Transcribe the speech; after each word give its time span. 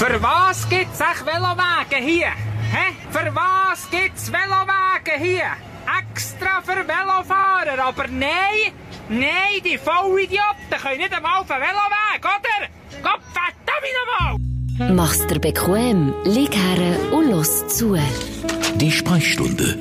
Für 0.00 0.22
was 0.22 0.66
gibt's 0.70 0.98
echt 0.98 1.26
Velowege 1.26 1.96
hier? 2.02 2.32
Hä? 2.72 2.94
Für 3.10 3.34
was 3.34 3.86
gibt's 3.90 4.32
Velowege 4.32 5.22
hier? 5.22 5.50
Extra 5.98 6.62
für 6.62 6.88
Velofahrer, 6.88 7.78
aber 7.84 8.06
nein, 8.08 8.72
nein, 9.10 9.60
die 9.62 9.76
Vollidioten 9.76 10.80
können 10.82 11.00
nicht 11.00 11.14
einmal 11.14 11.40
auf 11.40 11.48
den 11.48 11.56
Veloweg, 11.58 12.24
oder? 12.24 12.68
Gott 13.02 13.20
verdammt 13.34 14.38
nochmal! 14.78 14.94
Mach's 14.94 15.26
dir 15.26 15.38
bequem, 15.38 16.14
lieg 16.24 16.56
her 16.56 17.12
und 17.12 17.30
los 17.30 17.68
zu. 17.68 17.94
Die 18.80 18.90
Sprechstunde 18.90 19.76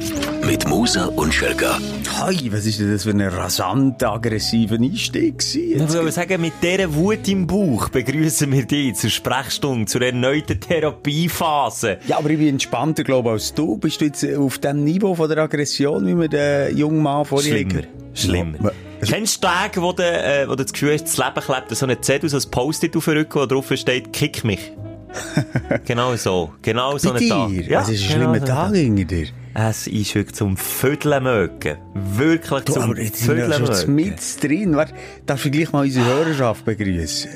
mit 0.45 0.67
Musa 0.67 1.05
und 1.05 1.33
Schelga. 1.33 1.79
Hi, 2.17 2.51
was 2.51 2.65
ist 2.65 2.81
denn 2.81 2.91
das 2.91 3.03
für 3.03 3.11
ein 3.11 3.21
rasant 3.21 4.03
aggressiver 4.03 4.75
Einstieg 4.75 5.39
gewesen? 5.39 5.85
Ich 5.85 5.93
würde 5.93 6.11
sagen, 6.11 6.41
mit 6.41 6.51
dieser 6.61 6.93
Wut 6.93 7.25
im 7.29 7.47
Bauch 7.47 7.87
begrüßen 7.87 8.51
wir 8.51 8.65
dich 8.65 8.95
zur 8.95 9.09
Sprechstunde, 9.09 9.85
zur 9.85 10.01
erneuten 10.01 10.59
Therapiephase. 10.59 11.99
Ja, 12.07 12.17
aber 12.17 12.29
ich 12.31 12.39
bin 12.39 12.49
entspannter, 12.49 13.05
glaube 13.05 13.29
ich, 13.29 13.33
als 13.33 13.53
du. 13.53 13.77
Bist 13.77 14.01
du 14.01 14.05
jetzt 14.05 14.25
auf 14.35 14.57
dem 14.57 14.83
Niveau 14.83 15.15
von 15.15 15.29
der 15.29 15.37
Aggression, 15.37 16.05
wie 16.05 16.19
wir 16.19 16.27
den 16.27 16.77
jungen 16.77 17.01
Mann 17.01 17.23
vorhin 17.23 17.53
Schlimmer. 17.53 17.83
Schlimmer. 18.13 18.57
Ja. 18.61 18.71
Kennst 19.07 19.41
du 19.41 19.47
Tage, 19.47 19.81
wo 19.81 19.93
du, 19.93 20.03
äh, 20.03 20.45
wo 20.45 20.55
du 20.55 20.63
das 20.63 20.73
Gefühl 20.73 20.95
hast, 20.95 21.05
das 21.05 21.17
Leben 21.17 21.39
klebt 21.39 21.73
so 21.73 21.85
eine 21.85 22.01
Zettel, 22.01 22.29
so 22.29 22.35
ein 22.35 22.51
Post-it 22.51 22.97
auf 22.97 23.05
den 23.05 23.19
Rücken, 23.19 23.39
wo 23.39 23.45
drauf 23.45 23.71
steht, 23.73 24.11
kick 24.11 24.43
mich. 24.43 24.73
genau 25.85 26.15
so. 26.15 26.53
Genau 26.61 26.97
so 26.97 27.13
Bei 27.13 27.19
ein 27.19 27.29
Tag. 27.29 27.51
Ja, 27.67 27.81
es 27.81 27.89
ist 27.89 28.03
ein 28.03 28.07
genau 28.19 28.31
schlimmer 28.33 28.39
so 28.39 28.53
Tag 28.53 28.75
hinter 28.75 29.03
dir. 29.05 29.27
Es 29.53 29.87
ist 29.87 30.15
wirklich 30.15 30.35
zum 30.35 30.57
Vödeln 30.57 31.23
mögen. 31.23 31.77
Wirklich 31.93 32.63
Du, 32.63 32.73
zum 32.73 32.83
aber 32.83 32.99
jetzt 32.99 33.23
Vödeln 33.23 33.61
mögen. 33.61 33.95
mit 33.95 34.43
drin. 34.43 34.75
Warte, 34.75 34.93
darf 35.25 35.45
ich 35.45 35.51
gleich 35.51 35.71
mal 35.71 35.85
unsere 35.85 36.05
Hörerschaft 36.05 36.65
begrüßen? 36.65 37.29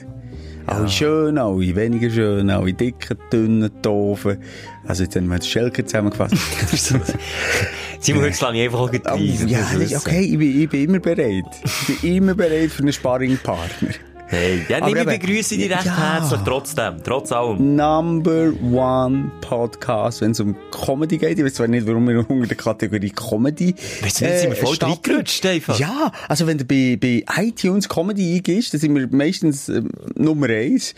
Alle 0.66 0.88
schön, 0.88 1.38
alle 1.38 1.76
weniger 1.76 2.10
schön, 2.10 2.50
alle 2.50 2.74
dicken, 2.74 3.18
dünnen, 3.32 3.70
doofen. 3.82 4.38
Also 4.88 5.04
jetzt 5.04 5.16
haben 5.16 5.28
wir 5.28 5.40
die 5.40 5.48
Schelke 5.48 5.84
zusammengefasst. 5.86 6.36
Simon, 8.00 8.24
heute 8.24 8.38
lasse 8.42 8.56
ich 8.56 8.64
einfach 8.64 8.80
auch 8.80 8.92
ja, 8.94 9.98
okay, 9.98 10.22
ich 10.22 10.38
bin, 10.38 10.62
ich 10.62 10.70
bin 10.70 10.84
immer 10.86 11.00
bereit. 11.00 11.44
Ich 11.90 12.02
bin 12.02 12.16
immer 12.16 12.34
bereit 12.34 12.72
für 12.72 12.84
einen 12.84 12.94
Sparringpartner. 12.94 13.90
Hey, 14.34 14.66
ja, 14.68 14.88
ich 14.88 14.96
begrüße 14.96 15.56
dich 15.56 15.70
recht 15.70 15.86
Ja. 15.86 16.20
herzlich, 16.20 16.40
trotzdem, 16.44 16.96
trotz 17.04 17.32
allem. 17.32 17.76
Number 17.76 18.52
one 18.64 19.30
Podcast, 19.42 20.22
wenn 20.22 20.32
es 20.32 20.40
um 20.40 20.56
Comedy 20.72 21.20
geht. 21.20 21.38
Ich 21.38 21.46
weiß 21.46 21.54
zwar 21.54 21.68
nicht, 21.68 21.86
warum 21.86 22.08
wir 22.08 22.28
unter 22.30 22.48
der 22.48 22.58
Kategorie 22.58 23.12
Comedy. 23.12 23.76
Weißt 24.02 24.22
du 24.22 24.26
nicht, 24.26 24.40
sind 24.40 24.50
wir 24.50 24.56
voll 24.58 24.74
starten. 24.74 24.94
reingerutscht 25.08 25.46
einfach. 25.46 25.78
Ja, 25.78 26.12
also 26.28 26.48
wenn 26.48 26.58
du 26.58 26.66
bei, 26.66 26.98
bei 27.00 27.24
iTunes 27.44 27.88
Comedy 27.88 28.34
eingehst, 28.38 28.74
dann 28.74 28.82
sind 28.82 28.96
wir 28.96 29.08
meistens 29.12 29.70
ähm, 29.70 29.90
Nummer 30.16 30.50
eins. 30.50 30.96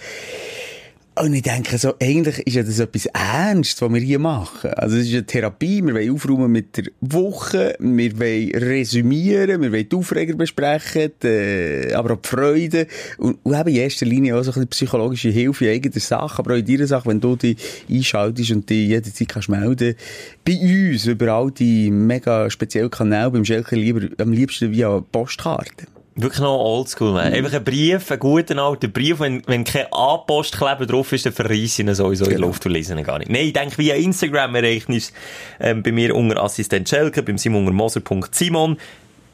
Und 1.18 1.34
ich 1.34 1.44
denke 1.44 1.78
so, 1.78 1.94
eigentlich 2.02 2.40
ist 2.46 2.56
ja 2.56 2.64
das 2.64 2.78
etwas 2.78 3.06
Ernstes, 3.06 3.82
was 3.82 3.94
wir 3.94 4.02
hier 4.02 4.20
machen. 4.20 4.72
Also 4.74 4.98
es 4.98 5.08
ist 5.08 5.14
eine 5.14 5.26
Therapie, 5.26 5.82
wir 5.82 5.94
wollen 5.94 6.14
aufräumen 6.14 6.52
mit 6.52 6.76
der 6.76 6.86
Woche, 7.00 7.74
wir 7.80 8.20
wollen 8.20 8.52
resümieren, 8.54 9.62
wir 9.62 9.72
wollen 9.72 9.88
die 9.88 9.96
Aufreger 9.96 10.36
besprechen, 10.36 11.14
die, 11.24 11.94
aber 11.94 12.16
auch 12.16 12.22
die 12.22 12.28
Freude. 12.28 12.88
Und, 13.18 13.38
und 13.44 13.58
eben 13.58 13.70
in 13.70 13.76
erster 13.76 14.06
Linie 14.06 14.36
auch 14.36 14.44
so 14.44 14.52
ein 14.52 14.56
bisschen 14.56 14.68
psychologische 14.68 15.30
Hilfe 15.30 15.68
in 15.68 15.76
eigener 15.76 16.02
Sache, 16.02 16.40
aber 16.40 16.54
auch 16.54 16.58
in 16.58 16.66
deiner 16.66 16.88
Sache, 16.88 17.08
wenn 17.08 17.22
du 17.22 17.38
dich 17.38 17.58
einschaltest 17.90 18.52
und 18.52 18.70
dich 18.70 18.90
jederzeit 18.90 19.30
kannst 19.30 19.48
melden, 19.48 19.96
bei 20.44 20.60
uns 20.94 21.06
über 21.06 21.30
all 21.30 21.50
die 21.50 21.92
mega 21.92 22.50
speziellen 22.50 22.92
Kanäle, 22.92 23.32
beim 23.32 23.46
Schelker 23.46 23.78
lieber, 23.78 24.02
am 24.18 24.34
liebsten 24.34 24.74
via 24.74 25.00
Postkarte. 25.00 25.95
Wirklich 26.18 26.40
noch 26.40 26.58
oldschool, 26.58 27.12
man. 27.12 27.34
Einfach 27.34 27.54
ein 27.54 27.64
Brief, 27.66 28.10
einen 28.10 28.20
guten 28.22 28.58
alten 28.58 28.90
Brief, 28.92 29.20
wenn, 29.20 29.42
wenn 29.48 29.66
kein 29.66 29.88
A-Postkleber 29.92 30.86
drauf 30.86 31.12
ist, 31.12 31.26
dann 31.26 31.34
verreisse 31.34 31.64
ich 31.64 31.80
ihn 31.80 31.94
sowieso 31.94 32.24
in 32.24 32.30
der 32.32 32.40
Luft 32.40 32.66
und 32.66 32.72
lese 32.72 32.94
ihn 32.98 33.04
gar 33.04 33.20
nicht. 33.20 33.30
Nein, 33.30 33.48
ich 33.48 33.54
denke, 33.54 33.78
via 33.78 33.96
Instagram 33.96 34.56
erreicht 34.56 34.88
uns, 34.88 35.12
ähm, 35.60 35.84
bei 35.84 35.92
mir 35.92 36.16
unter 36.16 36.42
Assistent 36.42 36.88
Schelke, 36.88 37.22
beim 37.22 37.38
Simon 37.38 37.64
unter 37.68 37.74
moser.simon, 37.74 38.78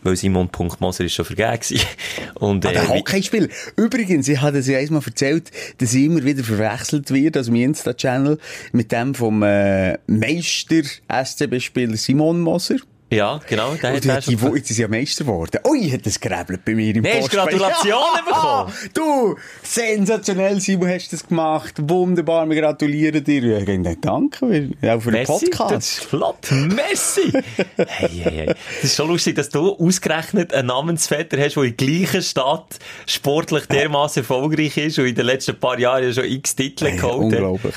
weil 0.01 0.15
Simon.moser 0.15 1.03
ist 1.05 1.13
schon 1.13 1.25
vergeben. 1.25 1.79
Und, 2.33 2.65
äh, 2.65 2.73
wie- 2.73 2.87
Hockeyspiel. 2.87 3.49
Übrigens, 3.75 4.27
ich 4.27 4.41
hatte 4.41 4.57
es 4.57 4.67
ja 4.67 4.79
einmal 4.79 5.03
erzählt, 5.05 5.51
dass 5.77 5.93
ich 5.93 6.05
immer 6.05 6.23
wieder 6.23 6.43
verwechselt 6.43 7.11
wird, 7.11 7.37
also 7.37 7.51
mein 7.51 7.61
Insta-Channel, 7.61 8.39
mit 8.71 8.91
dem 8.91 9.13
vom 9.13 9.43
äh, 9.43 9.99
Meister-SCB-Spieler 10.07 11.95
Simon 11.97 12.41
Moser. 12.41 12.77
Ja, 13.11 13.39
genau, 13.47 13.73
der 13.75 13.93
Und 13.93 14.05
hat 14.07 14.25
die, 14.25 14.35
die, 14.35 14.45
jetzt 14.55 14.71
ist 14.71 14.77
ja 14.77 14.87
Meister 14.87 15.25
geworden. 15.25 15.59
Ui, 15.67 15.89
hat 15.91 16.05
das 16.05 16.19
gerebelt 16.19 16.63
bei 16.65 16.73
mir 16.73 16.95
im 16.95 17.05
hast 17.05 17.19
Postfach. 17.19 17.47
Gratulationen 17.47 18.25
bekommen? 18.25 18.73
Du, 18.93 19.35
sensationell, 19.63 20.59
Simon, 20.61 20.89
hast 20.89 21.11
das 21.11 21.27
gemacht. 21.27 21.73
Wunderbar, 21.77 22.49
wir 22.49 22.61
gratulieren 22.61 23.23
dir. 23.23 23.57
Ich 23.57 23.65
denke, 23.65 23.97
danke, 23.99 24.69
auch 24.83 25.01
für 25.01 25.11
den 25.11 25.27
Messi, 25.27 25.49
das 25.49 25.57
Podcast. 25.59 25.73
ist 25.99 26.05
flott. 26.05 26.51
Messi! 26.51 27.31
hey, 27.77 28.09
hey, 28.09 28.31
hey. 28.31 28.45
Das 28.45 28.83
ist 28.83 28.95
schon 28.95 29.09
lustig, 29.09 29.35
dass 29.35 29.49
du 29.49 29.73
ausgerechnet 29.75 30.53
einen 30.53 30.67
Namensvetter 30.69 31.37
hast, 31.37 31.55
der 31.55 31.63
in 31.63 31.75
der 31.75 31.87
gleichen 31.87 32.21
Stadt 32.21 32.79
sportlich 33.05 33.65
dermaßen 33.65 34.21
erfolgreich 34.23 34.77
ist 34.77 34.99
und 34.99 35.05
in 35.05 35.15
den 35.15 35.25
letzten 35.25 35.59
paar 35.59 35.77
Jahren 35.77 36.03
ja 36.03 36.13
schon 36.13 36.25
x 36.25 36.55
Titel 36.55 36.85
Hey, 36.85 36.95
geholt 36.97 37.13
hat. 37.13 37.39
unglaublich. 37.41 37.75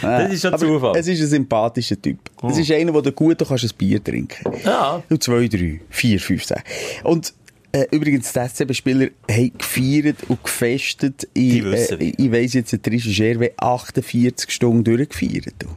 Das 0.00 0.32
ist 0.32 0.42
schon 0.42 0.54
Aber 0.54 0.66
Zufall. 0.66 0.96
Es 0.98 1.06
ist 1.06 1.20
ein 1.20 1.26
sympathischer 1.28 2.00
Typ. 2.00 2.18
Es 2.48 2.58
ist 2.58 2.70
einer, 2.70 3.00
der 3.00 3.12
gut 3.12 3.40
du 3.40 3.44
kannst 3.44 3.64
ein 3.64 3.70
Bier 3.76 4.02
trinken 4.02 4.52
Ja. 4.64 5.02
Und 5.08 5.22
zwei, 5.22 5.48
drei, 5.48 5.80
vier, 5.90 6.20
fünf, 6.20 6.44
sechs. 6.44 6.62
Und 7.04 7.34
äh, 7.72 7.86
übrigens, 7.90 8.32
die 8.32 8.38
SCB-Spieler 8.38 9.08
haben 9.30 9.52
gefeiert 9.56 10.18
und 10.28 10.42
gefestet. 10.42 11.26
Ich, 11.32 11.64
äh, 11.64 12.12
ich 12.16 12.32
weiss 12.32 12.52
jetzt, 12.52 12.72
der 12.72 12.82
Trisha 12.82 13.10
Scherwe 13.10 13.52
48 13.56 14.50
Stunden 14.50 14.84
durchgefeiert. 14.84 15.54
Du. 15.58 15.68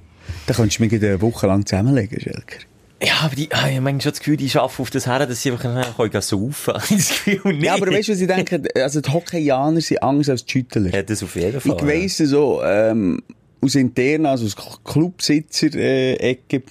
Da 0.48 0.54
könntest 0.54 0.80
du 0.80 0.84
mich 0.84 0.90
gleich 0.90 1.04
eine 1.04 1.22
Woche 1.22 1.48
lang 1.48 1.66
zusammenlegen, 1.66 2.20
Schelker. 2.20 2.66
Ja, 3.02 3.14
aber 3.24 3.36
die, 3.36 3.50
ah, 3.52 3.68
ich 3.68 3.76
habe 3.76 3.82
manchmal 3.82 4.02
schon 4.02 4.12
das 4.12 4.20
Gefühl, 4.20 4.38
die 4.38 4.50
schaffen 4.50 4.82
auf 4.82 4.90
das 4.90 5.06
her, 5.06 5.26
dass 5.26 5.42
sie 5.42 5.52
einfach 5.52 5.64
nachher 5.66 5.94
können 5.94 6.22
saufen 6.22 6.74
können. 6.74 6.84
Das 6.90 7.10
Gefühl 7.10 7.54
nicht. 7.54 7.64
Ja, 7.64 7.74
aber 7.76 7.88
weißt 7.88 8.08
du, 8.08 8.12
was 8.14 8.22
ich 8.22 8.28
denke? 8.28 8.62
Also, 8.76 9.02
die 9.02 9.12
Hockeyaner 9.12 9.82
sind 9.82 10.02
anders 10.02 10.30
als 10.30 10.46
die 10.46 10.52
Schüttler. 10.52 10.94
Ja, 10.94 11.04
das 11.04 11.22
auf 11.22 11.36
jeden 11.36 11.60
Fall. 11.60 11.78
Ich 11.78 11.86
weiss 11.86 12.18
so, 12.18 12.64
ähm, 12.64 13.22
aus 13.66 13.76
internen, 13.76 14.26
also 14.26 14.46
aus 14.46 14.56
Clubsitzer-Ecke, 14.84 16.64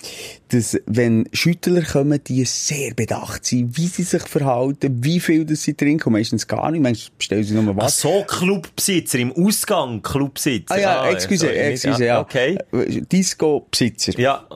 dass, 0.49 0.79
wenn 0.87 1.29
Schüttler 1.33 1.83
kommen, 1.83 2.23
die 2.25 2.45
sehr 2.45 2.95
bedacht 2.95 3.45
sind, 3.45 3.77
wie 3.77 3.87
sie 3.87 4.03
sich 4.03 4.23
verhalten, 4.23 5.03
wie 5.03 5.21
viel 5.21 5.45
das 5.45 5.63
sie 5.63 5.75
trinken, 5.75 6.13
meistens 6.13 6.47
gar 6.47 6.71
nicht, 6.71 6.81
meistens 6.81 7.11
bestellen 7.11 7.45
sie 7.45 7.55
nur 7.55 7.75
Ach 7.79 7.85
was. 7.85 8.01
so, 8.01 8.25
Clubbesitzer, 8.27 9.19
im 9.19 9.33
Ausgang 9.33 10.03
Clubbesitzer. 10.03 10.75
Ah 10.75 10.79
ja, 10.79 11.11
excuse, 11.11 11.47
sorry, 11.47 11.57
excuse, 11.57 12.05
ja. 12.05 12.21
Okay. 12.21 12.59
Disco-Besitzer. 12.73 14.19
Ja, 14.19 14.47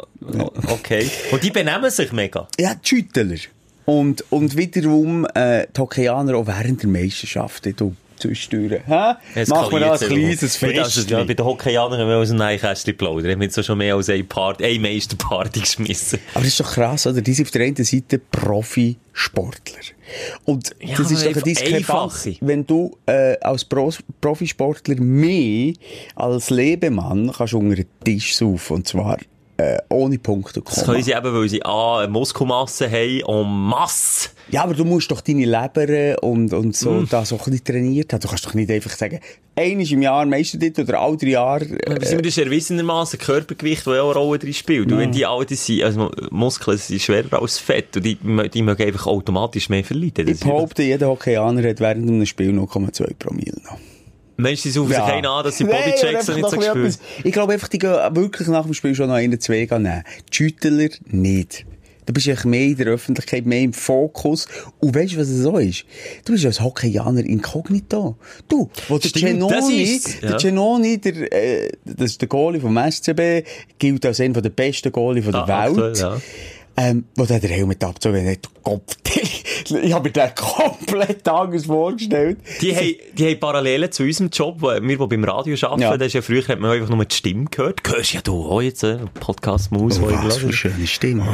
okay. 0.69 1.10
Und 1.31 1.43
die 1.43 1.50
benehmen 1.50 1.91
sich 1.91 2.12
mega. 2.12 2.49
Ja, 2.59 2.75
die 2.75 2.88
Schüttler. 2.88 3.37
Und, 3.84 4.25
und 4.31 4.56
wiederum, 4.56 5.26
äh, 5.34 5.66
die 5.75 5.81
Hockeyaner 5.81 6.37
auch 6.37 6.47
während 6.47 6.82
der 6.82 6.91
Meisterschaft, 6.91 7.66
du, 7.81 7.94
zwischendurch. 8.18 8.80
Hä? 8.86 9.14
Machen 9.46 9.72
wir 9.72 9.80
da 9.80 9.92
ein 9.92 9.98
kleines 9.98 10.56
Fest. 10.56 11.10
ja, 11.10 11.24
bei 11.24 11.34
den 11.34 11.44
Hockeyanern 11.44 11.98
haben 12.00 12.08
wir 12.08 12.16
aus 12.18 12.30
einem 12.30 12.38
Neinkästchen 12.38 12.96
plaudern. 12.96 13.32
Haben 13.32 13.40
wir 13.40 13.46
jetzt 13.48 13.64
schon 13.64 13.78
mehr 13.78 13.94
als 13.94 14.08
eine, 14.08 14.24
Party, 14.24 14.64
eine 14.64 14.78
Meisterparty 14.80 15.60
geschmissen. 15.60 16.18
Aber 16.34 16.44
das 16.44 16.52
ist 16.52 16.60
doch 16.60 16.72
krass, 16.72 17.06
oder? 17.06 17.20
Die 17.20 17.32
sind 17.32 17.46
auf 17.46 17.50
der 17.52 17.62
einen 17.66 17.76
Seite 17.84 18.18
Profisportler. 18.18 19.78
Und 20.44 20.74
Ja, 20.80 20.96
das 20.96 21.10
ist 21.10 21.24
doch 21.26 21.32
eine 21.32 21.42
Diskrepanz, 21.42 22.26
einfache. 22.26 22.36
wenn 22.40 22.66
du 22.66 22.96
äh, 23.06 23.36
als 23.40 23.64
Pro 23.64 23.92
Profisportler 24.20 24.96
mehr 25.00 25.74
als 26.14 26.50
Lebemann 26.50 27.32
kannst 27.36 27.54
unter 27.54 27.76
den 27.76 27.86
Tisch 28.04 28.36
saufen. 28.36 28.76
Und 28.76 28.88
zwar 28.88 29.18
äh, 29.58 29.76
ohne 29.91 30.19
Punkte 30.19 30.62
Das 30.62 30.76
können 30.76 30.86
kommen. 30.86 31.02
sie 31.02 31.12
eben, 31.12 31.34
weil 31.34 31.48
sie 31.48 31.64
A, 31.64 32.06
Muskelmasse 32.08 32.88
haben 32.91 33.20
en 33.26 33.69
masse. 33.69 34.30
Ja, 34.50 34.62
aber 34.62 34.72
du 34.74 34.84
musst 34.84 35.10
doch 35.10 35.20
deine 35.20 35.44
Leber 35.44 36.22
und, 36.22 36.52
und 36.54 36.74
so 36.76 36.91
Mm. 36.92 37.08
da 37.10 37.24
so 37.24 37.34
ein 37.36 37.44
bisschen 37.44 37.64
trainiert 37.64 38.12
haben. 38.12 38.20
Du 38.20 38.28
kannst 38.28 38.46
doch 38.46 38.54
nicht 38.54 38.70
einfach 38.70 38.92
sagen, 38.92 39.19
einmal 39.56 39.86
im 39.92 40.00
Jahr 40.00 40.24
Meistertitel 40.26 40.82
oder 40.82 41.00
alle 41.00 41.16
drei 41.16 41.26
Jahre. 41.30 41.66
Aber 41.86 42.00
Äh, 42.02 42.06
sind 42.06 42.19
wir 42.19 42.22
das 42.22 42.38
erwiesenermaßen 42.38 43.19
Körpergewicht, 43.19 43.87
das 43.87 43.94
ja 43.96 44.02
auch 44.02 44.12
eine 44.12 44.19
Rolle 44.20 44.38
drin 44.38 44.55
spielt. 44.55 44.90
Und 44.93 44.99
wenn 44.99 45.12
die 45.12 45.26
alte 45.26 45.56
sind, 45.56 45.82
also 45.82 46.10
Muskeln 46.31 46.78
sind 46.78 47.02
schwerer 47.02 47.43
als 47.43 47.58
Fett 47.58 47.96
und 47.96 48.05
die, 48.06 48.16
die 48.55 48.62
mögen 48.62 48.82
einfach 48.84 49.06
automatisch 49.08 49.69
mehr 49.69 49.82
verleiden. 49.84 50.25
Das 50.26 50.37
ich 50.37 50.40
behaupte, 50.44 50.82
jeder 50.84 51.08
Hockeyaner 51.08 51.69
hat 51.69 51.81
während 51.81 52.08
einem 52.08 52.25
Spiel 52.26 52.50
0,2 52.50 53.14
Promille 53.19 53.55
noch. 53.64 53.78
Meinst 54.40 54.64
du, 54.64 54.69
sie 54.69 54.73
saufen 54.75 54.90
sich 54.93 54.99
einen 55.00 55.26
an, 55.26 55.44
dass 55.44 55.58
sie 55.58 55.64
Bodychecks 55.64 56.29
nicht 56.29 56.49
so 56.49 56.56
etwas- 56.62 57.00
Ich 57.25 57.32
glaube 57.32 57.52
einfach, 57.52 57.69
die 57.69 57.79
gehen 57.79 57.90
wirklich 58.14 58.46
nach 58.49 58.64
dem 58.64 58.73
Spiel 58.73 58.94
schon 58.94 59.08
noch 59.08 59.17
einen, 59.17 59.38
zwei 59.40 59.67
nehmen. 59.70 60.05
Die 60.31 60.35
Schüttler 60.37 60.88
nicht. 61.11 61.67
Du 62.06 62.12
bist 62.14 62.26
einfach 62.29 62.46
mehr 62.46 62.62
in 62.69 62.76
der 62.76 62.87
Öffentlichkeit, 62.87 63.44
mehr 63.44 63.61
im 63.61 63.73
Fokus. 63.75 64.46
Und 64.81 64.94
weißt 64.94 65.12
du, 65.12 65.19
was 65.19 65.29
es 65.29 65.43
so 65.43 65.58
ist? 65.58 65.85
Du 66.25 66.32
bist 66.32 66.46
als 66.46 66.61
Hockeyaner 66.62 67.23
inkognito. 67.23 68.17
Du, 68.49 68.70
wo 68.88 68.96
der 68.96 69.11
Genoni, 69.11 70.00
ja. 70.23 70.29
der 70.31 70.37
Genoni, 70.38 70.99
der, 70.99 71.32
äh, 71.32 71.70
das 71.84 72.12
ist 72.12 72.20
der 72.23 72.29
Goalie 72.29 72.61
vom 72.62 72.79
SCB, 72.79 73.43
gilt 73.79 74.06
als 74.06 74.20
einer 74.20 74.41
der 74.41 74.49
besten 74.50 74.91
Goalie 74.91 75.23
von 75.23 75.32
der 75.32 75.43
Ah, 75.43 75.67
Welt. 75.67 75.79
aktuell, 75.96 75.96
ja. 75.96 76.20
Ähm, 76.81 77.05
wo 77.17 77.25
der 77.26 77.41
den 77.41 77.50
Helm 77.50 77.69
mit 77.69 77.82
abzogen 77.84 78.26
hat, 78.26 78.38
Kopf, 78.62 78.94
ich 79.70 79.93
habe 79.93 80.09
mir 80.09 80.12
den 80.12 80.35
komplett 80.35 81.29
anders 81.29 81.67
vorgestellt. 81.67 82.38
Die 82.61 82.75
haben, 82.75 82.94
die 83.17 83.26
haben 83.26 83.41
Parallelen 83.41 83.91
zu 83.93 84.03
unserem 84.03 84.31
Job, 84.31 84.56
wo 84.61 84.69
wir, 84.69 84.81
die 84.81 84.97
beim 84.97 85.25
Radio 85.25 85.56
arbeiten, 85.62 85.82
Ja. 85.82 85.97
das 85.97 86.06
ist 86.09 86.12
ja 86.15 86.23
früher 86.23 86.47
hat 86.47 86.59
man 86.61 86.70
einfach 86.70 86.88
nur 86.94 87.05
die 87.05 87.15
Stimme 87.15 87.47
gehört. 87.50 87.81
Hörst 87.87 88.12
ja 88.15 88.20
du 88.20 88.44
auch 88.47 88.61
jetzt, 88.62 88.82
äh, 88.85 88.99
Podcast 89.20 89.70
Maus, 89.73 89.99
Oh, 89.99 90.03
wo 90.03 90.11
ich 90.11 90.17
was 90.25 90.37
für 90.38 90.44
eine 90.47 90.53
schöne 90.53 90.87
Stimme. 90.87 91.26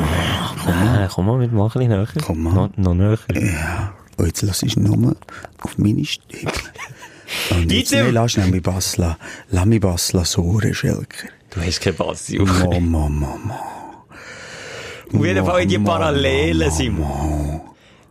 Nein, 0.67 1.09
komm 1.13 1.27
mal, 1.27 1.41
wir 1.41 1.49
machen 1.49 1.83
ein 1.83 1.89
bisschen 1.89 2.05
näher. 2.15 2.25
Komm 2.25 2.43
mal. 2.43 2.55
Noch, 2.55 2.71
noch 2.77 2.95
näher. 2.95 3.19
Ja. 3.33 3.95
Und 4.17 4.27
jetzt 4.27 4.43
lass 4.43 4.63
ich 4.63 4.77
nur 4.77 5.17
auf 5.61 5.79
meine 5.79 6.05
Stimme. 6.05 6.53
Und 7.51 7.73
jetzt, 7.73 7.91
Bitte. 7.91 8.05
nee, 8.05 8.11
lass 8.11 8.37
nämlich 8.37 8.63
Bass, 8.63 8.97
la, 8.97 9.17
lass 9.51 9.65
mich 9.67 9.81
Bass 9.81 10.13
la 10.13 10.25
Sohre, 10.25 10.73
Schelker. 10.75 11.29
Du 11.51 11.61
hast 11.61 11.81
keine 11.81 11.95
Basis. 11.95 12.39
Auf 12.41 12.49
Mama, 12.81 13.09
Mama. 13.09 13.61
jeden 15.13 15.45
Fall 15.45 15.63
in 15.63 15.69
die 15.69 15.79
Parallelen, 15.79 16.71
Simon. 16.71 17.61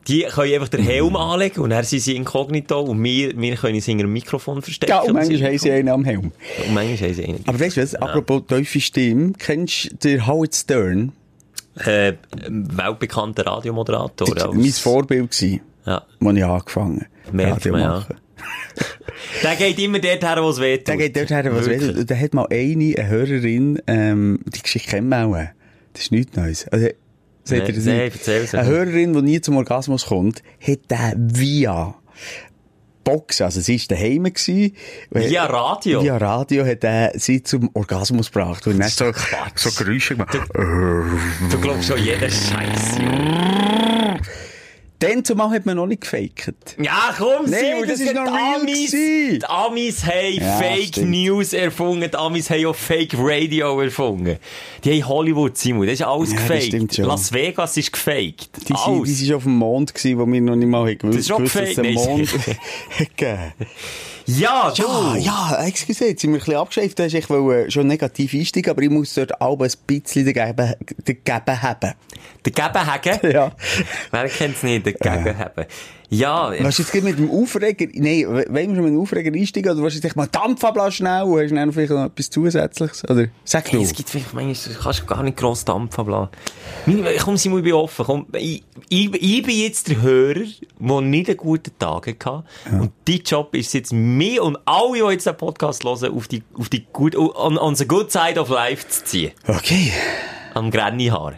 Die 0.07 0.23
können 0.23 0.53
einfach 0.53 0.67
den 0.67 0.83
Helm 0.83 1.15
anlegen 1.15 1.61
und 1.61 1.69
dann 1.69 1.83
sind 1.85 2.01
sie 2.01 2.15
inkognito 2.15 2.81
und 2.81 3.01
wir, 3.03 3.37
wir 3.39 3.55
können 3.55 3.75
uns 3.75 3.85
hinter 3.85 4.03
dem 4.03 4.13
Mikrofon 4.13 4.61
verstecken. 4.61 4.89
Ja, 4.91 4.99
und 5.01 5.13
manchmal 5.13 5.41
haben 5.43 5.57
sie 5.57 5.71
einen 5.71 5.89
am 5.89 6.03
Helm. 6.03 6.31
Und 6.65 6.73
manchmal 6.73 6.97
haben 7.09 7.13
sie 7.13 7.23
einen. 7.25 7.39
Aber 7.45 7.59
weißt 7.59 7.77
du 7.77 7.81
was, 7.83 7.95
apropos 7.95 8.43
tiefe 8.47 8.81
Stimme, 8.81 9.33
kennst 9.37 9.91
du 9.91 9.95
den 10.09 10.27
Howard 10.27 10.53
Stern? 10.53 11.13
Äh, 11.75 12.13
weltbekannter 12.49 13.45
Radiomoderator. 13.47 14.27
Das 14.27 14.43
war 14.43 14.49
als- 14.51 14.55
mein 14.61 14.71
Vorbild, 14.71 15.31
gewesen, 15.31 15.61
Ja. 15.85 16.03
als 16.19 16.37
ich 16.37 16.45
angefangen 16.45 17.05
habe. 17.27 17.43
Radio 17.51 17.71
man, 17.71 17.81
ja. 17.81 17.87
machen. 17.89 18.15
Der 19.43 19.55
geht 19.55 19.79
immer 19.79 19.99
dort 19.99 20.23
her, 20.23 20.43
wo 20.43 20.49
es 20.49 20.59
weh 20.59 20.77
tut. 20.77 20.87
Der 20.89 20.97
geht 20.97 21.15
dort 21.15 21.29
her, 21.29 21.43
Wirklich. 21.45 21.81
will. 21.95 22.05
Da 22.05 22.15
hat 22.15 22.33
mal 22.33 22.47
eine, 22.51 22.93
eine 22.97 23.07
Hörerin, 23.07 23.81
ähm, 23.87 24.39
die 24.45 24.61
Geschichte 24.61 24.89
kennen 24.89 25.09
wir 25.09 25.25
auch. 25.25 25.47
Das 25.93 26.03
ist 26.03 26.11
nichts 26.11 26.35
Neues. 26.35 26.67
Also, 26.69 26.89
seht 27.43 27.67
ihr 27.67 27.73
das 27.73 27.85
Nein, 27.85 27.97
nicht? 28.05 28.15
erzähl's 28.15 28.53
Eine. 28.55 28.67
Hörerin, 28.67 29.13
die 29.13 29.21
nie 29.21 29.41
zum 29.41 29.57
Orgasmus 29.57 30.05
kommt, 30.05 30.43
hat 30.59 30.79
den 30.89 31.37
via 31.37 31.95
Box, 33.03 33.41
also 33.41 33.59
sie 33.59 33.79
war 33.79 33.97
daheim 33.97 34.23
gewesen. 34.23 34.75
Via 35.11 35.45
Radio? 35.45 36.01
Via 36.01 36.17
Radio 36.17 36.65
hat 36.65 36.83
er 36.83 37.11
sie 37.15 37.43
zum 37.43 37.69
Orgasmus 37.73 38.31
gebracht. 38.31 38.65
Und 38.65 38.79
dann 38.79 38.87
so, 38.89 39.11
so 39.55 39.83
Geräusche 39.83 40.15
gemacht. 40.15 40.39
Du 40.53 41.59
glaubst 41.59 41.89
schon 41.89 42.01
jeden 42.01 42.31
Scheiß. 42.31 42.97
Dann 45.03 45.23
zumal 45.25 45.49
hat 45.51 45.65
man 45.65 45.75
noch 45.77 45.85
nicht 45.87 46.01
gefaked. 46.01 46.53
Ja, 46.81 47.13
komm, 47.17 47.45
Nee, 47.49 47.57
Simon, 47.57 47.81
das 47.87 47.99
ist 47.99 48.05
sind 48.07 48.15
noch 48.15 48.23
die 48.25 48.29
real 48.31 48.61
Amis. 48.61 48.91
gewesen. 48.91 49.39
Die 49.39 49.45
Amis 49.45 50.03
haben 50.05 50.33
Ja, 50.33 50.57
Fake 50.57 50.87
stimmt. 50.87 51.11
News 51.11 51.53
erfunden, 51.53 52.09
die 52.11 52.17
Amis 52.17 52.49
haben 52.49 52.65
auch 52.65 52.75
Fake 52.75 53.13
Radio 53.17 53.81
erfunden. 53.81 54.37
Die 54.83 54.91
haben 55.01 55.07
Hollywood, 55.09 55.57
Simon, 55.57 55.85
das 55.87 55.95
ist 55.95 56.01
alles 56.03 56.31
Ja, 56.31 56.39
das 56.47 56.47
gefaked. 56.69 56.97
Las 56.97 57.33
Vegas 57.33 57.77
ist 57.77 57.91
gefaked. 57.93 58.49
Die, 58.61 58.65
sind, 58.67 58.77
alles. 58.77 59.03
die 59.09 59.13
sind 59.15 59.33
auf 59.35 59.43
dem 59.43 59.57
Mond 59.57 59.93
gewesen, 59.93 60.19
wo 60.19 60.25
wir 60.25 60.41
noch 60.41 60.55
nicht 60.55 60.67
mal 60.69 60.95
gewusst 60.95 61.17
Das 61.17 61.25
ist 61.29 61.35
gewusst, 61.35 61.55
dass 61.55 61.69
es 61.69 61.77
einen 61.79 61.93
Mond 61.93 62.29
gegeben. 62.97 63.53
ja, 64.25 64.71
du. 64.75 64.83
Ja, 64.83 65.17
ja, 65.17 65.65
excuse, 65.65 66.07
jetzt 66.07 66.21
sind 66.21 66.31
wir 66.31 66.37
ein 66.37 66.39
bisschen 66.39 66.55
abgeschweift. 66.55 66.99
Da 66.99 67.05
ist 67.05 67.13
ich 67.13 67.29
wollte 67.29 67.71
schon 67.71 67.87
negativ 67.87 68.33
einsteigen, 68.33 68.71
aber 68.71 68.81
ich 68.81 68.89
muss 68.89 69.13
dort 69.13 69.39
auch 69.41 69.59
ein 69.59 69.71
bisschen 69.87 70.25
dagegen, 70.25 70.75
dagegen 71.05 71.61
haben. 71.61 71.93
Der 72.45 72.51
Gebenhagen. 72.51 73.31
Ja. 73.31 73.51
Wer 74.11 74.29
kennt's 74.29 74.63
nicht, 74.63 74.85
der 74.85 74.93
Gebenhagen. 74.93 75.65
Ja, 76.09 76.51
Was 76.61 76.77
jetzt 76.77 76.91
gleich 76.91 77.03
mit 77.03 77.17
dem 77.17 77.31
Aufreger, 77.31 77.87
nein, 77.93 78.27
wollen 78.27 78.53
wir 78.53 78.63
schon 78.75 78.83
mit 78.83 78.93
dem 78.93 78.99
Aufreger 78.99 79.31
einsteigen, 79.33 79.71
oder 79.71 79.81
willst 79.83 79.97
du 80.03 80.07
jetzt 80.07 80.15
mal 80.15 80.27
Dampf 80.27 80.63
ablassen 80.63 80.91
schnell, 80.97 81.23
und 81.23 81.41
hast 81.41 81.49
du 81.51 81.55
dann 81.55 81.71
vielleicht 81.73 81.91
noch 81.91 82.05
etwas 82.05 82.29
Zusätzliches, 82.29 83.03
oder? 83.09 83.27
Sag 83.43 83.65
du. 83.65 83.71
Hey, 83.71 83.83
es 83.83 83.93
gibt 83.93 84.09
vielleicht 84.09 84.33
manchmal, 84.33 84.75
du 84.75 84.81
kannst 84.81 85.07
gar 85.07 85.23
nicht 85.23 85.37
gross 85.37 85.65
Dampf 85.65 85.97
ablassen. 85.97 86.29
Meine- 86.85 87.15
Komm, 87.23 87.37
Simon, 87.37 87.59
ich 87.59 87.63
bin 87.65 87.73
offen. 87.73 88.05
Komm, 88.05 88.27
ich, 88.33 88.63
ich, 88.89 89.13
ich 89.13 89.43
bin 89.43 89.57
jetzt 89.57 89.87
der 89.89 90.01
Hörer, 90.01 90.41
der 90.79 91.01
nicht 91.01 91.29
einen 91.29 91.37
guten 91.37 91.71
Tag 91.79 92.07
hatte. 92.07 92.43
Und 92.71 92.91
dein 93.05 93.21
Job 93.25 93.55
ist 93.55 93.73
jetzt, 93.73 93.91
mir 93.93 94.43
und 94.43 94.57
alle, 94.65 94.93
die 94.93 95.11
jetzt 95.13 95.25
den 95.25 95.37
Podcast 95.37 95.83
hören, 95.83 96.13
auf 96.13 96.27
die, 96.27 96.43
auf 96.53 96.69
die 96.69 96.85
gut, 96.93 97.15
on, 97.15 97.57
on 97.57 97.75
the 97.75 97.87
good 97.87 98.11
side 98.11 98.39
of 98.39 98.49
life 98.49 98.87
zu 98.87 99.03
ziehen. 99.05 99.31
Okay. 99.47 99.91
Am 100.53 100.69
Granny-Haar. 100.69 101.33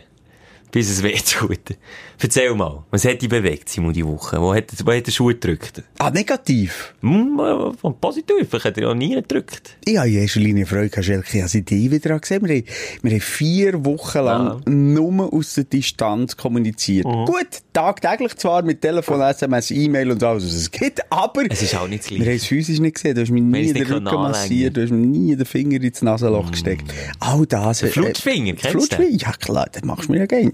Bis 0.76 0.90
es 0.90 1.02
weh 1.04 1.16
tut. 1.16 1.78
Erzähl 2.20 2.54
mal, 2.54 2.84
was 2.92 3.06
hat 3.06 3.22
dich 3.22 3.30
bewegt, 3.30 3.70
Simon, 3.70 3.94
die 3.94 4.06
Woche? 4.06 4.42
Wo 4.42 4.54
hat, 4.54 4.66
wo 4.86 4.92
hat 4.92 5.08
der 5.08 5.12
Schuh 5.14 5.28
gedrückt? 5.28 5.82
Ah, 6.00 6.10
negativ. 6.10 6.94
Hm, 7.02 7.40
äh, 7.40 7.74
von 7.78 7.98
positiv, 7.98 8.54
ich 8.54 8.64
hätte 8.64 8.82
ja 8.82 8.94
nie 8.94 9.16
gedrückt. 9.16 9.78
Ich 9.86 9.98
habe 9.98 10.10
in 10.10 10.16
erster 10.16 10.42
Linie 10.42 10.66
Freude 10.66 10.90
gehabt, 10.90 11.06
Schelke, 11.06 11.44
als 11.44 11.56
ich 11.56 11.64
dich 11.64 11.92
wieder 11.92 12.20
gesehen. 12.20 12.46
Wir 12.46 12.58
haben, 12.58 12.66
wir 13.04 13.12
haben 13.12 13.22
vier 13.22 13.86
Wochen 13.86 14.20
lang 14.20 14.62
nur 14.66 15.34
aus 15.34 15.54
der 15.54 15.64
Distanz 15.64 16.36
kommuniziert. 16.36 17.06
Mhm. 17.06 17.26
Gut, 17.26 17.48
tagtäglich 17.72 18.36
zwar 18.36 18.62
mit 18.62 18.82
Telefon, 18.82 19.22
SMS, 19.22 19.72
E-Mail 19.72 20.12
und 20.12 20.24
alles, 20.24 20.46
was 20.46 20.54
es 20.56 20.72
gibt, 20.72 21.10
aber 21.10 21.44
Es 21.50 21.62
ist 21.62 21.76
auch 21.76 21.88
nicht 21.88 22.04
das 22.04 22.12
wir 22.12 22.26
haben 22.26 22.36
es 22.36 22.46
physisch 22.48 22.80
nicht 22.80 22.96
gesehen. 22.96 23.16
Du 23.16 23.22
hast 23.22 23.32
mir 23.32 23.42
nie 23.42 23.72
den 23.72 23.88
Rücken 23.88 24.04
massiert, 24.04 24.76
du 24.76 24.84
hast 24.84 24.92
mir 24.92 24.98
nie 24.98 25.38
den 25.38 25.46
Finger 25.46 25.82
ins 25.82 26.02
Nasenloch 26.02 26.52
gesteckt. 26.52 26.94
All 27.22 27.46
das. 27.46 27.80
Der 27.80 27.90
Flutschfinger, 27.90 28.54
kennst 28.54 28.66
du? 28.66 28.70
Flutschfinger, 28.72 29.18
ja 29.18 29.32
klar, 29.34 29.68
das 29.72 29.84
machst 29.84 30.10
du 30.10 30.14
mir 30.14 30.20
ja 30.20 30.26
gerne. 30.26 30.52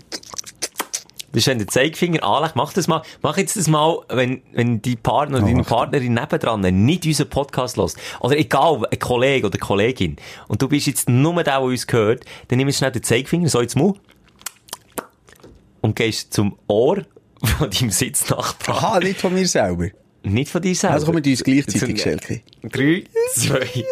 Bist 1.31 1.47
du, 1.47 1.51
wenn 1.51 1.59
der 1.59 1.67
Zeigefinger 1.67 2.23
anlegt, 2.23 2.57
mach 2.57 2.73
das 2.73 2.87
mal, 2.89 3.03
mach 3.21 3.37
jetzt 3.37 3.55
das 3.55 3.67
mal, 3.69 3.99
wenn, 4.09 4.41
wenn 4.51 4.81
die 4.81 4.97
Partner 4.97 5.37
oder 5.37 5.47
deine 5.47 5.61
Ach. 5.61 5.67
Partnerin 5.67 6.13
nebendran 6.13 6.59
nicht 6.59 7.05
unseren 7.05 7.29
Podcast 7.29 7.77
hört. 7.77 7.95
Oder 8.19 8.37
egal, 8.37 8.81
ein 8.91 8.99
Kollege 8.99 9.47
oder 9.47 9.57
Kollegin. 9.57 10.17
Und 10.49 10.61
du 10.61 10.67
bist 10.67 10.87
jetzt 10.87 11.07
nur 11.07 11.33
der, 11.35 11.43
der 11.45 11.61
uns 11.61 11.87
gehört, 11.87 12.25
dann 12.49 12.57
nimmst 12.57 12.75
du 12.75 12.79
schnell 12.79 12.91
den 12.91 13.03
Zeigefinger, 13.03 13.47
so 13.47 13.61
ins 13.61 13.75
Mund. 13.75 13.99
Und 15.79 15.95
gehst 15.95 16.33
zum 16.33 16.57
Ohr 16.67 17.03
von 17.57 17.69
deinem 17.69 17.91
Sitznachbar. 17.91 18.75
Aha, 18.75 18.99
nicht 18.99 19.21
von 19.21 19.33
mir 19.33 19.47
selber. 19.47 19.87
Nicht 20.23 20.51
von 20.51 20.61
dir 20.61 20.75
selber. 20.75 20.95
Also 20.95 21.05
kommen 21.07 21.23
wir 21.23 21.31
uns 21.31 21.43
gleichzeitig, 21.43 21.89
Jetzt- 21.89 22.01
Schelke. 22.03 22.41
Drei, 22.63 23.03
zwei. 23.35 23.67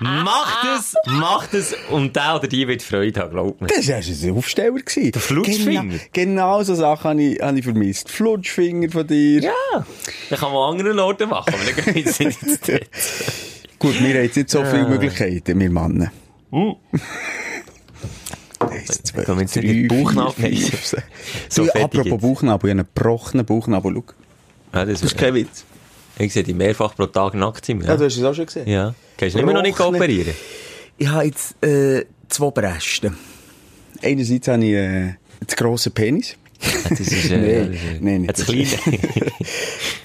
mach 0.00 0.62
das, 0.62 0.94
mach 1.06 1.46
das 1.48 1.74
und 1.90 2.14
der 2.14 2.36
oder 2.36 2.46
die 2.46 2.66
wird 2.68 2.82
Freude 2.82 3.20
haben, 3.20 3.30
glaub 3.30 3.60
mir. 3.60 3.66
Das 3.66 3.88
war 3.88 3.96
ein 3.96 4.36
Aufsteller. 4.36 4.70
Gewesen. 4.80 5.12
Der 5.12 5.20
Flutschfinger. 5.20 5.82
Genau, 5.82 5.98
genau 6.12 6.62
so 6.62 6.74
Sachen 6.74 7.10
habe 7.10 7.22
ich, 7.22 7.40
habe 7.40 7.58
ich 7.58 7.64
vermisst. 7.64 8.08
Flutschfinger 8.10 8.90
von 8.90 9.06
dir. 9.06 9.40
Ja, 9.42 9.84
das 10.28 10.40
kann 10.40 10.52
man 10.52 10.62
an 10.62 10.78
anderen 10.80 10.98
Orten 10.98 11.28
machen, 11.28 11.52
aber 11.54 11.86
wir 11.94 12.02
jetzt 12.02 12.20
nicht 12.20 12.38
dort. 12.68 12.88
Gut, 13.78 14.00
wir 14.00 14.08
haben 14.14 14.22
jetzt 14.24 14.36
nicht 14.36 14.50
so 14.50 14.64
viele 14.64 14.88
Möglichkeiten, 14.88 15.58
wir 15.58 15.70
Männer. 15.70 16.12
Eins, 18.60 19.02
zwei, 19.04 19.34
nicht 19.34 19.56
drei, 19.56 19.62
vier, 19.62 20.72
fünf. 20.72 21.02
So 21.48 21.64
apropos. 21.72 22.20
Bauchnabel, 22.20 22.70
ich 22.70 22.72
habe 22.72 22.80
einen 22.82 22.88
gebrochenen 22.94 23.46
Bauchnabel. 23.46 23.94
Schau, 23.94 24.04
Ja, 24.74 24.84
das 24.84 25.00
das 25.00 25.12
ist 25.12 25.18
kein 25.18 25.34
Witz. 25.34 25.64
Ich 26.20 26.32
sehe 26.32 26.42
die 26.42 26.54
mehrfach 26.54 26.94
pro 26.94 27.06
Tag 27.06 27.34
nackt 27.34 27.64
sind. 27.64 27.82
Ja, 27.82 27.90
Ja, 27.90 27.96
du 27.96 28.04
hast 28.04 28.16
es 28.16 28.24
auch 28.24 28.34
schon 28.34 28.46
gesehen. 28.46 28.68
ja. 28.68 28.94
Kannst 29.16 29.34
du 29.36 29.40
immer 29.40 29.52
noch 29.52 29.62
nicht 29.62 29.76
kooperieren? 29.76 30.34
Ich 30.98 31.08
habe 31.08 31.24
jetzt 31.26 31.62
äh, 31.64 32.04
zwei 32.28 32.50
Bresten. 32.50 33.16
Einerseits 34.02 34.48
habe 34.48 34.64
ich 34.64 34.72
äh, 34.72 35.14
den 35.40 35.56
grossen 35.56 35.92
Penis. 35.92 36.36
Das 36.88 37.00
ist, 37.00 37.30
äh, 37.30 37.36
Nee, 37.68 37.78
nee, 38.00 38.18
nicht 38.18 38.30
Das 38.38 38.44
kleine. 38.44 38.68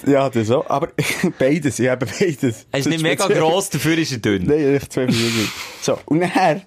Ja, 0.08 0.30
das 0.30 0.50
auch. 0.51 0.70
Aber 0.70 0.90
beides, 1.40 1.80
ich 1.80 1.90
habe 1.90 2.06
beides. 2.06 2.66
Er 2.72 2.80
ist 2.80 2.88
nicht 2.88 3.01
mega 3.04 3.28
gross, 3.28 3.70
dafür 3.70 3.98
ist 3.98 4.12
er 4.13 4.20
dünn. 4.20 4.46
Nein, 4.46 4.75
echt 4.75 4.94
zwei 4.94 5.06
Minuten. 5.08 5.50
So, 5.82 5.98
und 6.06 6.20
nachher 6.20 6.62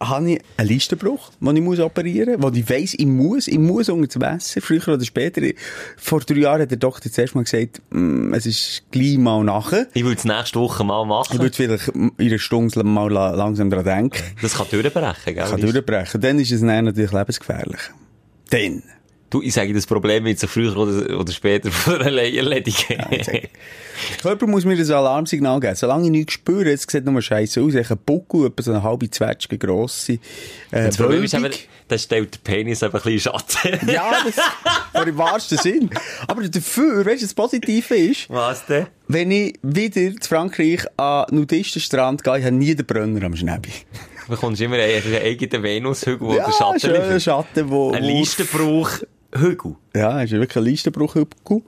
habe 0.00 0.32
ich 0.32 0.40
einen 0.56 0.68
Listenbruch, 0.68 1.30
den 1.40 1.56
ich 1.56 1.62
muss 1.62 1.78
operieren 1.80 2.40
muss, 2.40 2.52
wo 2.52 2.56
ich 2.56 2.68
weiss, 2.68 2.94
ich 2.94 3.06
muss, 3.06 3.48
ich 3.48 3.58
muss 3.58 3.88
unter 3.88 4.06
das 4.06 4.32
Messer, 4.32 4.60
früher 4.60 4.88
oder 4.88 5.04
später. 5.04 5.40
Vor 5.96 6.20
drei 6.20 6.36
Jahren 6.40 6.62
hat 6.62 6.70
der 6.70 6.78
Doktor 6.78 7.10
zuerst 7.10 7.34
mal 7.34 7.44
gesagt, 7.44 7.80
mm, 7.90 8.34
es 8.34 8.44
ist 8.46 8.82
gleich 8.90 9.16
mal 9.18 9.42
nachher. 9.44 9.86
Ich 9.94 10.04
will 10.04 10.14
es 10.14 10.24
nächste 10.24 10.58
Woche 10.60 10.84
mal 10.84 11.02
Ich 11.02 11.08
machen. 11.08 11.38
würde 11.38 11.54
vielleicht 11.56 11.88
in 11.88 12.12
einer 12.18 12.38
Stunde 12.38 12.82
mal 12.84 13.10
la- 13.10 13.30
langsam 13.34 13.70
dran 13.70 13.84
denken. 13.84 14.22
Das 14.42 14.54
kann 14.54 14.66
durchbrechen, 14.70 15.34
gell? 15.34 15.44
Kann 15.44 15.60
durchbrechen. 15.60 16.20
Dann 16.20 16.38
ist 16.38 16.52
es 16.52 16.60
dann 16.60 16.84
natürlich 16.84 17.12
lebensgefährlich. 17.12 17.80
Dann. 18.50 18.82
Du, 19.30 19.42
ich 19.42 19.52
sage, 19.52 19.72
das 19.74 19.86
Problem 19.86 20.24
wird 20.24 20.38
sich 20.38 20.48
früher 20.48 20.76
oder, 20.76 21.18
oder 21.18 21.32
später 21.32 21.70
von 21.72 22.00
allein 22.00 22.34
erledigen. 22.34 22.98
Der 23.10 23.48
Körper 24.22 24.46
muss 24.46 24.64
mir 24.64 24.76
ein 24.76 24.90
Alarmsignal 24.90 25.58
geben. 25.60 25.74
Solange 25.74 26.04
ich 26.04 26.10
nichts 26.10 26.34
spüre, 26.34 26.70
es 26.70 26.82
sieht 26.88 27.04
nur 27.04 27.20
scheiße 27.20 27.60
aus. 27.60 27.74
Ich 27.74 27.88
habe 27.90 27.98
einen 27.98 28.04
Buckel, 28.06 28.46
etwa 28.46 28.62
so 28.62 28.70
eine 28.72 28.82
halbe 28.82 29.10
Zwetschge 29.10 29.58
grosse, 29.58 30.14
äh, 30.14 30.18
das 30.70 30.96
Problem 30.96 31.24
ist 31.24 31.34
aber, 31.34 31.50
da 31.88 31.98
stellt 31.98 32.34
der 32.34 32.38
Penis 32.44 32.82
einfach 32.82 33.04
ein 33.04 33.12
bisschen 33.12 33.32
Schatten. 33.32 33.90
Ja, 33.90 34.12
das, 34.24 34.34
aber 34.92 35.06
im 35.08 35.18
wahrsten 35.18 35.58
Sinn. 35.58 35.90
Aber 36.28 36.42
dafür, 36.48 37.04
weißt 37.04 37.22
du, 37.22 37.26
das 37.26 37.34
Positive 37.34 37.94
ist, 37.94 38.30
Was 38.30 38.64
denn? 38.66 38.86
wenn 39.08 39.30
ich 39.32 39.54
wieder 39.62 40.14
zu 40.20 40.28
Frankreich 40.28 40.80
an 40.96 41.26
den 41.30 41.38
Nudistenstrand 41.40 42.22
gehe, 42.22 42.38
ich 42.38 42.44
habe 42.44 42.54
nie 42.54 42.74
den 42.74 42.86
Brenner 42.86 43.24
am 43.24 43.34
Schnäbi. 43.36 43.70
Du 44.26 44.30
bekommst 44.32 44.60
immer 44.62 44.76
einen 44.76 45.14
eigenen 45.22 45.62
Venushügel, 45.62 46.20
wo 46.28 46.34
Ja, 46.34 46.46
der 46.46 46.52
Schatten 46.52 46.90
liefert. 46.90 47.22
Schatten, 47.22 47.68
wo... 47.70 47.92
Ein 47.92 48.04
wo- 48.04 48.06
Listenbruch-Hügel. 49.34 49.76
Ja, 49.94 50.22
ist 50.22 50.30
ja 50.30 50.38
wirklich 50.38 50.56
ein 50.56 50.64
Listenbruchhügel. 50.64 51.62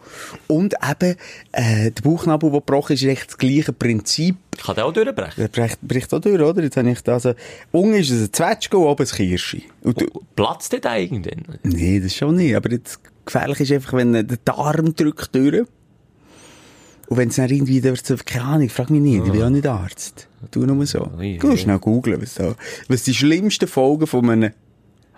Und 0.46 0.74
eben, 0.74 1.16
äh, 1.52 1.90
der 1.90 2.02
Bauchnabel, 2.02 2.50
der 2.50 2.60
gebrochen 2.60 2.92
ist, 2.94 3.02
ist 3.02 3.08
echt 3.08 3.28
das 3.28 3.38
gleiche 3.38 3.72
Prinzip, 3.72 4.36
Kann 4.58 4.74
der 4.74 4.86
auch 4.86 4.92
durchbrechen. 4.92 5.34
Der 5.36 5.48
bricht, 5.48 5.80
bricht 5.82 6.12
auch 6.14 6.20
durch, 6.20 6.40
oder? 6.40 6.62
Jetzt 6.62 6.76
habe 6.76 6.90
ich 6.90 7.00
da 7.02 7.14
also, 7.14 7.34
unten 7.72 7.94
ist 7.94 8.10
es 8.10 8.28
ein 8.28 8.32
Zwetschge 8.32 8.78
und 8.78 8.86
oben 8.86 9.06
ein 9.06 9.08
Kirschi. 9.08 9.64
Und 9.82 10.00
du, 10.00 10.06
Platzt 10.34 10.72
der 10.72 10.80
da 10.80 10.96
irgendwann? 10.96 11.58
nee, 11.62 12.00
das 12.00 12.14
schon 12.14 12.36
nicht. 12.36 12.54
Aber 12.54 12.70
jetzt, 12.70 13.00
gefährlich 13.24 13.60
ist 13.60 13.72
einfach, 13.72 13.94
wenn 13.94 14.12
der 14.12 14.24
Darm 14.44 14.94
drückt 14.94 15.34
durch. 15.34 15.66
Und 17.08 17.18
wenn 17.18 17.28
es 17.28 17.36
dann 17.36 17.48
irgendwie, 17.48 17.80
da 17.80 17.92
keine 18.24 18.44
Ahnung, 18.44 18.68
frag 18.68 18.90
mich 18.90 19.00
nicht, 19.00 19.24
ich 19.24 19.32
bin 19.32 19.42
auch 19.42 19.50
nicht 19.50 19.66
Arzt. 19.66 20.28
Tu 20.50 20.66
nur 20.66 20.86
so. 20.86 21.08
Geh 21.18 21.56
schnell 21.56 21.78
googlen, 21.78 22.20
was 22.20 22.34
da, 22.34 22.56
was 22.88 23.04
die 23.04 23.14
schlimmsten 23.14 23.68
Folgen 23.68 24.08
von 24.08 24.28
einem, 24.28 24.52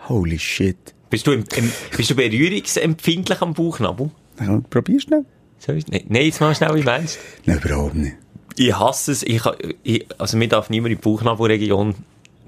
holy 0.06 0.38
shit. 0.38 0.94
Bist 1.10 1.26
du, 1.26 1.32
im, 1.32 1.44
im, 1.56 1.72
bist 1.96 2.10
du 2.10 2.14
berührungsempfindlich 2.14 3.40
am 3.40 3.54
Bauchnabel? 3.54 4.10
Ja, 4.40 4.60
Probierst 4.70 5.10
du? 5.10 5.24
Soll 5.58 5.76
ich- 5.78 5.86
Nein, 5.88 6.04
nein, 6.08 6.22
jetzt 6.26 6.40
mal 6.40 6.54
schnell, 6.54 6.74
wie 6.74 6.82
meinst 6.82 7.16
du? 7.44 7.50
Nein, 7.50 7.60
überhaupt 7.64 7.94
nicht. 7.94 8.14
Ich 8.56 8.76
hasse 8.78 9.12
es. 9.12 9.22
Ich, 9.22 9.40
ich, 9.84 10.06
also 10.18 10.36
mir 10.36 10.48
darf 10.48 10.68
niemand 10.70 10.92
in 10.92 10.98
die 10.98 11.02
Bauchnabelregion 11.02 11.94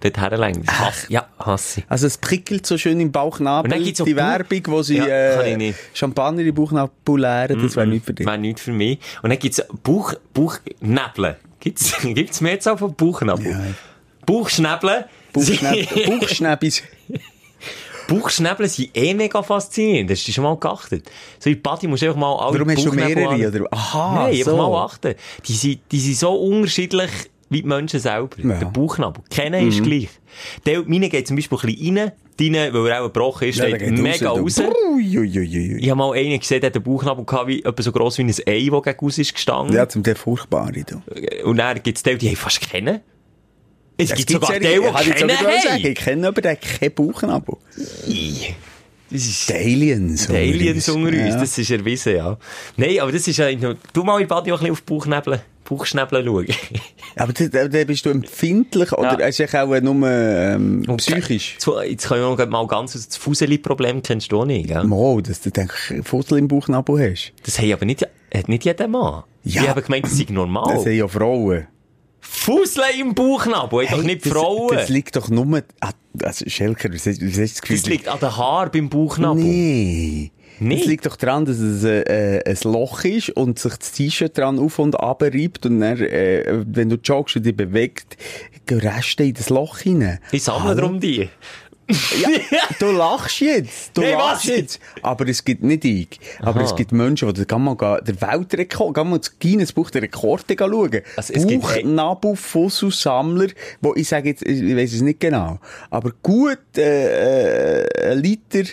dort 0.00 0.18
herlenken. 0.18 0.66
Hasse, 0.66 1.06
ja, 1.08 1.26
hasse. 1.38 1.82
Also 1.88 2.06
es 2.06 2.18
prickelt 2.18 2.66
so 2.66 2.76
schön 2.78 3.00
im 3.00 3.12
Bauchnabel. 3.12 3.72
Und 3.72 3.86
dann 3.86 4.06
die 4.06 4.16
Werbung, 4.16 4.60
wo 4.66 4.82
sie 4.82 4.96
Ja, 4.96 5.06
äh, 5.06 5.56
nicht. 5.56 5.78
Champagner 5.94 6.42
in 6.42 6.54
Bauchnabel 6.54 7.20
leeren, 7.20 7.62
das 7.62 7.76
wäre 7.76 7.86
nicht 7.86 8.04
für 8.06 8.12
dich. 8.14 8.26
Wäre 8.26 8.38
nichts 8.38 8.62
für 8.62 8.72
mich. 8.72 8.98
Und 9.22 9.30
dann 9.30 9.38
gibt's 9.38 9.62
Bauch, 9.82 10.14
Bauchnäbel. 10.34 11.36
Gibt's, 11.60 11.92
gibt's 12.02 12.40
mehr 12.40 12.58
Zahl 12.60 12.76
von 12.78 12.94
Bauchnabel? 12.94 13.46
Ja. 13.50 13.60
Bauchschnäbel. 14.26 15.06
Bauchschnäbel. 15.32 16.70
Bauchschnäbel 18.10 18.68
sind 18.68 18.90
eh 18.94 19.14
mega 19.14 19.42
faszinierend. 19.42 20.10
Hast 20.10 20.26
du 20.26 20.32
schon 20.32 20.44
mal 20.44 20.56
geachtet? 20.56 21.08
So 21.38 21.48
in 21.48 21.62
Party 21.62 21.86
musst 21.86 22.02
du 22.02 22.06
einfach 22.06 22.18
mal 22.18 22.34
alle 22.36 22.58
Warum 22.58 22.70
hast 22.70 22.84
du 22.84 22.92
mehrere, 22.92 23.48
oder? 23.48 23.66
Aha, 23.70 24.14
Nein, 24.14 24.38
einfach 24.38 24.50
so. 24.50 24.56
mal 24.56 24.84
achten. 24.84 25.14
Die 25.46 25.52
sind, 25.52 25.80
die 25.92 26.00
sind 26.00 26.16
so 26.16 26.34
unterschiedlich 26.34 27.10
wie 27.50 27.62
die 27.62 27.68
Menschen 27.68 28.00
selber. 28.00 28.36
Ja. 28.38 28.44
Mhm. 28.44 28.58
Der 28.60 28.66
Bauchnabel. 28.66 29.22
Keiner 29.30 29.60
ist 29.60 29.82
gleich. 29.82 30.08
Der, 30.66 30.82
meine 30.86 31.08
geht 31.08 31.26
zum 31.26 31.36
Beispiel 31.36 31.58
ein 31.58 31.66
bisschen 31.66 31.98
rein. 31.98 32.12
Deine, 32.38 32.72
weil 32.72 32.86
er 32.86 33.00
auch 33.02 33.12
gebrochen 33.12 33.48
ist, 33.48 33.58
Ja, 33.58 33.76
geht 33.76 33.98
mega 33.98 34.30
raus. 34.30 34.58
Ui. 34.60 35.78
Ich 35.78 35.90
habe 35.90 35.98
mal 35.98 36.12
einen 36.14 36.38
gesehen, 36.40 36.60
der 36.60 36.68
hat 36.68 36.74
den 36.74 36.82
Bauchnabel 36.82 37.24
gehabt, 37.24 37.48
wie, 37.48 37.62
etwa 37.62 37.82
so 37.82 37.92
gross 37.92 38.16
wie 38.18 38.22
ein 38.22 38.28
Ei, 38.46 38.68
das 38.70 38.82
gegen 38.82 38.98
raus 39.00 39.18
ist 39.18 39.34
gestanden. 39.34 39.76
Ja, 39.76 39.88
zum 39.88 40.02
der 40.02 40.16
furchtbare, 40.16 40.84
du. 40.84 41.02
Und 41.44 41.58
dann 41.58 41.82
gibt 41.82 41.98
es 41.98 42.02
die, 42.02 42.16
die 42.16 42.28
haben 42.28 42.36
fast 42.36 42.60
kennen. 42.60 43.00
Es 44.00 44.14
gibt 44.14 44.30
sogar 44.30 44.58
die, 44.58 44.66
ja- 44.66 45.02
die 45.02 45.10
ich 45.10 45.16
kennen 45.16 45.30
sagen, 45.30 45.46
haben. 45.70 45.84
Ich 45.86 45.94
kenne 45.94 46.28
aber 46.28 46.40
den 46.40 46.56
keinen 46.60 46.94
Bauchnabel. 46.94 47.56
Das 49.12 49.22
ist... 49.26 49.48
Die 49.48 49.54
Aliens. 49.54 50.26
Die 50.28 50.36
Aliens 50.36 50.88
unter 50.88 51.08
uns, 51.08 51.16
Ja. 51.16 51.40
das 51.40 51.58
ist 51.58 51.70
erwiesen, 51.70 52.14
ja. 52.16 52.38
Nein, 52.76 53.00
aber 53.00 53.10
das 53.10 53.26
ist 53.26 53.38
ja 53.38 53.48
du 53.92 54.04
mal 54.04 54.20
in 54.20 54.28
Badi 54.28 54.52
auch 54.52 54.56
ein 54.60 54.72
bisschen 54.72 54.72
auf 54.72 54.82
Bauchschnäbel 55.68 56.24
schauen. 56.24 56.46
Aber 57.16 57.32
da, 57.32 57.46
da 57.46 57.68
da 57.68 57.84
bist 57.84 58.04
du 58.06 58.10
empfindlich, 58.10 58.92
oder 58.92 59.18
Ja. 59.20 59.26
ist 59.26 59.38
auch 59.56 59.80
nur 59.80 60.08
ähm, 60.08 60.84
psychisch? 60.96 61.56
Jetzt, 61.88 62.08
können 62.08 62.38
wir 62.38 62.46
mal 62.46 62.66
ganz, 62.68 62.92
das 62.92 63.16
Fuseli-Problem 63.16 64.00
kennst 64.02 64.30
du 64.30 64.40
auch 64.42 64.44
nicht, 64.46 64.68
gell? 64.68 64.84
Mo, 64.84 65.20
dass 65.20 65.40
du 65.40 65.50
ich 65.50 65.70
Fussel 66.04 66.38
im 66.38 66.46
Bauchnabel 66.48 67.10
hast. 67.12 67.32
Das 67.44 67.58
haben 67.58 67.72
aber 67.72 67.84
nicht, 67.86 68.06
hat 68.32 68.48
nicht 68.48 68.64
jeder 68.64 68.86
Mann. 68.88 69.24
Ja. 69.42 69.62
Ich 69.62 69.68
habe 69.68 69.82
gemeint, 69.82 70.04
das 70.04 70.16
sei 70.18 70.26
normal. 70.28 70.74
Das 70.74 70.84
sind 70.84 70.94
ja 70.96 71.08
Frauen. 71.08 71.66
Fusle 72.40 72.84
im 72.98 73.14
Bauchnabel, 73.14 73.86
hey, 73.86 73.98
doch 73.98 74.02
nicht 74.02 74.24
das, 74.24 74.32
Frauen. 74.32 74.74
Das 74.74 74.88
liegt 74.88 75.14
doch 75.14 75.28
nur... 75.28 75.62
Ah, 75.80 75.90
also 76.22 76.48
Schelker, 76.48 76.90
was 76.92 77.06
hast, 77.06 77.20
was 77.20 77.38
hast 77.38 77.56
das 77.56 77.62
Gefühl? 77.62 77.76
Das 77.76 77.86
liegt 77.86 78.08
an 78.08 78.18
den 78.18 78.36
Haaren 78.36 78.70
beim 78.72 78.88
Bauchnabel. 78.88 79.42
Nee. 79.42 80.32
Nicht? 80.58 80.82
Es 80.82 80.88
liegt 80.88 81.06
doch 81.06 81.16
daran, 81.16 81.44
dass 81.44 81.58
es 81.58 81.84
äh, 81.84 82.38
äh, 82.38 82.42
ein 82.44 82.72
Loch 82.72 83.04
ist 83.04 83.30
und 83.30 83.58
sich 83.58 83.74
das 83.76 83.92
T-Shirt 83.92 84.36
dran 84.36 84.58
auf 84.58 84.78
und 84.78 84.98
ab 84.98 85.22
reibt 85.22 85.66
und 85.66 85.80
dann, 85.80 85.98
äh, 85.98 86.64
wenn 86.66 86.88
du 86.88 86.96
joggst 86.96 87.36
und 87.36 87.44
dich 87.44 87.56
bewegt, 87.56 88.16
gehen 88.66 88.80
Reste 88.80 89.24
in 89.24 89.34
das 89.34 89.50
Loch 89.50 89.78
hinein. 89.78 90.18
Ich 90.32 90.42
sammle 90.44 90.70
Hallo? 90.70 90.80
darum 90.80 91.00
die. 91.00 91.28
Ja, 91.90 92.58
du 92.78 92.90
lachst 92.92 93.40
jetzt. 93.40 93.90
Du 93.94 94.00
Nein, 94.02 94.12
lachst 94.12 94.48
was? 94.48 94.56
jetzt. 94.56 94.80
Aber 95.02 95.26
es 95.28 95.44
gibt 95.44 95.62
nicht 95.62 95.84
ich. 95.84 96.20
Aber 96.40 96.60
Aha. 96.60 96.66
es 96.66 96.76
gibt 96.76 96.92
Menschen, 96.92 97.32
die, 97.34 97.44
kann 97.44 97.62
man 97.62 97.76
ga- 97.76 98.00
der 98.00 98.20
Weltrekord, 98.20 98.94
kann 98.94 99.10
man 99.10 99.20
das 99.20 99.38
Guinness 99.38 99.72
Buch 99.72 99.90
der 99.90 100.02
Rekorde 100.02 100.44
schauen. 100.58 101.00
Also 101.16 101.32
es 101.34 101.46
gibt- 101.46 101.62
Bauchnabel, 101.62 102.36
Fusselsammler, 102.36 103.48
wo 103.80 103.94
ich 103.94 104.08
sage 104.08 104.28
jetzt, 104.30 104.46
ich 104.46 104.76
weiß 104.76 104.92
es 104.92 105.00
nicht 105.02 105.20
genau. 105.20 105.58
Aber 105.90 106.12
gut, 106.22 106.58
äh, 106.76 107.82
äh, 107.82 108.12
ein 108.12 108.18
Liter, 108.18 108.64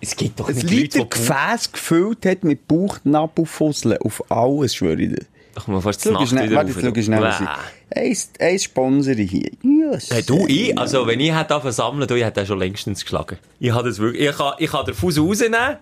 Es 0.00 0.14
gibt 0.16 0.38
doch 0.38 0.48
ein 0.48 0.56
Liter 0.60 0.98
Leute, 0.98 1.08
Gefäß 1.10 1.72
gefüllt 1.72 2.26
hat 2.26 2.44
mit 2.44 2.68
Bauchnabelfusseln. 2.68 3.98
Auf 3.98 4.22
alles, 4.30 4.74
schwöre 4.74 5.00
ich 5.00 5.08
dir. 5.10 5.24
Ach, 5.56 5.66
man 5.68 5.82
fast 5.82 6.02
Schau 6.02 6.10
Nacht 6.10 6.28
schnell, 6.28 6.46
wieder 6.46 6.56
warte, 6.56 6.72
jetzt 6.72 6.82
schau 6.82 7.02
schnell, 7.02 7.22
was 7.22 7.40
ich... 7.40 8.28
Eins 8.40 8.64
Sponsor 8.64 9.14
hier. 9.14 9.50
Yes. 9.62 10.10
Hey, 10.10 10.22
du, 10.22 10.46
ich, 10.48 10.76
also, 10.76 11.06
wenn 11.06 11.20
ich 11.20 11.30
hätte 11.30 11.54
angefangen 11.54 11.72
zu 11.72 11.76
sammeln, 11.76 12.08
du, 12.08 12.14
ich 12.16 12.24
hätte 12.24 12.44
schon 12.44 12.58
längstens 12.58 13.02
geschlagen. 13.02 13.38
Ich 13.60 13.70
habe 13.70 13.88
das 13.88 13.98
wirklich, 13.98 14.28
ich 14.28 14.36
kann, 14.36 14.54
ich 14.58 14.70
kann 14.70 14.84
den 14.84 14.94
Fuß 14.94 15.18
rausnehmen, 15.18 15.76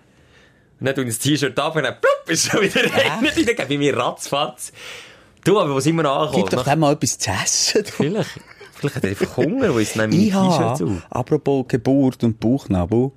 und 0.79 0.85
dann 0.85 0.95
tue 0.95 1.05
ich 1.05 1.09
das 1.11 1.19
T-Shirt 1.19 1.57
ab, 1.59 1.75
und 1.75 1.83
dann, 1.83 1.95
plupp, 1.99 2.29
ist 2.29 2.51
schon 2.51 2.61
wieder 2.61 2.81
rein, 2.81 3.19
und 3.19 3.47
dann 3.47 3.55
gebe 3.55 3.73
ich 3.73 3.79
mir 3.79 3.97
ratzfatz. 3.97 4.73
Du, 5.43 5.59
aber 5.59 5.73
wo 5.73 5.79
sind 5.79 5.95
wir 5.95 6.05
angekommen? 6.05 6.45
Gib 6.49 6.57
doch 6.57 6.63
dem 6.63 6.79
mal 6.79 6.93
etwas 6.93 7.17
zu 7.17 7.31
essen. 7.31 7.83
du. 7.83 7.91
Vielleicht, 7.91 8.29
vielleicht 8.73 8.95
hat 8.95 9.03
er 9.03 9.09
einfach 9.09 9.37
Hunger, 9.37 9.73
weil 9.73 9.81
es 9.81 9.93
dann 9.93 10.09
meine 10.09 10.21
Ich 10.21 10.31
T-Shirts 10.31 10.81
auf. 10.81 11.07
apropos 11.09 11.65
Geburt 11.67 12.23
und 12.23 12.39
Bauchnabel, 12.39 13.11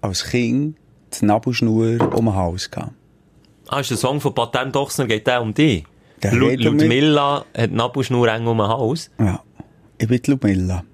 als 0.00 0.24
Kind 0.24 0.76
die 1.20 1.24
Nabelschnur 1.24 2.14
um 2.16 2.24
den 2.26 2.34
Hals 2.34 2.70
gehabt. 2.70 2.92
Ah, 3.68 3.80
ist 3.80 3.90
der 3.90 3.98
Song 3.98 4.20
von 4.20 4.34
Patent 4.34 4.74
Ochsner, 4.76 5.06
geht 5.06 5.26
der 5.26 5.42
um 5.42 5.52
dich? 5.52 5.84
Der 6.22 6.32
Lu-. 6.32 6.54
Ludmilla 6.54 7.44
hat 7.56 7.72
Nabelschnur 7.72 8.28
eng 8.28 8.46
um 8.46 8.58
den 8.58 8.68
Hals. 8.68 9.10
Ja. 9.18 9.42
Ich 9.98 10.08
bin 10.08 10.20
die 10.22 10.30
Lumilla. 10.30 10.84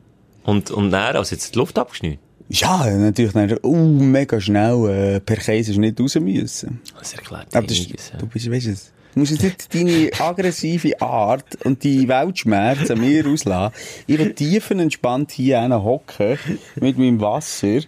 Und, 0.44 0.70
und 0.70 0.92
er, 0.92 1.14
also 1.16 1.34
jetzt 1.34 1.54
die 1.54 1.58
Luft 1.58 1.78
abgeschnitten. 1.78 2.18
Ja, 2.48 2.86
natürlich 2.90 3.32
dann, 3.32 3.56
uh, 3.62 3.74
mega 3.74 4.38
schnell, 4.40 5.14
äh, 5.16 5.20
per 5.20 5.36
Käse 5.36 5.72
ist 5.72 5.78
nicht 5.78 5.98
raus 5.98 6.14
müssen. 6.16 6.80
Das 6.98 7.14
erklärt 7.14 7.54
Aber 7.56 7.66
das, 7.66 7.78
einiges. 7.78 8.10
ja. 8.12 8.18
du 8.18 8.26
bist, 8.26 8.50
weißt 8.50 8.66
du, 8.66 8.70
es. 8.70 8.92
Du 9.14 9.20
musst 9.20 9.32
jetzt 9.42 9.72
nicht 9.72 9.74
deine 9.74 10.10
aggressive 10.18 11.00
Art 11.00 11.64
und 11.64 11.84
die 11.84 12.06
Weltschmerzen 12.08 12.92
an 12.92 13.00
mir 13.00 13.26
auslassen. 13.26 13.74
Ich 14.06 14.18
will 14.18 14.34
tiefenentspannt 14.34 15.30
hier 15.30 15.62
hocken, 15.70 16.38
mit 16.80 16.98
meinem 16.98 17.20
Wasser. 17.20 17.80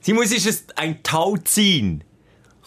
Simon, 0.00 0.24
es 0.24 0.44
ist 0.44 0.76
ein 0.76 1.02
Tau 1.02 1.36
ziehen. 1.36 2.02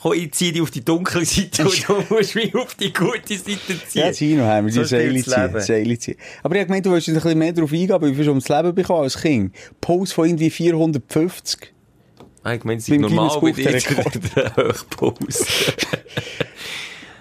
Komm, 0.01 0.13
ich 0.13 0.31
zieh 0.31 0.51
dich 0.53 0.61
auf 0.61 0.71
die 0.71 0.83
dunkle 0.85 1.25
Seite 1.25 1.65
und 1.65 1.87
du 1.89 2.03
musst 2.15 2.33
mich 2.35 2.55
auf 2.55 2.73
die 2.75 2.93
gute 2.93 3.35
Seite 3.37 3.79
ziehen. 4.13 4.37
Ja, 4.39 4.45
haben 4.45 4.67
wir, 4.67 4.71
die 4.73 4.79
So 4.79 4.83
Seile 4.85 5.21
ziehen, 5.21 5.33
Leben. 5.35 5.59
Seile 5.61 5.99
ziehen. 5.99 6.15
Aber 6.41 6.55
ich 6.55 6.61
hab 6.61 6.67
gemeint, 6.67 6.85
du 6.85 6.91
wolltest 6.91 7.09
ein 7.09 7.15
bisschen 7.15 7.37
mehr 7.37 7.51
darauf 7.53 7.71
eingehen, 7.73 7.91
aber 7.91 8.07
wie 8.07 8.15
viel 8.15 8.23
du 8.25 8.29
ums 8.31 8.47
Leben 8.47 8.73
bekommen 8.75 9.03
als 9.03 9.17
Kind? 9.21 9.53
Puls 9.81 10.11
von 10.13 10.25
irgendwie 10.27 10.49
450. 10.49 11.73
Ah, 12.43 12.53
Ich 12.53 12.63
meine, 12.63 12.79
es 12.79 12.87
Beim 12.89 13.01
normal 13.01 13.37
bei 13.41 13.51
dir 13.51 13.71
der 13.71 14.55
Höchpause. 14.55 15.45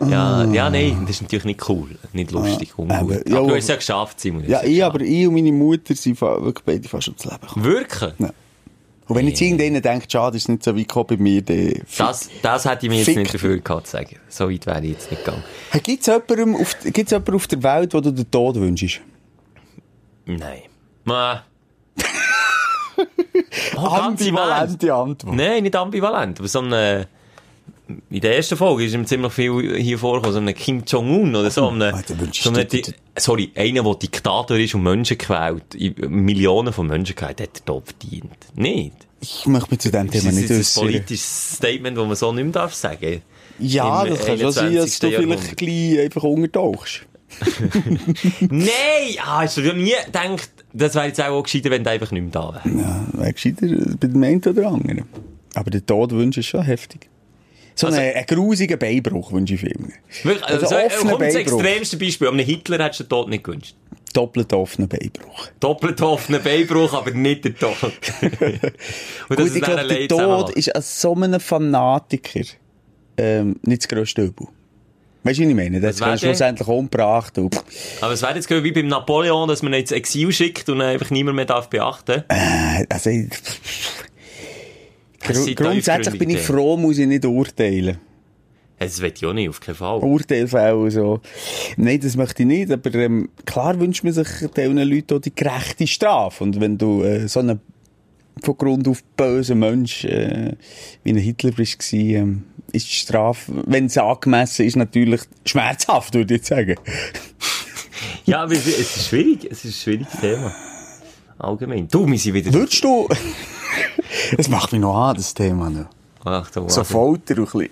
ja, 0.09 0.45
ja, 0.45 0.71
nein, 0.71 0.99
das 1.07 1.17
ist 1.17 1.23
natürlich 1.23 1.45
nicht 1.45 1.69
cool. 1.69 1.89
Nicht 2.13 2.31
lustig, 2.31 2.79
ungut. 2.79 2.95
aber- 2.97 3.01
Aber, 3.03 3.15
ja, 3.17 3.23
du 3.25 3.37
aber- 3.39 3.49
hast 3.57 3.65
es 3.65 3.69
ja 3.69 3.75
geschafft, 3.77 4.21
Simon. 4.21 4.45
du 4.45 4.51
Ja, 4.51 4.63
ich, 4.63 4.85
aber 4.85 5.01
ich 5.01 5.27
und 5.27 5.35
meine 5.35 5.51
Mutter 5.51 5.95
sind 5.97 6.21
wirklich 6.21 6.65
beide 6.65 6.89
fast 6.89 7.09
ums 7.09 7.25
Leben 7.25 7.41
gekommen. 7.41 7.65
Wirklich? 7.65 8.13
Ja. 8.21 8.31
Und 9.09 9.17
wenn 9.17 9.27
jetzt 9.27 9.41
irgendeiner 9.41 9.81
denkt, 9.81 10.13
schade, 10.13 10.37
ist 10.37 10.51
nicht 10.51 10.63
so 10.63 10.77
weit 10.77 10.87
gekommen 10.87 11.07
bei 11.09 11.17
mir, 11.17 11.41
dann... 11.43 11.83
Das, 11.97 12.29
das 12.43 12.65
hätte 12.67 12.87
ich 12.87 12.91
mir 12.91 12.99
jetzt 12.99 13.07
Fick 13.07 13.17
nicht 13.17 13.33
dafür 13.33 13.59
gehabt 13.59 13.87
zu 13.87 13.93
sagen. 13.93 14.17
So 14.29 14.51
weit 14.51 14.67
wäre 14.67 14.85
ich 14.85 14.91
jetzt 14.93 15.11
nicht 15.11 15.25
gegangen. 15.25 15.43
Hey, 15.71 15.81
Gibt's 15.81 16.07
jemanden 16.07 16.55
auf, 16.57 16.77
gibt's 16.85 17.13
jemanden 17.13 17.35
auf 17.35 17.47
der 17.47 17.63
Welt, 17.63 17.95
wo 17.95 18.01
du 18.01 18.11
den 18.11 18.31
Tod 18.31 18.57
wünschst? 18.57 19.01
Nein. 20.27 20.63
Ma. 21.05 21.43
oh. 23.77 23.81
Ambivalente 23.81 24.95
Antwort. 24.95 25.35
Nein, 25.35 25.63
nicht 25.63 25.75
ambivalent, 25.75 26.39
aber 26.39 26.49
so 26.49 26.59
eine, 26.59 27.09
in 28.11 28.21
der 28.21 28.37
ersten 28.37 28.57
Folge 28.57 28.85
ist 28.85 28.95
ihm 28.95 29.07
ziemlich 29.07 29.33
viel 29.33 29.77
hier 29.81 29.99
vorgekommen, 29.99 30.35
so 30.35 30.41
ein 30.41 30.55
Kim 30.55 30.83
Jong-un 30.87 31.35
oder 31.35 31.51
so. 31.51 31.69
Eine, 31.69 31.95
Ah, 31.95 32.03
da 32.07 32.19
wünschst 32.21 32.43
so 32.45 32.51
du 32.51 32.57
eine, 32.57 32.67
dir- 32.67 32.83
Di- 32.83 32.95
sorry, 33.19 33.51
einer, 33.55 33.83
der 33.83 33.95
Diktator 33.95 34.57
ist 34.59 34.75
und 34.75 34.83
Menschen 34.83 35.17
quält, 35.17 35.63
Millionen 36.09 36.73
von 36.73 36.87
Menschen 36.87 37.15
quält, 37.17 37.41
hat 37.41 37.51
er 37.59 37.63
dort 37.65 37.87
verdient. 37.87 38.33
Nicht. 38.55 38.93
Ich 39.21 39.47
möchte 39.47 39.71
mich 39.71 39.81
zu 39.81 39.91
dem 39.91 40.07
Das 40.11 40.17
Thema 40.21 40.29
ist 40.31 40.35
nicht 40.37 40.43
jetzt 40.51 40.53
ein 40.53 40.61
äußern. 40.61 40.85
politisches 40.85 41.53
Statement, 41.57 41.97
das 41.97 42.07
man 42.07 42.17
so 42.17 42.33
nicht 42.33 42.45
mehr 42.45 42.53
darf 42.53 42.75
sagen 42.75 43.23
Ja, 43.59 44.05
im 44.05 44.11
das 44.15 44.25
kann 44.27 44.39
schon 44.39 44.53
sein, 44.53 44.75
dass 44.77 44.99
du 44.99 45.07
21. 45.09 45.17
vielleicht 45.17 45.57
gleich 45.57 45.99
einfach 46.05 46.23
untertauchst. 46.23 47.01
Nein! 48.41 48.69
Ah, 49.23 49.43
hast 49.43 49.57
du 49.57 49.61
nie 49.75 49.93
gedacht, 50.07 50.51
das 50.73 50.95
wäre 50.95 51.07
jetzt 51.07 51.21
auch 51.23 51.43
gescheiter, 51.43 51.71
wenn 51.71 51.85
du 51.85 51.91
einfach 51.91 52.11
nicht 52.11 52.23
mehr 52.23 52.31
da 52.33 52.55
wärst. 52.55 52.67
Ja, 52.67 53.07
wäre 53.13 53.33
gescheiter 53.33 53.67
bei 54.01 54.07
dem 54.09 54.23
einen 54.23 54.43
oder 54.45 54.69
anderen. 54.69 55.05
Aber 55.55 55.71
der 55.71 55.85
Tod 55.85 56.13
wünsche 56.13 56.41
ich 56.41 56.49
schon 56.49 56.63
heftig. 56.63 57.09
So 57.79 57.87
Also- 57.87 58.01
einen, 58.01 58.17
einen 58.17 58.27
grusigen 58.27 58.77
Beinbruch 58.79 59.31
wünsche 59.31 59.55
ich 59.55 59.61
viel. 59.61 59.77
Wirklich, 60.25 60.45
Also 60.45 60.67
also, 60.67 60.75
äh, 60.75 60.87
offener 60.87 61.11
komm, 61.13 61.21
das 61.21 61.35
extremste 61.37 61.97
Beispiel. 61.97 62.29
Einem 62.29 62.39
Hitler 62.45 62.83
hättest 62.85 63.01
du 63.01 63.05
den 63.05 63.09
Tod 63.11 63.29
nicht 63.29 63.45
gewünscht. 63.45 63.75
Doppelt 64.13 64.53
offenen 64.53 64.89
Beinbruch. 64.89 65.49
Doppelt 65.61 66.01
offener 66.01 66.41
Beinbruch, 66.41 66.93
aber 66.95 67.13
nicht 67.13 67.45
der 67.45 67.55
Tod. 67.57 67.77
Und 69.29 69.37
Gut, 69.37 69.55
ich 69.55 69.63
glaube, 69.63 69.87
der 69.87 70.09
Tod 70.09 70.51
ist 70.51 70.75
als 70.75 71.01
so 71.01 71.15
einem 71.15 71.39
Fanatiker 71.39 72.41
ähm, 73.17 73.57
nicht 73.63 73.83
das 73.83 73.89
grösste 73.89 74.23
Übel. 74.23 74.49
Weißt 75.25 75.39
du, 75.39 75.43
wie 75.43 75.49
ich 75.51 75.55
meine? 75.55 75.81
Das 75.81 76.01
Was 76.01 76.09
wird 76.09 76.21
schlussendlich 76.21 76.67
umgebracht. 76.67 77.39
Aber 78.01 78.13
es 78.13 78.23
wäre 78.23 78.35
jetzt 78.35 78.49
wie 78.51 78.73
beim 78.73 78.87
Napoleon, 78.89 79.47
dass 79.49 79.63
man 79.63 79.73
ihn 79.75 79.81
ins 79.81 79.93
Exil 79.93 80.33
schickt 80.33 80.69
und 80.69 80.79
dann 80.79 80.89
einfach 80.89 81.11
niemand 81.11 81.37
mehr 81.37 81.45
darf 81.45 81.69
beachten. 81.69 82.25
äh, 82.29 82.87
also, 82.89 83.11
Gru 85.29 85.55
grundsätzlich 85.55 86.19
bin 86.19 86.31
ich 86.31 86.41
froh, 86.41 86.77
muss 86.77 86.99
ich 86.99 87.07
nicht 87.07 87.25
urteilen. 87.25 87.99
Will 88.81 89.13
ich 89.13 89.27
auch 89.27 89.33
nicht, 89.33 89.49
auf 89.49 89.61
keinen 89.61 89.75
Fall. 89.75 89.99
Urteilfälle 89.99 90.91
so. 90.91 91.21
Nein, 91.77 91.99
das 92.01 92.17
möchte 92.17 92.43
ich 92.43 92.47
nicht, 92.47 92.71
aber 92.71 92.95
ähm, 92.95 93.29
klar 93.45 93.79
wünscht 93.81 94.05
man 94.05 94.13
sich 94.13 94.29
diesen 94.57 94.79
Leuten 94.79 95.17
auch 95.17 95.21
die 95.21 95.35
gerechte 95.35 95.87
Strafe. 95.87 96.45
Und 96.45 96.61
wenn 96.61 96.79
du 96.79 97.03
äh, 97.03 97.27
so 97.27 97.41
ein 97.41 97.61
von 98.45 98.57
Grund 98.57 98.87
auf 98.87 99.03
böser 99.17 99.57
Mensch 99.57 100.05
äh, 100.05 100.53
wie 101.03 101.11
ein 101.11 101.17
Hitler 101.17 101.51
bist, 101.51 101.93
ähm, 101.93 102.45
ist 102.73 102.89
die 102.89 102.95
Strafe, 102.95 103.53
wenn 103.67 103.87
es 103.87 103.99
angemessen 103.99 104.65
ist, 104.65 104.77
natürlich 104.77 105.23
schmerzhaft, 105.45 106.15
würde 106.15 106.37
ich 106.37 106.47
sagen. 106.47 106.77
Ja, 108.27 108.43
aber 108.43 108.53
es 108.53 108.67
es 108.67 108.97
ist 108.97 109.09
schwierig. 109.09 109.49
Es 109.51 109.65
ist 109.65 109.71
ein 109.71 109.83
schwieriges 109.83 110.21
Thema. 110.21 110.55
Allgemein. 111.39 111.89
Du, 111.89 112.07
wir 112.07 112.19
sind 112.19 112.35
wieder... 112.35 112.53
Würdest 112.53 112.85
du... 112.85 113.09
das 114.37 114.49
macht 114.49 114.73
mich 114.73 114.81
noch 114.81 114.97
an, 114.97 115.17
das 115.17 115.35
Thema. 115.35 115.71
Noch. 115.71 115.87
Ach, 116.25 116.51
du, 116.51 116.69
So 116.69 116.85
Folter 116.85 117.37
ein 117.37 117.45
bisschen... 117.45 117.71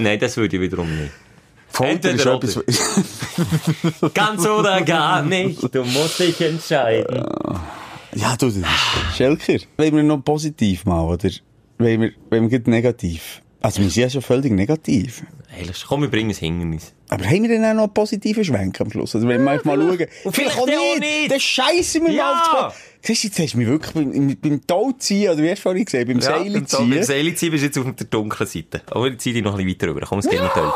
Nein, 0.00 0.18
das 0.18 0.36
würde 0.36 0.56
ich 0.56 0.62
wiederum 0.62 0.88
nicht. 0.96 1.12
Folter 1.68 2.10
ist 2.10 2.26
Entweder 2.26 2.34
etwas... 2.36 4.14
Ganz 4.14 4.46
oder 4.46 4.82
gar 4.82 5.22
nicht. 5.22 5.74
Du 5.74 5.84
musst 5.84 6.18
dich 6.18 6.40
entscheiden. 6.40 7.24
Ja, 8.14 8.36
du, 8.36 8.46
das 8.46 8.56
ist 8.56 8.66
Schelker. 9.16 9.58
Wollen 9.76 9.96
wir 9.96 10.02
noch 10.02 10.22
positiv 10.22 10.84
mal, 10.84 11.02
oder? 11.02 11.30
Wollen 11.78 12.00
wir, 12.00 12.12
wollen 12.30 12.50
wir 12.50 12.62
negativ? 12.66 13.41
Also, 13.62 13.80
wir 13.80 13.90
sind 13.90 14.02
ja 14.02 14.10
schon 14.10 14.22
völlig 14.22 14.52
negativ. 14.52 15.22
Ehrlich, 15.58 15.84
komm, 15.86 16.02
wir 16.02 16.10
bringen 16.10 16.30
ein 16.30 16.36
Hindernis. 16.36 16.92
Aber 17.08 17.24
haben 17.24 17.42
wir 17.42 17.48
denn 17.48 17.64
auch 17.64 17.74
noch 17.74 17.82
einen 17.84 17.94
positiven 17.94 18.44
Schwenk 18.44 18.80
am 18.80 18.90
Schluss? 18.90 19.14
Also, 19.14 19.28
wenn 19.28 19.44
wir 19.44 19.44
mal 19.44 19.60
schauen. 19.62 20.06
Und 20.24 20.34
vielleicht 20.34 20.58
auch 20.58 20.66
nicht. 20.66 21.00
nicht. 21.00 21.30
Das 21.30 21.42
scheiße 21.42 22.00
mir 22.00 22.12
Ja. 22.12 22.42
mal 22.52 22.66
auf 22.68 22.92
Siehst 23.04 23.24
du, 23.24 23.28
jetzt 23.28 23.38
hast 23.40 23.54
du 23.54 23.58
mich 23.58 23.66
wirklich 23.66 23.92
beim, 23.94 24.36
beim 24.40 24.64
Tau 24.64 24.92
ziehen, 24.96 25.30
oder 25.32 25.42
wie 25.42 25.50
hast 25.50 25.58
du 25.58 25.62
vorhin 25.62 25.84
gesehen, 25.84 26.06
beim 26.06 26.20
Seil 26.20 26.50
beim 26.52 26.66
ziehen. 26.68 27.02
Seilziehen 27.02 27.50
bist 27.50 27.62
du 27.62 27.66
jetzt 27.66 27.78
auf 27.78 27.96
der 27.96 28.06
dunklen 28.06 28.48
Seite. 28.48 28.80
Aber 28.92 29.08
jetzt 29.08 29.22
zieh 29.22 29.32
dich 29.32 29.42
noch 29.42 29.58
ein 29.58 29.64
bisschen 29.64 29.70
weiter 29.80 29.88
rüber. 29.88 30.06
Komm, 30.08 30.20
es 30.20 30.28
geht 30.28 30.40
nicht 30.40 30.54
toll. 30.54 30.72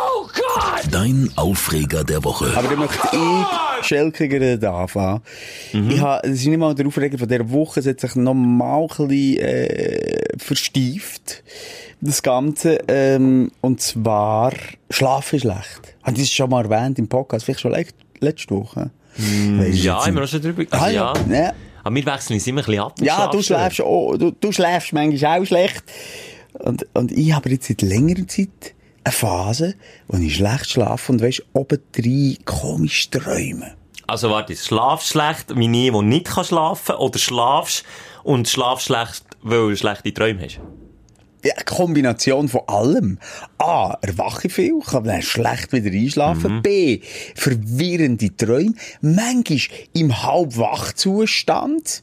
Dein 0.91 1.31
Aufreger 1.37 2.03
der 2.03 2.25
Woche. 2.25 2.53
Aber 2.57 2.67
dann 2.67 2.81
möchte 2.81 2.99
ich 3.13 3.87
Schelkiger 3.87 4.57
da 4.57 4.83
anfangen. 4.83 5.21
Ich 5.89 6.01
habe, 6.01 6.27
das 6.29 6.39
ist 6.41 6.47
nicht 6.47 6.59
mal 6.59 6.75
der 6.75 6.87
Aufreger 6.89 7.17
von 7.17 7.29
dieser 7.29 7.49
Woche, 7.49 7.79
es 7.79 7.87
hat 7.87 8.01
sich 8.01 8.17
noch 8.17 8.35
mal 8.35 8.81
ein 8.81 8.89
bisschen, 9.09 9.39
äh, 9.39 10.25
verstieft. 10.39 11.45
Das 12.01 12.23
Ganze, 12.23 12.79
ähm, 12.89 13.51
und 13.61 13.81
zwar, 13.81 14.53
Schlafen 14.91 15.41
schlecht. 15.41 15.97
Habe 16.03 16.13
ich 16.17 16.23
das 16.25 16.33
schon 16.33 16.51
mal 16.51 16.71
erwähnt 16.71 16.99
im 16.99 17.09
Podcast? 17.09 17.45
Vielleicht 17.45 17.61
schon 17.61 17.73
le 17.73 17.87
letzte 18.21 18.55
Woche? 18.55 18.91
Weiss 19.17 19.75
ich 19.75 19.85
Ja, 19.85 19.97
jetzt 19.97 20.07
haben 20.07 20.15
wir 20.17 20.25
auch 20.25 20.29
schon 20.29 20.43
drüber... 20.43 20.65
Ah, 20.71 20.85
Also, 20.85 20.95
ja. 20.95 21.15
ja. 21.31 21.53
Aber 21.83 21.95
wir 21.95 22.07
wechseln 22.07 22.35
uns 22.35 22.47
immer 22.47 22.61
ein 22.63 22.67
bisschen 22.67 22.83
ab. 22.83 22.95
Ja, 23.01 23.29
du 23.29 23.43
schläfst 23.43 23.81
auch, 23.81 24.17
du, 24.17 24.31
du 24.33 24.53
schläfst 24.53 24.93
manchmal 24.93 25.41
auch 25.41 25.47
schlecht. 25.47 25.85
Und, 26.59 26.87
und 26.95 27.13
ich 27.13 27.33
habe 27.33 27.49
jetzt 27.51 27.69
seit 27.69 27.83
längerer 27.83 28.27
Zeit 28.27 28.75
eine 29.05 29.13
Phase, 29.13 29.75
wo 30.09 30.19
ich 30.19 30.35
schlecht 30.35 30.71
schlafe 30.71 31.13
und 31.13 31.23
weisst, 31.23 31.45
obendrein 31.53 32.37
komisch 32.45 33.09
träume. 33.11 33.75
Also 34.07 34.31
warte, 34.31 34.55
schlafst 34.57 35.09
schlecht, 35.09 35.57
wie 35.57 35.69
nie, 35.69 35.93
wo 35.93 36.03
nicht 36.03 36.27
kann 36.27 36.45
schlafen, 36.45 36.97
oder 36.97 37.19
schlafst 37.19 37.85
und 38.23 38.49
schlafst 38.49 38.87
schlecht, 38.87 39.25
weil 39.43 39.71
du 39.71 39.77
schlechte 39.77 40.13
Träume 40.13 40.45
hast? 40.45 40.61
Ja, 41.47 41.55
eine 41.55 41.65
Kombination 41.65 42.49
von 42.49 42.63
allem. 42.67 43.19
A, 43.59 43.97
erwache 44.03 44.49
viel, 44.49 44.81
kann 44.81 45.05
dann 45.05 45.23
schlecht 45.23 45.73
wieder 45.73 45.93
einschlafen. 45.93 46.61
B, 46.63 47.01
verwirrende 47.37 48.37
Träume. 48.37 48.75
Manchmal 49.01 49.79
im 49.93 50.25
Halbwachzustand. 50.25 52.03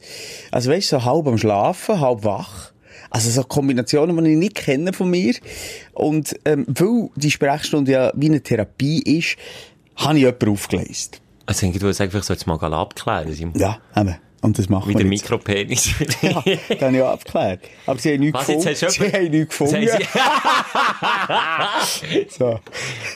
Also 0.50 0.70
weißt 0.70 0.92
du, 0.92 0.96
so 0.96 1.04
halb 1.04 1.26
am 1.26 1.36
Schlafen, 1.36 2.00
halb 2.00 2.24
wach. 2.24 2.72
Also 3.10 3.28
so 3.28 3.44
Kombinationen, 3.44 4.24
die 4.24 4.32
ich 4.32 4.38
nicht 4.38 4.54
kenne 4.54 4.94
von 4.94 5.10
mir. 5.10 5.34
Und 5.92 6.34
ähm, 6.46 6.64
weil 6.66 7.10
die 7.16 7.30
Sprechstunde 7.30 7.92
ja 7.92 8.12
wie 8.14 8.28
eine 8.28 8.40
Therapie 8.40 9.02
ist, 9.02 9.36
habe 9.96 10.14
ich 10.14 10.22
jemanden 10.22 10.48
aufgeleistet. 10.48 11.20
Also 11.44 11.66
ich 11.66 11.74
würde 11.74 11.92
sagen, 11.92 12.10
vielleicht 12.10 12.26
sollst 12.26 12.46
du 12.46 12.50
mal 12.50 12.74
abklären. 12.74 13.52
Ja, 13.54 13.78
eben. 13.94 14.16
Und 14.44 14.58
das 14.58 14.68
machen 14.68 14.90
Wie 14.90 14.92
der 14.92 15.06
jetzt. 15.06 15.22
Mikropenis. 15.22 15.88
Ja, 16.20 16.42
das 16.68 16.80
habe 16.82 16.96
ich 16.96 17.02
auch 17.02 17.08
abgeklärt. 17.12 17.60
Aber 17.86 17.98
sie 17.98 18.12
haben 18.12 18.20
nichts 18.20 18.38
Was, 18.40 18.48
jetzt 18.48 18.80
gefunden. 18.80 18.90
du 18.90 18.90
Sie 18.90 19.12
haben 19.12 19.30
nichts 19.30 19.58
Jetzt 19.58 19.58
gefunden. 19.58 19.88
sie- 22.10 22.26
So. 22.38 22.60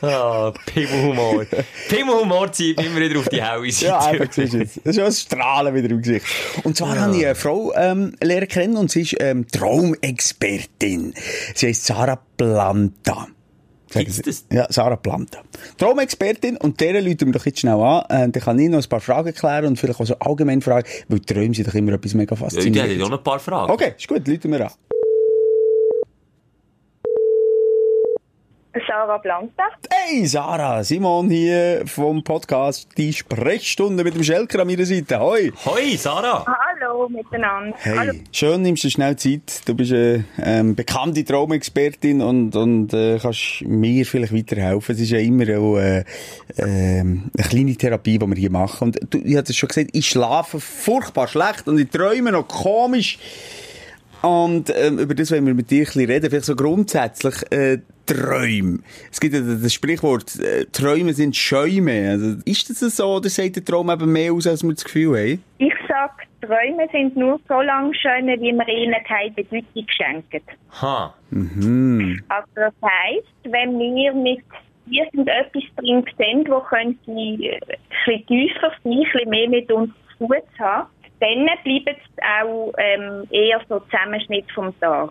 Ah, 0.07 0.53
Pimmelhumor. 0.67 1.45
Pimmelhumor 1.89 2.51
zieht 2.53 2.81
immer 2.81 2.99
wieder 3.01 3.21
auf 3.21 3.29
die 3.29 3.43
helle 3.43 3.71
Seite. 3.71 3.87
Ja, 3.87 4.13
eben, 4.15 4.29
siehst 4.31 4.53
du 4.55 4.59
jetzt. 4.59 4.81
Das 4.85 4.97
ist 4.97 5.03
ein 5.05 5.13
Strahlen 5.13 5.75
wieder 5.75 5.91
im 5.91 6.01
Gesicht. 6.03 6.25
Und 6.65 6.77
zwar 6.77 6.99
habe 6.99 7.15
ich 7.17 7.27
eine 7.27 7.35
Frau 7.35 7.73
ähm, 7.75 8.15
lernen 8.23 8.49
kennen 8.49 8.77
und 8.79 8.91
sie 8.91 9.03
ist 9.03 9.17
ähm, 9.21 9.47
Traumexpertin. 9.49 11.13
Sie 11.55 11.67
heißt 11.69 11.85
Sarah 11.87 12.21
Planta. 12.39 13.27
Gibt's 13.93 14.21
das? 14.23 14.45
Ja, 14.53 14.67
Sarah 14.71 14.97
Planta. 14.97 15.39
Traumexpertin 15.79 16.57
und 16.59 16.81
deren 16.81 17.05
Leute 17.05 17.27
doch 17.27 17.47
jetzt 17.47 17.61
schnell 17.61 17.75
an. 17.81 18.03
Äh, 18.09 18.29
dann 18.31 18.33
kann 18.33 18.59
ich 18.59 18.69
noch 18.69 18.83
ein 18.83 18.89
paar 18.89 19.01
Fragen 19.01 19.33
klären 19.35 19.67
und 19.67 19.79
vielleicht 19.79 20.01
auch 20.01 20.07
so 20.07 20.19
allgemein 20.19 20.61
Fragen, 20.61 20.87
weil 21.09 21.21
Träume 21.21 21.55
sind 21.55 21.69
doch 21.69 21.75
immer 21.75 21.93
etwas 21.93 22.15
mega 22.15 22.35
Ja, 22.35 22.47
die 22.49 22.55
faszinierendes. 22.57 22.97
hat 22.99 23.05
auch 23.05 23.11
noch 23.11 23.19
ein 23.19 23.25
paar 23.25 23.39
Fragen. 23.39 23.73
Okay, 23.73 23.93
ist 23.97 24.09
gut, 24.09 24.27
Leute 24.29 24.49
wir 24.51 24.61
an. 24.67 24.73
Sarah 28.87 29.19
Planta. 29.19 29.65
Hey 29.91 30.27
Sarah, 30.27 30.85
Simon 30.85 31.31
hier 31.31 31.83
vom 31.87 32.23
Podcast 32.23 32.89
Die 32.97 33.13
Sprechstunde 33.13 34.05
mit 34.05 34.15
dem 34.15 34.23
Schelker 34.23 34.61
an 34.61 34.67
meiner 34.67 34.85
Seite. 34.85 35.19
Hoi! 35.19 35.51
Hoi, 35.65 35.97
Sarah. 35.97 36.45
Hallo 36.47 37.09
miteinander. 37.09 37.77
Hallo. 37.85 38.13
Hey, 38.13 38.23
schön 38.31 38.63
nimmst 38.63 38.85
du 38.85 38.91
schnell 38.91 39.17
Zeit. 39.17 39.63
Du 39.67 39.75
bist 39.75 39.93
eine 39.93 40.25
ähm, 40.43 40.75
bekannte 40.75 41.25
Traumexpertin 41.25 42.21
und, 42.21 42.55
und 42.55 42.93
äh, 42.93 43.19
kannst 43.21 43.63
mir 43.63 44.05
vielleicht 44.05 44.35
weiterhelfen. 44.35 44.95
Es 44.95 45.01
ist 45.01 45.11
ja 45.11 45.19
immer 45.19 45.59
auch 45.59 45.79
äh, 45.79 46.05
ähm, 46.59 47.31
eine 47.37 47.49
kleine 47.49 47.75
Therapie, 47.75 48.19
die 48.19 48.27
wir 48.27 48.37
hier 48.37 48.51
machen. 48.51 48.89
Und 48.89 49.01
du, 49.11 49.19
ich 49.19 49.37
hatte 49.37 49.53
es 49.53 49.57
schon 49.57 49.69
gesagt, 49.69 49.91
ich 49.93 50.09
schlafe 50.09 50.61
furchtbar 50.61 51.27
schlecht 51.29 51.67
und 51.67 51.79
ich 51.79 51.89
träume 51.89 52.33
noch 52.33 52.47
komisch. 52.47 53.19
Und 54.23 54.73
ähm, 54.75 54.99
über 54.99 55.15
das 55.15 55.31
wollen 55.31 55.47
wir 55.47 55.55
mit 55.55 55.71
dir 55.71 55.83
ein 55.83 55.85
bisschen 55.85 56.07
reden. 56.07 56.31
Vielleicht 56.31 56.47
so 56.47 56.57
grundsätzlich 56.57 57.35
äh, 57.53 57.79
Träume. 58.07 58.81
Es 59.13 59.21
gibt 59.21 59.35
ja 59.35 59.41
das 59.41 59.73
Sprichwort, 59.73 60.39
äh, 60.41 60.65
Träume 60.73 61.13
sind 61.13 61.37
Schäume. 61.37 62.11
Also, 62.11 62.37
ist 62.45 62.71
das 62.71 62.97
so 62.97 63.17
oder 63.17 63.29
sagt 63.29 63.57
der 63.57 63.65
Traum 63.65 63.91
eben 63.91 64.11
mehr 64.11 64.33
aus, 64.33 64.47
als 64.47 64.63
wir 64.63 64.73
das 64.73 64.85
Gefühl 64.85 65.17
haben? 65.17 65.45
Ich 65.59 65.75
sag, 65.87 66.27
Träume 66.41 66.89
sind 66.91 67.17
nur 67.17 67.39
so 67.49 67.61
lange 67.61 67.95
schön, 67.95 68.27
wie 68.41 68.53
man 68.53 68.67
ihnen 68.67 68.97
keine 69.07 69.31
Bedeutung 69.31 69.87
schenkt. 69.89 70.43
Ha. 70.81 71.15
Also 71.31 72.49
das 72.55 72.75
heisst, 72.83 73.27
wenn 73.45 73.79
wir 73.79 74.13
mit 74.15 74.41
irgendetwas 74.91 75.63
drin 75.77 76.05
sehen, 76.17 76.47
wo 76.49 76.61
könnte 76.61 77.11
äh, 77.11 77.55
ein 77.55 77.61
bisschen 78.07 78.27
tiefer 78.27 78.73
sein, 78.83 78.93
ein 78.93 79.01
bisschen 79.01 79.31
mehr 79.31 79.49
mit 79.49 79.71
uns 79.71 79.91
zu 80.19 80.27
tun 80.27 80.37
haben, 80.59 80.89
dann 81.21 81.47
bleibt 81.65 81.89
es 81.89 82.23
auch 82.43 82.73
ähm, 82.79 83.25
eher 83.31 83.61
so 83.69 83.81
Zusammenschnitt 83.81 84.47
vom 84.55 84.79
Tag. 84.81 85.11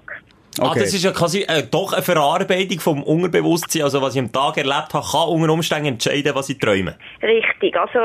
Ah, 0.59 0.69
Okay. 0.71 0.79
das 0.79 0.93
ist 0.93 1.03
ja 1.03 1.11
quasi 1.11 1.43
äh, 1.43 1.63
doch 1.69 1.93
eine 1.93 2.01
Verarbeitung 2.01 2.79
vom 2.79 3.03
Unterbewusstsein. 3.03 3.83
Also 3.83 4.01
was 4.01 4.15
ich 4.15 4.21
am 4.21 4.31
Tag 4.31 4.57
erlebt 4.57 4.91
habe, 4.93 5.05
kann 5.11 5.29
unter 5.29 5.53
Umständen 5.53 5.89
entscheiden, 5.89 6.33
was 6.33 6.49
ich 6.49 6.57
träume. 6.57 6.95
Richtig, 7.21 7.77
also 7.77 7.99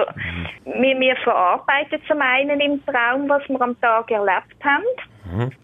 wir, 0.64 1.00
wir 1.00 1.16
verarbeiten 1.24 1.98
zum 2.06 2.20
einen 2.20 2.60
im 2.60 2.84
Traum, 2.84 3.26
was 3.28 3.42
wir 3.48 3.60
am 3.60 3.80
Tag 3.80 4.10
erlebt 4.10 4.62
haben. 4.62 4.84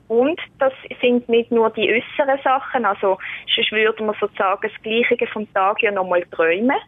Und 0.06 0.40
das 0.58 0.72
sind 1.02 1.28
nicht 1.28 1.50
nur 1.52 1.68
die 1.70 1.90
äußeren 1.92 2.38
Sachen, 2.42 2.86
also 2.86 3.18
sonst 3.54 3.70
würde 3.72 4.02
man 4.02 4.16
sozusagen 4.18 4.60
das 4.62 4.82
Gleiche 4.82 5.26
vom 5.30 5.52
Tag 5.52 5.82
ja 5.82 5.90
nochmal 5.90 6.22
träumen, 6.30 6.78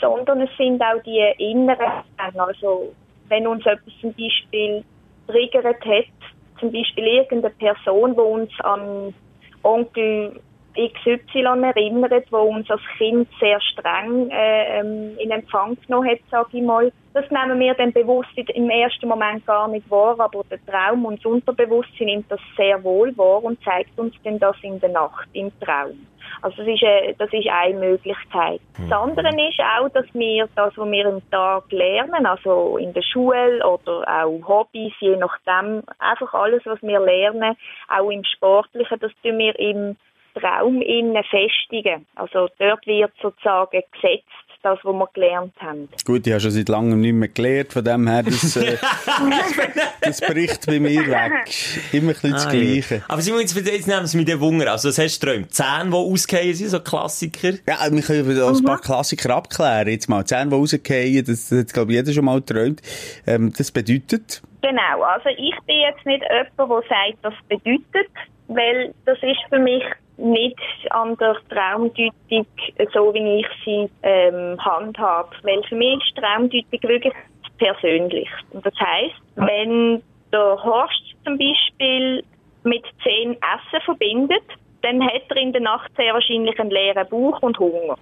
sondern 0.00 0.40
es 0.40 0.50
sind 0.56 0.80
auch 0.80 1.02
die 1.04 1.20
inneren 1.36 1.76
Sachen. 2.16 2.40
Also 2.40 2.94
wenn 3.28 3.46
uns 3.46 3.64
etwas 3.66 3.92
zum 4.00 4.12
Beispiel 4.14 4.84
triggert 5.26 5.84
hat, 5.84 6.60
zum 6.60 6.72
Beispiel 6.72 7.04
irgendeine 7.06 7.54
Person, 7.54 8.14
die 8.14 8.20
uns 8.20 8.50
an 8.60 9.14
Onkel 9.62 10.40
XY 10.76 11.62
erinnert, 11.62 12.26
wo 12.30 12.38
uns 12.38 12.70
als 12.70 12.82
Kind 12.98 13.28
sehr 13.40 13.60
streng 13.60 14.30
äh, 14.30 14.80
ähm, 14.80 15.16
in 15.18 15.30
Empfang 15.30 15.76
genommen 15.86 16.10
hat, 16.10 16.18
sage 16.30 16.58
ich 16.58 16.62
mal. 16.62 16.92
Das 17.14 17.24
nehmen 17.30 17.58
wir 17.58 17.72
dann 17.74 17.92
bewusst 17.92 18.28
im 18.36 18.68
ersten 18.68 19.08
Moment 19.08 19.46
gar 19.46 19.68
nicht 19.68 19.90
wahr, 19.90 20.20
aber 20.20 20.42
der 20.50 20.64
Traum 20.66 21.06
und 21.06 21.18
das 21.18 21.24
Unterbewusstsein 21.24 22.08
nimmt 22.08 22.30
das 22.30 22.40
sehr 22.56 22.82
wohl 22.84 23.16
wahr 23.16 23.42
und 23.42 23.62
zeigt 23.64 23.98
uns 23.98 24.14
dann 24.22 24.38
das 24.38 24.56
in 24.62 24.78
der 24.80 24.90
Nacht, 24.90 25.28
im 25.32 25.50
Traum. 25.60 26.06
Also 26.42 26.58
das 26.58 26.66
ist, 26.66 26.82
äh, 26.82 27.14
das 27.18 27.32
ist 27.32 27.48
eine 27.48 27.78
Möglichkeit. 27.78 28.60
Das 28.78 28.92
andere 28.92 29.28
ist 29.28 29.60
auch, 29.60 29.88
dass 29.90 30.06
wir 30.12 30.48
das, 30.54 30.76
was 30.76 30.90
wir 30.90 31.06
im 31.06 31.30
Tag 31.30 31.70
lernen, 31.70 32.26
also 32.26 32.76
in 32.78 32.92
der 32.92 33.02
Schule 33.02 33.66
oder 33.66 34.04
auch 34.06 34.48
Hobbys, 34.48 34.92
je 35.00 35.16
nachdem, 35.16 35.82
einfach 35.98 36.32
alles, 36.34 36.62
was 36.66 36.82
wir 36.82 37.00
lernen, 37.00 37.56
auch 37.88 38.10
im 38.10 38.24
Sportlichen, 38.24 38.98
das 39.00 39.12
tun 39.22 39.38
wir 39.38 39.58
im 39.58 39.96
Traum 40.38 40.82
innen 40.82 41.22
festigen. 41.24 42.06
Also 42.14 42.48
dort 42.58 42.86
wird 42.86 43.12
sozusagen 43.20 43.82
gesetzt, 43.92 44.45
das, 44.66 44.78
was 44.82 44.92
wir 44.94 45.08
gelernt 45.14 45.54
haben. 45.60 45.88
Gut, 46.04 46.26
ich 46.26 46.32
habe 46.32 46.40
schon 46.40 46.50
seit 46.50 46.68
langem 46.68 47.00
nicht 47.00 47.12
mehr 47.14 47.28
gelernt, 47.28 47.72
von 47.72 47.84
dem 47.84 48.06
her, 48.08 48.22
das, 48.22 48.56
äh, 48.56 48.76
das 50.00 50.20
bricht 50.20 50.66
bei 50.66 50.80
mir 50.80 51.06
weg. 51.06 51.50
Immer 51.92 52.08
ein 52.10 52.14
bisschen 52.14 52.32
das 52.32 52.46
Ah, 52.46 52.52
ja. 52.52 52.60
Gleiche. 52.60 53.02
Aber 53.08 53.22
Simon, 53.22 53.40
jetzt, 53.40 53.56
jetzt 53.56 53.86
nehmen 53.86 54.04
es 54.04 54.14
mit 54.14 54.28
dem 54.28 54.40
Wunder. 54.40 54.70
Also, 54.72 54.88
das 54.88 54.98
hast 54.98 55.20
du 55.22 55.26
geträumt. 55.26 55.54
Zähne, 55.54 55.90
die 55.90 55.94
ausgehen 55.96 56.54
sind, 56.54 56.68
so 56.70 56.80
Klassiker. 56.80 57.52
Ja, 57.66 57.78
wir 57.90 58.02
können 58.02 58.42
auch 58.42 58.48
ein 58.48 58.54
Mhm. 58.56 58.64
paar 58.64 58.80
Klassiker 58.80 59.34
abklären. 59.36 59.88
Jetzt 59.88 60.08
mal 60.08 60.24
Zähne, 60.24 60.50
die 60.50 60.54
rausgehen, 60.56 61.24
das 61.24 61.50
hat, 61.50 61.72
glaube 61.72 61.92
ich, 61.92 61.96
jeder 61.96 62.12
schon 62.12 62.24
mal 62.24 62.40
geträumt. 62.40 62.82
Ähm, 63.26 63.52
das 63.56 63.70
bedeutet, 63.70 64.42
Genau, 64.62 65.02
also 65.02 65.28
ich 65.28 65.54
bin 65.66 65.76
jetzt 65.78 66.04
nicht 66.06 66.22
jemand, 66.28 66.58
der 66.58 66.88
sagt, 66.88 67.18
das 67.22 67.34
bedeutet, 67.48 68.10
weil 68.48 68.92
das 69.04 69.16
ist 69.22 69.38
für 69.48 69.60
mich 69.60 69.82
nicht 70.18 70.58
an 70.90 71.16
der 71.16 71.36
Traumdeutung 71.48 72.46
so, 72.92 73.14
wie 73.14 73.40
ich 73.40 73.46
sie 73.64 73.90
ähm, 74.02 74.56
handhabe. 74.58 75.30
Weil 75.42 75.62
für 75.68 75.76
mich 75.76 75.96
ist 75.96 76.16
Traumdeutung 76.16 76.82
wirklich 76.82 77.14
persönlich. 77.58 78.28
Und 78.50 78.64
das 78.64 78.74
heisst, 78.78 79.20
wenn 79.36 80.02
der 80.32 80.62
Horst 80.62 81.02
zum 81.24 81.38
Beispiel 81.38 82.24
mit 82.64 82.84
zehn 83.02 83.32
Essen 83.32 83.84
verbindet, 83.84 84.42
dann 84.82 85.02
hat 85.02 85.22
er 85.30 85.36
in 85.36 85.52
der 85.52 85.62
Nacht 85.62 85.90
sehr 85.96 86.14
wahrscheinlich 86.14 86.58
einen 86.60 86.70
leeren 86.70 87.08
Bauch 87.08 87.40
und 87.42 87.58
Hunger. 87.58 87.96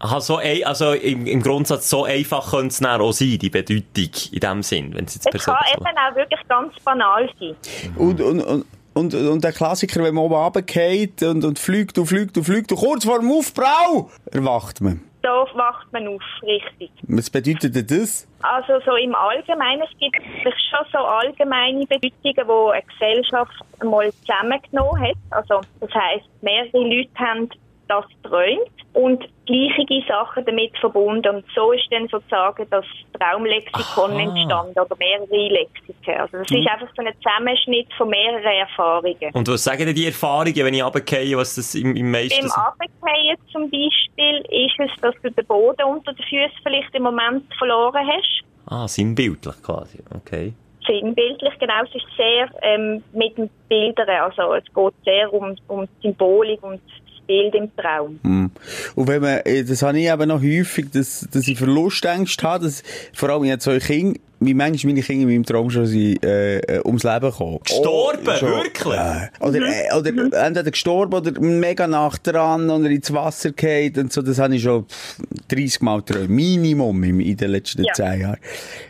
Aha, 0.00 0.20
so 0.20 0.36
ein, 0.36 0.64
also 0.64 0.92
im, 0.92 1.26
im 1.26 1.40
Grundsatz 1.40 1.88
so 1.88 2.04
einfach 2.04 2.50
könnte 2.50 2.68
es 2.68 2.78
dann 2.78 3.00
auch 3.00 3.12
sein, 3.12 3.38
die 3.38 3.48
Bedeutung 3.48 4.10
in 4.32 4.40
dem 4.40 4.62
Sinn, 4.62 4.94
wenn 4.94 5.04
es 5.06 5.14
jetzt 5.14 5.34
Es 5.34 5.44
kann 5.46 5.56
eben 5.74 5.86
auch 5.86 6.14
wirklich 6.14 6.40
ganz 6.48 6.74
banal 6.84 7.30
sein. 7.38 7.56
und, 7.96 8.20
und, 8.20 8.40
und, 8.42 8.66
und, 8.96 9.14
und 9.14 9.44
der 9.44 9.52
Klassiker, 9.52 10.02
wenn 10.02 10.14
man 10.14 10.24
oben 10.24 10.34
runtergeht 10.34 11.22
und, 11.22 11.44
und 11.44 11.58
fliegt 11.58 11.98
und 11.98 12.06
fliegt 12.06 12.36
und 12.38 12.44
fliegt 12.44 12.72
und 12.72 12.78
kurz 12.78 13.04
vor 13.04 13.18
dem 13.18 13.30
Aufprall 13.30 14.06
erwacht 14.32 14.80
man. 14.80 15.02
Da 15.22 15.44
wacht 15.54 15.92
man 15.92 16.06
auf, 16.08 16.22
richtig. 16.42 16.90
Was 17.02 17.28
bedeutet 17.28 17.74
denn 17.74 17.86
das? 17.86 18.26
Also 18.42 18.80
so 18.86 18.94
im 18.94 19.14
Allgemeinen, 19.14 19.82
es 19.82 19.98
gibt 19.98 20.16
schon 20.44 20.86
so 20.92 20.98
allgemeine 20.98 21.84
Bedeutungen, 21.86 22.12
die 22.22 22.40
eine 22.40 22.82
Gesellschaft 22.82 23.52
mal 23.84 24.10
zusammengenommen 24.12 25.02
hat. 25.02 25.16
Also 25.30 25.60
das 25.80 25.90
heisst, 25.92 26.28
mehrere 26.42 26.78
Leute 26.78 27.10
haben 27.18 27.50
das 27.88 28.04
geträumt 28.22 28.70
und 28.92 29.24
gleiche 29.44 30.02
Sachen 30.08 30.44
damit 30.44 30.76
verbunden. 30.78 31.36
Und 31.36 31.44
so 31.54 31.72
ist 31.72 31.86
dann 31.90 32.08
sozusagen 32.08 32.66
das 32.70 32.84
Traumlexikon 33.18 34.12
Aha. 34.12 34.20
entstanden 34.20 34.78
oder 34.78 34.96
mehrere 34.98 35.48
Lexiken. 35.48 36.14
Also 36.14 36.38
das 36.38 36.50
ist 36.50 36.66
einfach 36.66 36.88
so 36.96 37.02
ein 37.02 37.12
Zusammenschnitt 37.22 37.92
von 37.96 38.08
mehreren 38.08 38.42
Erfahrungen. 38.42 39.30
Und 39.34 39.48
was 39.48 39.64
sagen 39.64 39.84
denn 39.84 39.94
die 39.94 40.06
Erfahrungen, 40.06 40.56
wenn 40.56 40.74
ich 40.74 40.82
runtergehe, 40.82 41.36
was 41.36 41.56
das 41.56 41.74
im, 41.74 41.94
im 41.94 42.10
meisten 42.10 42.40
Beim 42.40 42.48
sind? 42.48 42.58
Abgehen 42.58 43.36
zum 43.52 43.70
Beispiel 43.70 44.44
ist 44.48 44.80
es, 44.80 45.00
dass 45.00 45.14
du 45.22 45.30
den 45.30 45.46
Boden 45.46 45.84
unter 45.84 46.12
den 46.12 46.24
Füßen 46.24 46.58
vielleicht 46.62 46.94
im 46.94 47.02
Moment 47.02 47.44
verloren 47.58 48.06
hast. 48.06 48.44
Ah, 48.68 48.88
sinnbildlich 48.88 49.62
quasi, 49.62 49.98
okay. 50.14 50.52
sinnbildlich, 50.86 51.56
genau. 51.58 51.84
Es 51.84 51.94
ist 51.94 52.06
sehr 52.16 52.48
ähm, 52.62 53.02
mit 53.12 53.36
den 53.36 53.50
Bildern, 53.68 54.08
also 54.08 54.54
es 54.54 54.64
geht 54.64 54.94
sehr 55.04 55.32
um, 55.32 55.54
um 55.68 55.86
Symbolik 56.02 56.62
und 56.62 56.80
das 57.26 57.36
Bild 57.36 57.54
im 57.54 57.76
Traum. 57.76 58.18
Hm. 58.22 58.50
Und 58.94 59.08
wenn 59.08 59.22
man, 59.22 59.40
äh, 59.44 59.64
das 59.64 59.82
habe 59.82 59.98
ich 59.98 60.08
eben 60.08 60.28
noch 60.28 60.42
häufig, 60.42 60.90
dass, 60.90 61.26
dass 61.32 61.48
ich 61.48 61.58
Verlustängste 61.58 62.46
habe, 62.46 62.64
dass, 62.64 62.82
vor 63.12 63.30
allem 63.30 63.44
jetzt 63.44 63.64
so 63.64 63.76
Kinder, 63.78 64.18
wie 64.38 64.54
manchmal 64.54 64.92
meine 64.92 65.02
Kinder 65.04 65.22
in 65.22 65.28
meinem 65.28 65.46
Traum 65.46 65.70
schon 65.70 65.86
sind, 65.86 66.24
äh, 66.24 66.58
äh, 66.58 66.82
ums 66.84 67.04
Leben 67.04 67.30
gekommen. 67.30 67.58
Gestorben? 67.64 68.36
schon. 68.36 68.48
Wirklich? 68.50 68.94
Ja. 68.94 69.28
Oder, 69.40 69.60
äh, 69.60 69.96
oder 69.96 70.08
entweder 70.46 70.70
gestorben 70.70 71.14
oder 71.14 71.40
mega 71.40 71.86
nach 71.86 72.18
dran 72.18 72.68
oder 72.68 72.90
ins 72.90 73.12
Wasser 73.12 73.52
gefallen 73.52 73.94
und 73.96 74.12
so. 74.12 74.22
Das 74.22 74.38
habe 74.38 74.54
ich 74.54 74.62
schon 74.62 74.86
pff, 74.86 75.22
30 75.48 75.80
Mal 75.80 76.02
geträumt. 76.02 76.28
Minimum 76.30 77.02
in, 77.04 77.20
in 77.20 77.36
den 77.36 77.50
letzten 77.50 77.84
Ja. 77.84 77.94
10 77.94 78.20
Jahren. 78.20 78.38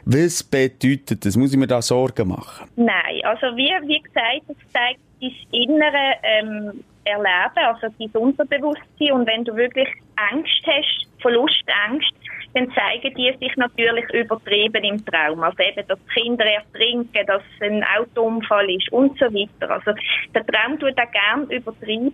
Was 0.05 0.42
bedeutet 0.42 1.25
das? 1.25 1.37
Muss 1.37 1.53
ich 1.53 1.59
mir 1.59 1.68
da 1.68 1.81
Sorgen 1.81 2.29
machen? 2.29 2.68
Nein, 2.77 3.20
also 3.22 3.46
wie, 3.57 3.70
wie 3.87 4.01
gesagt, 4.01 4.42
es 4.49 4.72
zeigt 4.72 5.01
dein 5.20 5.33
innere 5.53 6.14
ähm, 6.22 6.85
Erleben, 7.07 7.66
also 7.66 7.87
dein 7.99 8.11
Unterbewusstsein 8.11 9.12
und 9.12 9.27
wenn 9.27 9.45
du 9.45 9.55
wirklich 9.57 9.88
Angst 10.16 10.62
hast, 10.66 11.07
Verlustängst, 11.23 12.12
dann 12.55 12.71
zeigen 12.73 13.14
die 13.14 13.35
sich 13.38 13.57
natürlich 13.57 14.05
übertrieben 14.14 14.83
im 14.85 15.05
Traum. 15.05 15.42
Also 15.42 15.59
eben, 15.59 15.87
dass 15.88 15.99
Kinder 16.14 16.45
ertrinken, 16.45 17.27
dass 17.27 17.42
ein 17.61 17.85
Autounfall 17.99 18.71
ist 18.71 18.90
und 18.92 19.19
so 19.19 19.27
weiter. 19.27 19.71
Also 19.71 19.92
der 20.35 20.47
Traum 20.47 20.79
tut 20.79 20.95
auch 20.99 21.12
gern 21.12 21.51
übertrieben, 21.51 22.12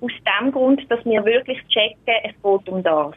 aus 0.00 0.12
dem 0.40 0.52
Grund, 0.52 0.80
dass 0.88 1.04
wir 1.04 1.24
wirklich 1.24 1.58
checken, 1.68 2.14
es 2.24 2.32
geht 2.32 2.68
um 2.68 2.82
das. 2.82 3.14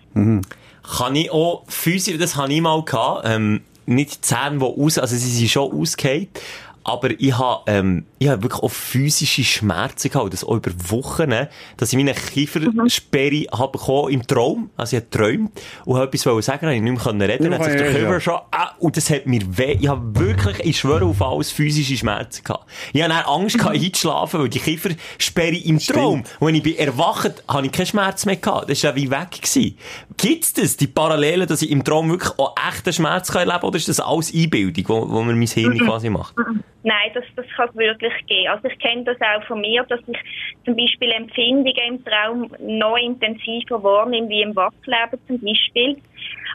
Kann 0.98 1.16
ich 1.16 1.32
auch 1.32 1.64
physisch, 1.68 2.18
das 2.18 2.36
habe 2.36 2.52
ich 2.52 2.62
mal 2.62 2.84
gehabt, 2.84 3.26
ähm, 3.26 3.64
nicht 3.86 4.18
die 4.18 4.22
Zähne, 4.22 4.60
die 4.60 4.66
aus, 4.66 4.98
also 4.98 5.16
sie 5.16 5.30
sind 5.30 5.50
schon 5.50 5.72
ausgehend, 5.72 6.40
aber 6.84 7.12
ich 7.19 7.38
habe, 7.38 7.63
ähm, 7.67 8.06
ich 8.19 8.28
habe 8.28 8.43
wirklich 8.43 8.62
auch 8.62 8.72
physische 8.72 9.43
Schmerzen 9.43 10.10
gehabt, 10.10 10.34
das 10.34 10.43
auch 10.43 10.56
über 10.56 10.72
Wochen, 10.89 11.34
dass 11.78 11.93
ich 11.93 11.98
meine 11.98 12.13
Kiefersperre 12.13 13.46
habe 13.52 13.72
bekommen 13.72 14.12
im 14.12 14.28
Traum, 14.28 14.69
also 14.76 14.98
ich 14.98 15.04
habe 15.04 15.10
geträumt. 15.10 15.52
Und 15.86 15.96
habe 15.96 16.08
etwas 16.08 16.26
wollen 16.26 16.41
sagen, 16.41 16.65
habe 16.65 16.76
ich 16.76 16.82
nicht 16.82 16.93
mehr 16.93 17.02
können 17.02 17.22
reden, 17.22 17.43
Ja, 17.43 17.50
dann 17.50 17.60
hat 17.60 17.65
sich 17.65 17.80
ja, 17.80 17.88
der 17.88 17.91
ja. 17.91 18.00
Kiefer 18.00 18.19
schon, 18.19 18.39
ah, 18.52 18.72
und 18.80 18.98
das 18.98 19.10
hat 19.10 19.26
mir 19.26 19.41
weh, 19.58 19.78
ich 19.80 19.88
habe 19.88 20.19
wirklich, 20.19 20.60
ich 20.60 20.80
schwöre 20.80 21.06
auf 21.06 21.22
alles, 21.22 21.52
physische 21.52 21.96
Schmerzen 21.96 22.43
gehabt. 22.43 22.65
Ich 22.91 23.02
habe 23.02 23.13
dann 23.13 23.24
Angst 23.24 23.58
gehabt, 23.58 23.76
einzuschlafen, 23.76 24.41
weil 24.41 24.50
die 24.50 24.60
Kiefersperre 24.60 25.56
im 25.56 25.80
Traum, 25.80 26.24
und 26.39 26.48
wenn 26.48 26.56
ich 26.56 26.63
bin 26.63 26.76
erwacht, 26.76 27.43
habe 27.48 27.65
ich 27.65 27.72
keinen 27.72 27.86
Schmerz 27.86 28.26
mehr 28.26 28.36
gehabt, 28.36 28.69
das 28.69 28.84
war 28.84 28.91
ja 28.91 28.96
wie 28.96 29.10
weg 29.10 29.32
gewesen. 29.32 29.78
Gibt's 30.17 30.54
das, 30.54 30.78
die 30.78 30.88
Parallelen, 30.88 31.48
dass 31.48 31.62
ich 31.62 31.72
im 31.72 31.84
Traum 31.84 32.10
wirklich 32.10 32.38
auch 32.38 32.56
echten 32.69 32.91
Schmerz 32.91 33.32
kann 33.32 33.41
erleben 33.41 33.60
kann, 33.60 33.69
oder 33.69 33.78
ist 33.78 33.88
das 33.88 34.00
alles 34.00 34.34
Einbildung, 34.34 34.84
wo, 34.88 35.10
wo 35.10 35.24
mir 35.24 35.34
mein 35.34 35.48
Hirn 35.48 35.78
quasi 35.80 36.10
macht? 36.10 36.36
Nein, 36.84 37.12
das, 37.13 37.24
das 37.38 37.46
kann 37.56 37.69
es 37.69 37.76
wirklich 37.76 38.13
geben. 38.28 38.50
Also 38.50 38.67
ich 38.67 38.78
kenne 38.80 39.06
das 39.06 39.17
auch 39.22 39.43
von 39.46 39.62
mir, 39.62 39.84
dass 39.84 40.02
ich 40.06 40.17
zum 40.65 40.76
Beispiel 40.76 41.12
Empfindungen 41.12 41.74
im 41.88 42.04
Traum 42.04 42.52
noch 42.60 42.98
intensiver 42.98 43.82
wahrnehme, 43.82 44.28
wie 44.28 44.41
im 44.41 44.56
Wachleben 44.56 45.19
zum 45.28 45.39
Beispiel. 45.39 45.98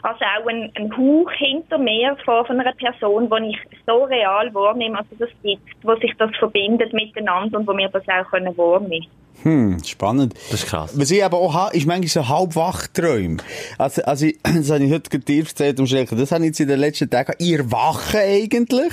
Also 0.03 0.19
auch 0.23 0.47
ein, 0.47 0.71
ein 0.75 0.95
Hauch 0.95 1.29
hinter 1.31 1.77
mir 1.77 2.15
von, 2.23 2.45
von 2.45 2.59
einer 2.59 2.71
Person, 2.73 3.29
die 3.29 3.49
ich 3.51 3.57
so 3.85 4.03
real 4.03 4.53
wahrnehme, 4.53 4.97
also 4.97 5.09
das 5.19 5.29
gibt, 5.43 5.61
wo 5.83 5.93
sich 5.97 6.13
das 6.17 6.29
verbindet 6.37 6.93
miteinander 6.93 7.59
und 7.59 7.67
wo 7.67 7.75
wir 7.75 7.89
das 7.89 8.03
auch 8.07 8.29
können 8.31 8.57
wahrnehmen 8.57 9.07
Hm, 9.43 9.77
spannend. 9.85 10.33
Das 10.51 10.63
ist 10.63 10.67
krass. 10.67 10.91
Was 10.99 11.11
ich 11.11 11.23
aber 11.23 11.37
auch 11.37 11.53
habe, 11.53 11.73
ist 11.77 11.85
manchmal 11.87 12.07
so 12.09 12.27
halb 12.27 12.57
Wachträume. 12.57 13.37
Also, 13.77 14.01
also, 14.03 14.25
ich- 14.25 14.37
das 14.43 14.69
habe 14.69 14.83
ich 14.83 14.91
heute 14.91 15.17
dir 15.17 15.39
erzählt, 15.45 15.79
um 15.79 15.87
Schrecken. 15.87 16.17
Das 16.17 16.33
habe 16.33 16.43
ich 16.43 16.47
jetzt 16.47 16.59
in 16.59 16.67
den 16.67 16.77
letzten 16.79 17.09
Tagen. 17.09 17.31
Ich 17.39 17.53
erwache 17.53 18.17
eigentlich. 18.19 18.91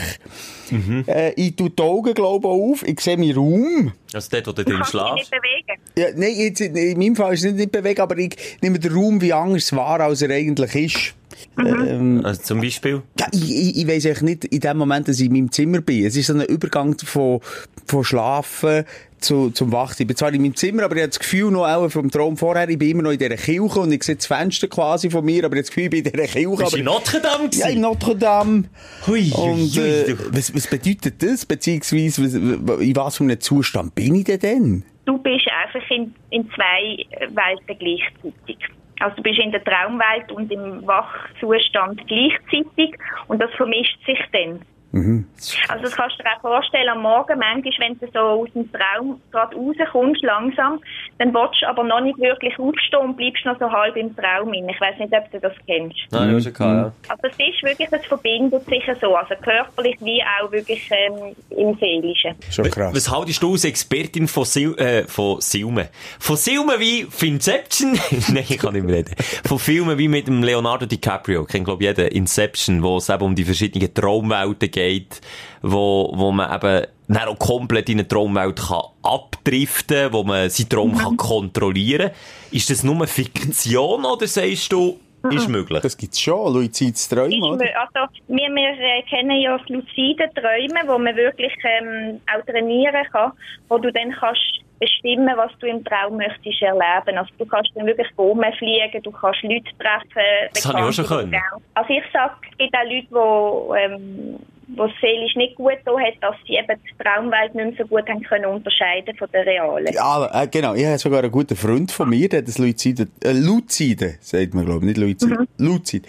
Äh, 1.09 1.33
ich 1.35 1.57
tue 1.57 1.71
die 1.71 1.83
Augen, 1.83 2.15
glaube 2.15 2.47
ich, 2.47 2.53
auf. 2.55 2.83
Ich 2.87 3.01
sehe 3.01 3.17
meinen 3.17 3.37
Raum. 3.37 3.93
Also 4.13 4.29
dort, 4.31 4.47
wo 4.47 4.53
du 4.53 4.65
drin 4.65 4.85
schlafst. 4.85 5.31
bewegen. 5.31 5.81
Ja, 5.99 6.07
nein, 6.15 6.35
jetzt, 6.37 6.61
in 6.61 6.99
meinem 6.99 7.17
Fall 7.17 7.35
ist 7.35 7.41
es 7.41 7.47
nicht, 7.47 7.57
nicht 7.57 7.73
bewegt, 7.73 8.01
aber 8.01 8.17
ich 8.19 8.37
nehme 8.63 8.79
den 8.79 8.93
Raum 8.93 9.21
wie 9.21 9.33
anders 9.33 9.75
wahr, 9.75 10.01
als 10.01 10.23
er 10.23 10.31
eigentlich 10.31 10.75
ist. 10.75 11.15
Ähm, 11.59 12.23
Also 12.25 12.43
zum 12.43 12.61
Beispiel? 12.61 13.03
ja, 13.19 13.27
ich, 13.33 13.51
ich, 13.51 13.77
ich 13.79 13.89
weiss 13.89 14.07
eigentlich 14.07 14.23
nicht 14.23 14.45
in 14.47 14.61
dem 14.61 14.77
Moment, 14.79 15.09
dass 15.09 15.19
ich 15.21 15.27
in 15.27 15.33
meinem 15.33 15.53
Zimmer 15.53 15.81
bin. 15.81 16.07
Es 16.07 16.17
ist 16.17 16.29
so 16.29 16.35
ein 16.35 16.43
Übergang 16.43 16.97
von, 16.99 17.41
von 17.87 18.05
Schlafen 18.05 18.85
zu, 19.27 19.51
zum 19.51 19.73
Wachen. 19.73 19.97
Ich 19.99 20.07
bin 20.07 20.17
zwar 20.17 20.33
in 20.33 20.43
meinem 20.43 20.55
Zimmer, 20.55 20.85
aber 20.85 20.97
ich 20.97 21.03
habe 21.03 21.09
das 21.09 21.19
Gefühl 21.19 21.51
noch 21.51 21.67
auch 21.67 21.89
vom 21.89 22.11
Traum 22.11 22.37
vorher, 22.37 22.69
ich 22.69 22.79
bin 22.79 22.91
immer 22.91 23.03
noch 23.03 23.11
in 23.11 23.19
dieser 23.19 23.37
Kirche 23.37 23.81
und 23.81 23.93
ich 23.93 24.03
sehe 24.03 24.17
das 24.17 24.27
Fenster 24.27 24.69
quasi 24.69 25.11
von 25.11 25.25
mir, 25.25 25.45
aber 25.45 25.57
ich 25.57 25.59
habe 25.59 25.63
das 25.63 25.69
Gefühl, 25.69 25.85
ich 25.85 25.91
bin 25.91 26.05
in 26.05 26.13
dieser 26.13 26.27
Kirche. 26.27 26.57
Bist 26.57 26.73
du 26.73 26.79
in 26.79 26.85
Notre 26.85 27.21
Dame 27.21 27.51
ja, 27.53 27.69
in? 27.69 27.81
Notre 27.81 28.17
Dame. 28.17 28.65
Hui, 29.07 29.31
Und 29.33 29.77
hui, 29.77 29.83
äh, 29.83 30.17
was, 30.31 30.55
was 30.55 30.67
bedeutet 30.67 31.23
das? 31.23 31.45
Beziehungsweise, 31.45 32.23
was, 32.67 32.81
in 32.81 32.97
was 32.97 33.17
für 33.17 33.25
einem 33.25 33.41
Zustand 33.41 33.95
bin 33.95 34.15
ich 34.15 34.25
denn 34.25 34.41
denn? 34.41 34.85
du 35.07 35.19
bist 35.19 35.49
einfach 35.49 35.89
in, 35.91 36.15
in 36.31 36.49
zwei 36.51 37.05
Welten 37.21 37.79
gleichzeitig. 37.79 38.59
Also 39.01 39.17
du 39.17 39.23
bist 39.23 39.39
in 39.39 39.53
der 39.53 39.65
Traumwelt 39.65 40.31
und 40.33 40.53
im 40.53 40.87
Wachzustand 40.87 42.07
gleichzeitig 42.07 42.95
und 43.29 43.41
das 43.41 43.51
vermischt 43.55 43.99
sich 44.05 44.19
dann. 44.33 44.61
Also 44.93 45.83
das 45.83 45.95
kannst 45.95 46.19
du 46.19 46.23
dir 46.23 46.31
auch 46.37 46.41
vorstellen, 46.41 46.89
am 46.89 47.03
Morgen 47.03 47.39
manchmal, 47.39 47.73
wenn 47.79 47.99
du 47.99 48.07
so 48.13 48.19
aus 48.19 48.49
dem 48.55 48.71
Traum 48.73 49.21
gerade 49.31 49.57
rauskommst, 49.57 50.23
langsam, 50.23 50.81
dann 51.19 51.35
willst 51.35 51.63
du 51.63 51.69
aber 51.69 51.85
noch 51.85 52.01
nicht 52.01 52.19
wirklich 52.19 52.59
aufstehen 52.59 53.01
und 53.01 53.17
bleibst 53.17 53.45
noch 53.45 53.59
so 53.59 53.71
halb 53.71 53.97
im 53.97 54.15
Traum 54.17 54.53
in. 54.55 54.69
Ich 54.69 54.81
weiß 54.81 54.99
nicht, 54.99 55.13
ob 55.13 55.31
du 55.31 55.41
das 55.41 55.53
kennst. 55.67 55.99
Nein, 56.11 56.29
ich 56.29 56.33
habe 56.33 56.41
schon 56.41 56.53
gehabt, 56.55 56.95
ja. 57.09 57.13
Also 57.13 57.23
es 57.25 57.55
ist 57.55 57.63
wirklich, 57.63 57.89
es 57.91 58.07
verbindet 58.07 58.65
sich 58.67 58.85
so, 59.01 59.15
also 59.15 59.35
körperlich 59.43 59.97
wie 60.01 60.23
auch 60.23 60.51
wirklich 60.51 60.89
ähm, 60.91 61.37
im 61.51 61.77
Seelischen. 61.79 62.35
Schon 62.51 62.71
krass. 62.71 62.95
Was 62.95 63.11
haltest 63.11 63.43
du 63.43 63.53
als 63.53 63.65
Expertin 63.65 64.29
von, 64.29 64.45
Sil 64.45 64.73
äh, 64.79 65.03
von 65.05 65.41
Silmen? 65.41 65.89
Von 66.19 66.37
Silmen 66.37 66.81
wie 66.81 67.07
Finception? 67.11 67.93
Nein, 68.29 68.45
ich 68.49 68.59
kann 68.59 68.73
nicht 68.73 68.85
mehr 68.85 68.97
reden. 68.97 69.15
Von 69.45 69.59
Filmen 69.59 69.99
wie 69.99 70.09
mit 70.09 70.27
dem 70.27 70.43
Leonardo 70.43 70.87
DiCaprio. 70.87 71.45
Kennt, 71.45 71.65
glaube 71.65 71.83
ich, 71.83 71.89
jeder. 71.89 72.11
Inception, 72.13 72.83
wo 72.83 72.97
es 72.97 73.09
eben 73.09 73.23
um 73.23 73.35
die 73.35 73.45
verschiedenen 73.45 73.93
Traumwelten 73.93 74.71
geht, 74.77 75.21
wo, 75.63 76.13
wo 76.15 76.31
man 76.31 76.55
eben 76.55 76.87
dann 77.09 77.29
auch 77.29 77.39
komplett 77.39 77.89
in 77.89 77.99
eine 77.99 78.09
Traumwelt 78.09 78.57
kann 78.57 78.83
abdriften, 79.03 80.13
wo 80.13 80.23
man 80.23 80.51
seinen 80.51 80.69
Traum 80.69 80.97
kann 80.97 81.17
kontrollieren. 81.17 82.11
Ist 82.51 82.71
das 82.71 82.83
nur 82.83 83.07
Fiktion 83.07 84.05
oder 84.05 84.27
sagst 84.27 84.73
du, 84.73 85.01
Ist 85.31 85.49
möglich. 85.49 85.83
Das 85.83 85.97
gibt's 85.97 86.21
schon, 86.21 86.53
luzides 86.53 87.09
Träumen, 87.09 87.43
oder? 87.43 87.67
Also, 87.81 88.13
wir, 88.29 88.49
wir 88.49 88.71
äh, 88.71 89.03
kennen 89.09 89.41
ja 89.41 89.59
das 89.59 89.69
lucide 89.69 90.31
Träumen, 90.35 90.87
wo 90.87 90.99
man 90.99 91.17
wirklich 91.17 91.53
ähm, 91.65 92.21
auch 92.33 92.45
trainieren 92.45 93.05
kann, 93.11 93.33
wo 93.69 93.79
du 93.79 93.93
dann 93.93 94.13
kannst 94.13 94.61
bestimmen, 94.79 95.33
was 95.37 95.51
du 95.59 95.67
im 95.67 95.83
Traum 95.85 96.17
möchtest 96.17 96.63
erleben. 96.63 97.19
Also 97.19 97.31
du 97.39 97.47
kannst 97.47 97.71
dann 97.75 97.87
wirklich 97.87 98.09
rumfliegen, 98.19 99.03
du 99.03 99.11
kannst 99.11 99.43
Leute 99.43 99.71
treffen. 99.79 100.51
Das 100.53 100.67
habe 100.67 100.79
ich 100.79 100.85
auch 100.85 100.93
schon 100.93 101.07
können. 101.07 101.37
Also 101.75 101.91
ich 101.91 102.05
sage, 102.13 102.35
es 102.51 102.59
gibt 102.59 102.75
auch 102.75 102.85
Leute, 102.85 103.07
die 103.11 103.95
ähm, 103.95 104.39
wo 104.69 104.85
es 104.87 104.93
seelisch 105.01 105.37
nicht 105.37 105.55
gut 105.57 105.75
da 105.85 105.93
hat, 105.99 106.15
dass 106.21 106.35
sie 106.47 106.55
eben 106.55 106.67
die 106.85 107.03
Traumwelt 107.05 107.55
nicht 107.55 107.65
mehr 107.67 107.75
so 107.79 107.85
gut 107.87 108.09
haben 108.09 108.23
können 108.23 108.47
unterscheiden 108.47 109.17
von 109.17 109.29
der 109.33 109.47
realen. 109.47 109.93
Ja, 109.93 110.43
äh, 110.43 110.49
genau. 110.49 110.75
Ich 110.75 110.85
habe 110.85 110.99
sogar 110.99 111.21
einen 111.23 111.31
guten 111.31 111.55
Freund 111.57 111.93
von 111.93 112.09
mir, 112.11 112.29
der 112.29 112.41
hat 112.41 112.49
das 112.49 112.59
Luzide, 112.59 113.07
äh, 113.23 113.33
Luzide, 113.33 114.15
sagt 114.21 114.55
man, 114.55 114.65
glaube 114.67 114.81
ich, 114.87 114.97
nicht 114.97 114.99
Luzide, 114.99 115.41
Mhm. 115.41 115.49
Luzid. 115.59 116.07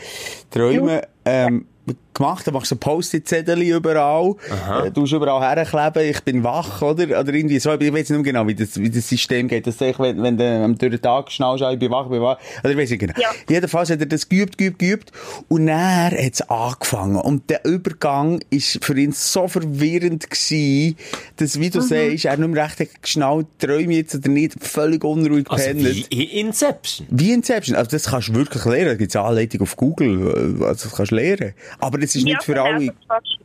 Träume, 0.50 1.02
ähm, 1.26 1.68
gemacht, 2.14 2.48
da 2.48 2.52
machst 2.52 2.72
du 2.72 2.76
ein 2.76 2.80
Post-it-Zettel 2.80 3.62
überall, 3.62 4.36
äh, 4.84 4.92
du 4.92 5.06
überall 5.06 5.42
herkleben, 5.42 6.10
ich 6.10 6.22
bin 6.24 6.44
wach, 6.44 6.82
oder? 6.82 7.04
Oder 7.20 7.34
irgendwie 7.34 7.60
so, 7.60 7.72
ich 7.74 7.80
weiß 7.94 8.10
nicht 8.10 8.10
mehr 8.10 8.24
genau, 8.24 8.48
wie 8.48 8.56
das, 8.56 8.80
wie 8.80 8.90
das 8.90 9.08
System 9.08 9.48
geht, 9.48 9.68
dass 9.68 9.80
ich, 9.82 10.00
wenn, 10.00 10.22
wenn 10.24 10.38
du 10.38 10.44
ähm, 10.44 10.78
durch 10.78 10.92
den 10.92 11.02
Tag 11.02 11.32
schnallst, 11.32 11.64
ah, 11.64 11.72
ich 11.72 11.80
bin 11.80 11.92
wach, 11.92 12.06
ich 12.06 12.12
bin 12.12 12.22
wach, 12.22 12.38
oder 12.64 12.72
ich 12.72 12.78
weiß 12.78 12.90
nicht 12.90 13.00
genau. 13.00 13.14
Ja. 13.18 13.30
Jedenfalls 13.50 13.90
hat 13.90 14.00
er 14.00 14.06
das 14.08 14.28
geübt, 14.28 14.58
geübt, 14.58 14.80
geübt, 14.80 15.12
und 15.48 15.68
dann 15.68 16.12
hat 16.12 16.34
es 16.34 16.42
angefangen, 16.50 17.18
und 17.18 17.50
der 17.50 17.64
Übergang 17.66 18.40
ist 18.50 18.84
für 18.84 18.98
ihn 18.98 19.12
so 19.12 19.48
verwirrend 19.48 20.30
gewesen, 20.30 20.98
dass, 21.38 21.60
wie 21.60 21.70
du 21.70 21.82
sagst, 21.82 22.26
er 22.26 22.38
nicht 22.38 22.50
mehr 22.50 22.64
recht 22.66 23.02
geschnallt, 23.02 23.48
träume 23.60 23.94
jetzt 23.94 24.16
oder 24.16 24.30
nicht, 24.30 24.56
völlig 24.64 25.04
unruhig 25.04 25.46
Also 25.50 25.68
gepennt. 25.70 26.10
wie 26.10 26.24
in 26.24 26.48
Inception. 26.48 27.08
Wie 27.10 27.32
Inception. 27.32 27.76
Also, 27.76 27.92
das 27.92 28.06
kannst 28.06 28.30
du 28.30 28.36
wirklich 28.36 28.66
lernen. 28.66 28.88
Da 28.88 28.96
gibt's 28.96 29.16
eine 29.16 29.26
Anleitung 29.26 29.62
auf 29.62 29.76
Google. 29.76 30.58
Also, 30.62 30.90
das 30.90 30.96
kannst 30.96 31.12
du 31.12 31.16
lernen. 31.16 31.54
Aber 31.80 31.98
das 31.98 32.16
ist 32.16 32.28
Ja, 32.28 32.34
nicht 32.34 32.44
für 32.44 32.54
genau, 32.54 32.66
alle 32.66 32.94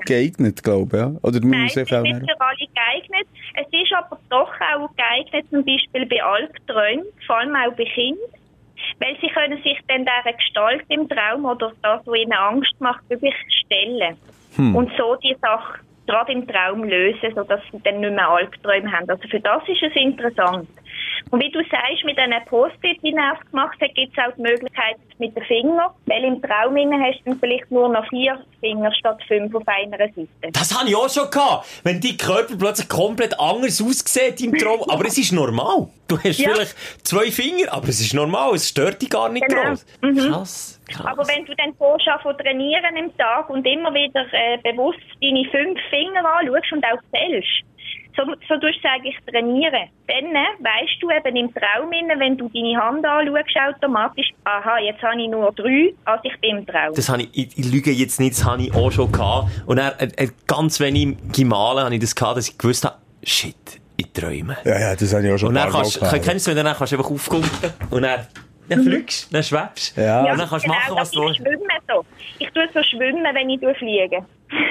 geeignet, 0.07 0.63
glaube 0.63 0.97
ich. 0.97 1.03
Ja? 1.03 1.13
Oder 1.23 1.41
Nein, 1.41 1.67
es 1.67 1.77
ist 1.77 1.91
nicht 1.91 1.91
für 1.91 2.41
alle 2.41 2.67
geeignet. 2.75 3.29
Es 3.55 3.67
ist 3.71 3.93
aber 3.93 4.19
doch 4.31 4.53
auch 4.75 4.91
geeignet, 4.97 5.47
zum 5.51 5.65
Beispiel 5.65 6.07
bei 6.07 6.23
Albträumen, 6.23 7.07
vor 7.27 7.39
allem 7.39 7.55
auch 7.55 7.75
bei 7.77 7.85
Kindern. 7.85 8.31
Weil 8.99 9.17
sie 9.21 9.29
können 9.29 9.63
sich 9.63 9.79
dann 9.87 10.05
dieser 10.05 10.37
Gestalt 10.37 10.85
im 10.89 11.09
Traum 11.09 11.45
oder 11.45 11.73
das, 11.83 12.01
was 12.05 12.17
ihnen 12.17 12.33
Angst 12.33 12.75
macht, 12.81 13.09
wirklich 13.11 13.35
stellen. 13.65 14.17
Und 14.75 14.91
so 14.99 15.17
die 15.17 15.37
Sache 15.41 15.81
gerade 16.07 16.33
im 16.33 16.47
Traum 16.47 16.85
lösen, 16.85 17.35
sodass 17.35 17.61
sie 17.71 17.81
dann 17.85 18.01
nicht 18.01 18.13
mehr 18.13 18.29
Albträume 18.29 18.91
haben. 18.91 19.09
Also 19.09 19.27
für 19.29 19.41
das 19.41 19.63
ist 19.69 19.83
es 19.83 19.95
interessant. 19.95 20.69
Und 21.31 21.43
wie 21.43 21.51
du 21.51 21.61
sagst, 21.71 22.05
mit 22.05 22.19
diesen 22.19 22.35
Post-it, 22.47 22.99
die 23.03 23.13
er 23.15 23.39
gemacht 23.51 23.79
hat, 23.81 23.95
gibt 23.95 24.17
es 24.17 24.25
auch 24.25 24.35
die 24.37 24.43
Möglichkeit 24.43 24.97
mit 25.19 25.35
den 25.37 25.43
Fingern, 25.45 25.91
weil 26.07 26.25
im 26.25 26.43
Traum 26.43 26.77
hast 27.03 27.21
du 27.25 27.35
vielleicht 27.37 27.71
nur 27.71 27.89
noch 27.89 28.07
vier 28.09 28.39
Finger 28.61 28.93
statt 28.95 29.19
fünf 29.27 29.55
auf 29.55 29.63
einer 29.67 29.97
Seite. 29.99 30.29
Das 30.53 30.79
habe 30.79 30.89
ich 30.89 30.97
auch 30.97 31.09
schon 31.09 31.31
gehabt. 31.31 31.67
Wenn 31.85 32.01
dein 32.01 32.17
Körper 32.17 32.55
plötzlich 32.59 32.89
komplett 32.89 33.39
anders 33.41 33.81
aussieht 33.83 34.41
im 34.41 34.57
Traum. 34.59 34.83
Aber 34.89 35.07
es 35.07 35.17
ist 35.19 35.33
normal. 35.33 35.89
Du 36.09 36.19
hast 36.19 36.39
Ja. 36.39 36.51
vielleicht 36.55 36.77
zwei 37.07 37.31
Finger, 37.31 37.73
aber 37.73 37.89
es 37.89 38.01
ist 38.01 38.13
normal. 38.13 38.55
Es 38.55 38.69
stört 38.69 39.01
dich 39.01 39.09
gar 39.09 39.31
nicht 39.31 39.47
Genau. 39.47 39.63
groß. 39.63 39.87
Krass. 40.29 40.81
krass. 40.89 41.07
Aber 41.07 41.27
wenn 41.29 41.47
du 41.47 41.55
dann 41.55 41.73
vorschafft 41.75 42.23
von 42.25 42.37
trainieren 42.37 42.95
im 42.99 43.17
Tag 43.17 43.49
und 43.49 43.65
immer 43.67 43.95
wieder 43.95 44.27
äh, 44.33 44.59
bewusst 44.59 44.99
deine 45.23 45.45
fünf 45.51 45.79
Finger 45.89 46.23
anschaust 46.39 46.71
und 46.73 46.85
auch 46.85 46.99
zählst, 47.15 47.49
so, 48.17 48.23
so 48.49 48.59
tust 48.59 48.79
du 48.83 48.89
eigentlich 48.89 49.17
trainieren. 49.27 49.89
Dann 50.07 50.25
äh, 50.27 50.45
weißt 50.61 51.01
du 51.01 51.11
eben 51.11 51.37
im 51.37 51.55
Traum, 51.55 51.93
innen, 51.93 52.19
wenn 52.21 52.37
du 52.37 52.49
deine 52.49 52.77
Hand 52.77 53.05
anschaust, 53.07 53.77
automatisch, 53.77 54.31
aha, 54.45 54.79
jetzt 54.79 55.03
habe 55.03 55.21
ich 55.21 55.29
nur 55.29 55.53
drei, 55.53 55.95
als 56.05 56.21
ich 56.25 56.39
bin 56.41 56.59
im 56.59 56.67
Traum. 56.67 56.95
Das 56.95 57.09
habe 57.09 57.23
ich, 57.23 57.31
ich, 57.33 57.59
ich 57.59 57.73
lüge 57.73 57.91
jetzt 57.91 58.21
nicht, 58.21 58.33
das 58.37 58.45
habe 58.45 58.63
ich 58.63 58.75
auch 58.75 58.91
schon 58.91 59.11
gehabt. 59.11 59.49
Und 59.67 59.79
er, 59.79 59.99
er, 60.01 60.09
er 60.17 60.29
ganz 60.47 60.81
wenig 60.81 61.17
Gimale 61.33 61.83
habe 61.85 61.95
ich 61.95 62.01
das 62.01 62.15
gehabt, 62.15 62.37
dass 62.37 62.49
ich 62.49 62.59
gewusst 62.59 62.85
habe, 62.85 62.97
shit, 63.23 63.57
ich 63.97 64.13
träume. 64.13 64.57
Ja, 64.65 64.79
ja, 64.79 64.97
das 64.97 65.13
habe 65.15 65.27
ich 65.27 65.33
auch 65.33 65.39
schon 65.39 65.49
Und 65.51 65.55
dann 65.55 65.71
kannst, 65.71 66.01
gehabt. 66.01 66.23
kennst 66.23 66.47
du, 66.47 66.51
wenn 66.51 66.57
du 66.59 66.65
dann 66.65 66.77
kannst 66.77 66.93
du 66.93 66.97
einfach 66.99 67.11
aufkumpen 67.11 67.71
und 67.91 68.03
dann, 68.03 68.27
dann 68.69 68.83
fliegst, 68.83 69.33
dann 69.33 69.43
schwebst. 69.43 69.97
Ja. 69.97 70.21
Und 70.33 70.39
dann 70.39 70.49
kannst 70.49 70.65
du 70.67 70.69
machen, 70.69 70.83
genau, 70.89 71.01
was 71.01 71.11
du 71.11 71.23
ich 71.23 71.27
willst. 71.29 71.41
schwimme 71.41 71.75
so. 71.89 72.05
Ich 72.39 72.51
tue 72.51 72.69
so 72.75 72.83
schwimmen, 72.83 73.25
wenn 73.33 73.51
ich 73.51 73.79
fliege. 73.79 74.25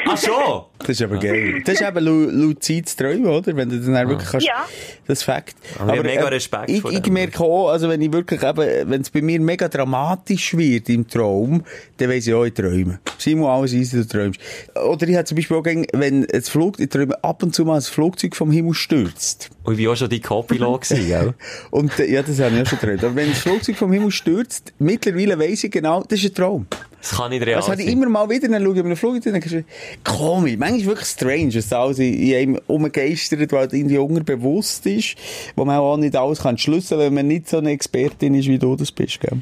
Ach 0.08 0.18
schon? 0.18 0.64
Das 0.80 0.90
ist 0.90 1.02
aber 1.02 1.18
geil. 1.18 1.62
Das 1.66 1.76
ist 1.80 1.88
eben 1.88 2.04
lu 2.04 2.30
luzides 2.30 2.96
Träumen, 2.96 3.28
oder? 3.28 3.56
Wenn 3.56 3.70
du 3.70 3.80
dann 3.80 3.96
auch 3.96 4.10
wirklich 4.10 4.30
kannst, 4.30 4.48
Ja. 4.48 4.66
das 5.08 5.20
ist 5.20 5.24
Fakt. 5.24 5.56
Aber 5.80 5.94
ich 5.94 6.00
habe 6.00 6.08
mega 6.10 6.28
Respekt 6.28 6.70
ich, 6.70 6.82
vor 6.82 6.92
ich 6.92 7.00
dem. 7.02 7.14
merke 7.14 7.40
auch, 7.44 7.70
also 7.70 7.88
wenn 7.90 8.02
ich 8.02 8.12
wirklich 8.12 8.42
eben, 8.44 8.90
wenn 8.90 9.02
es 9.02 9.10
bei 9.10 9.22
mir 9.22 9.40
mega 9.40 9.68
dramatisch 9.70 10.56
wird 10.58 10.90
im 10.90 11.08
Traum, 11.08 11.64
dann 11.98 12.10
weiss 12.10 12.28
ich 12.28 12.34
auch, 12.34 12.44
ich 12.46 12.54
träume. 12.54 13.00
Simon, 13.18 13.50
alles 13.50 13.74
easy, 13.74 13.98
du 13.98 14.08
träumst. 14.08 14.40
Oder 14.76 15.08
ich 15.08 15.16
habe 15.16 15.26
zum 15.26 15.36
Beispiel 15.36 15.58
auch 15.58 15.64
gern, 15.64 15.86
wenn 15.94 16.26
ein 16.32 16.42
Flug, 16.42 16.80
ich 16.80 16.90
träume 16.90 17.24
ab 17.24 17.42
und 17.44 17.56
zu 17.56 17.64
mal 17.64 17.76
ein 17.76 17.82
Flugzeug 17.82 18.36
vom 18.36 18.52
Himmel 18.52 18.74
stürzt. 18.74 19.50
Und 19.64 19.80
ich 19.80 19.86
war 19.86 19.94
auch 19.94 19.98
schon 19.98 20.10
dein 20.10 20.22
Co-Pilot 20.22 20.82
gewesen, 20.82 21.08
gell? 21.08 21.34
Und, 21.72 21.98
äh, 22.00 22.12
ja, 22.12 22.24
das 22.24 22.40
habe 22.40 22.56
ich 22.56 22.62
auch 22.64 22.68
schon 22.68 22.80
geträumt. 22.80 23.04
Aber 23.04 23.16
wenn 23.16 23.30
das 23.30 23.40
Flugzeug 23.40 23.76
vom 23.78 23.94
Himmel 23.94 24.12
stürzt, 24.12 24.74
mittlerweile 24.80 25.38
weiss 25.40 25.64
ich 25.64 25.72
genau, 25.72 26.04
das 26.04 26.20
ist 26.20 26.32
ein 26.32 26.34
Traum. 26.36 26.66
Das 27.02 27.18
kann 27.18 27.32
nicht 27.32 27.44
real 27.44 27.56
Das 27.56 27.66
sein. 27.66 27.80
immer 27.80 28.08
mal 28.08 28.30
wieder, 28.30 28.48
dann 28.48 28.64
schaue 28.64 28.76
ich 28.76 28.80
auf 28.80 28.86
einen 28.86 28.96
Flug 28.96 29.16
und 29.16 29.26
denke, 29.26 29.66
komisch, 30.04 30.56
manchmal 30.58 30.78
ist 30.78 30.82
es 30.82 30.88
wirklich 30.88 31.08
strange, 31.08 31.50
dass 31.50 31.70
da 31.70 31.82
alles 31.82 32.00
in 32.00 32.14
in 32.14 32.36
einem 32.36 32.60
umgeistert, 32.68 33.52
weil 33.52 33.68
es 33.68 33.74
irgendwie 33.74 33.98
unterbewusst 33.98 34.86
ist, 34.86 35.18
wo 35.56 35.66
man 35.66 35.78
auch 35.78 35.98
nicht 35.98 36.16
alles 36.16 36.44
kann 36.44 36.52
entschlüsseln 36.52 37.00
kann, 37.00 37.08
wenn 37.08 37.14
man 37.16 37.28
nicht 37.28 37.48
so 37.48 37.58
eine 37.58 37.72
Expertin 37.72 38.36
ist, 38.36 38.48
wie 38.48 38.60
du 38.60 38.76
das 38.76 38.92
bist, 38.92 39.20
gell? 39.20 39.40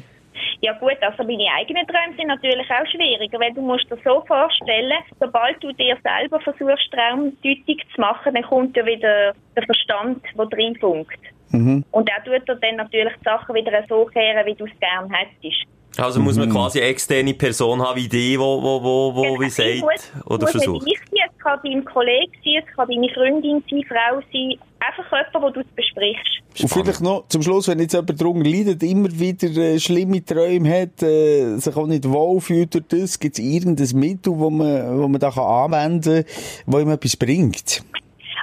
Ja 0.62 0.74
gut, 0.74 0.96
also 1.00 1.22
meine 1.24 1.48
eigenen 1.58 1.86
Träume 1.86 2.16
sind 2.16 2.28
natürlich 2.28 2.66
auch 2.70 2.86
schwieriger, 2.90 3.40
weil 3.40 3.52
du 3.54 3.62
musst 3.62 3.90
dir 3.90 3.96
so 4.04 4.22
vorstellen, 4.26 4.92
sobald 5.18 5.62
du 5.62 5.72
dir 5.72 5.96
selber 6.02 6.38
versuchst, 6.40 6.90
Traumdeutung 6.92 7.78
zu 7.94 8.00
machen, 8.00 8.34
dann 8.34 8.42
kommt 8.42 8.76
ja 8.76 8.84
wieder 8.84 9.32
der 9.56 9.62
Verstand, 9.64 10.22
der 10.36 10.58
reinfunkt. 10.58 11.18
Mhm. 11.52 11.84
Und 11.90 12.08
der 12.08 12.22
tut 12.24 12.46
dir 12.46 12.56
dann 12.56 12.76
natürlich 12.76 13.14
die 13.20 13.24
Sachen 13.24 13.54
wieder 13.54 13.84
so 13.88 14.04
kehren, 14.06 14.46
wie 14.46 14.54
du 14.54 14.66
es 14.66 14.80
gerne 14.80 15.08
hättest. 15.10 15.66
Also 15.98 16.20
muss 16.20 16.36
man 16.36 16.48
quasi 16.50 16.80
eine 16.80 16.88
externe 16.90 17.34
Person 17.34 17.82
haben 17.82 17.96
wie 17.96 18.08
die, 18.08 18.38
wo, 18.38 18.62
wo, 18.62 18.82
wo, 18.82 19.14
wo 19.14 19.40
wie 19.40 19.46
Es 19.46 19.56
sagt, 19.56 19.80
muss- 19.80 20.12
oder 20.26 20.44
muss 20.46 20.54
nicht 20.54 20.64
versucht. 20.64 20.86
ich 20.86 20.98
sein, 20.98 21.28
es 21.28 21.42
kann 21.42 21.58
dein 21.64 21.84
Kollege 21.84 22.30
sein, 22.44 22.62
es 22.66 22.76
kann 22.76 22.88
deine 22.88 23.08
Freundin 23.12 23.64
sein, 23.68 23.82
Frau 23.88 24.20
sein, 24.32 24.54
einfach 24.78 25.04
jemand, 25.10 25.34
wo 25.42 25.50
du 25.50 25.60
es 25.60 25.66
besprichst. 25.74 26.62
Und 26.62 26.68
vielleicht 26.68 27.00
noch 27.00 27.26
zum 27.28 27.42
Schluss, 27.42 27.68
wenn 27.68 27.80
jetzt 27.80 27.92
jemand 27.92 28.20
darunter 28.20 28.48
leidet, 28.48 28.82
immer 28.82 29.08
wieder 29.10 29.48
äh, 29.48 29.78
schlimme 29.80 30.24
Träume 30.24 30.82
hat, 30.82 31.02
äh, 31.02 31.56
sich 31.56 31.76
auch 31.76 31.86
nicht 31.86 32.08
wohlfühlt 32.08 32.72
durch 32.74 32.84
das, 32.88 33.18
gibt 33.18 33.38
es 33.38 33.44
irgendein 33.44 33.88
Mittel, 33.98 34.32
wo 34.38 34.48
man, 34.48 34.96
wo 35.00 35.08
man 35.08 35.20
da 35.20 35.30
kann 35.30 35.44
anwenden 35.44 36.24
kann, 36.24 36.32
wo 36.66 36.78
ihm 36.78 36.90
etwas 36.90 37.16
bringt? 37.16 37.82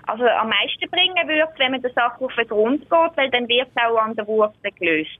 Also 0.05 0.23
am 0.25 0.49
meisten 0.49 0.89
bringen 0.89 1.27
würde 1.27 1.49
es, 1.53 1.59
wenn 1.59 1.71
man 1.71 1.81
der 1.81 1.91
Sache 1.91 2.23
auf 2.23 2.31
den 2.37 2.47
Grund 2.47 2.81
geht, 2.81 2.91
weil 3.15 3.29
dann 3.31 3.47
wird 3.47 3.67
es 3.73 3.81
auch 3.83 3.97
an 3.97 4.15
der 4.15 4.27
Wurzel 4.27 4.71
gelöst. 4.79 5.19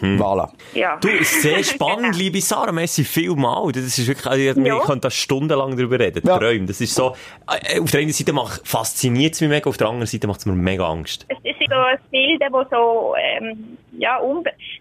Voilà. 0.00 0.50
Ja. 0.74 0.96
Du, 1.00 1.08
ist 1.08 1.42
sehr 1.42 1.62
spannend, 1.64 2.16
liebe 2.16 2.40
Sarah, 2.40 2.72
merci 2.72 3.04
vielmal. 3.04 3.70
Das 3.72 3.84
ist 3.84 4.06
wirklich, 4.06 4.26
also, 4.26 4.60
Ja. 4.60 4.78
ich 4.78 4.82
könnte 4.84 5.02
da 5.02 5.10
stundenlang 5.10 5.76
drüber 5.76 5.98
reden. 6.00 6.22
Ja. 6.26 6.38
Träume. 6.38 6.66
Das 6.66 6.80
ist 6.80 6.94
so, 6.94 7.14
äh, 7.48 7.80
auf 7.80 7.90
der 7.90 8.00
einen 8.00 8.12
Seite 8.12 8.32
macht, 8.32 8.66
fasziniert 8.66 9.34
es 9.34 9.40
mich 9.40 9.50
mega, 9.50 9.70
auf 9.70 9.76
der 9.76 9.86
anderen 9.88 10.06
Seite 10.06 10.26
macht 10.26 10.40
es 10.40 10.46
mir 10.46 10.54
mega 10.54 10.88
Angst. 10.88 11.26
Es 11.28 11.38
ist 11.44 11.68
so 11.70 11.76
ein 11.76 11.98
Bild, 12.10 12.42
das 12.42 12.66
so, 12.70 13.14
ähm, 13.16 13.78
ja, 13.98 14.20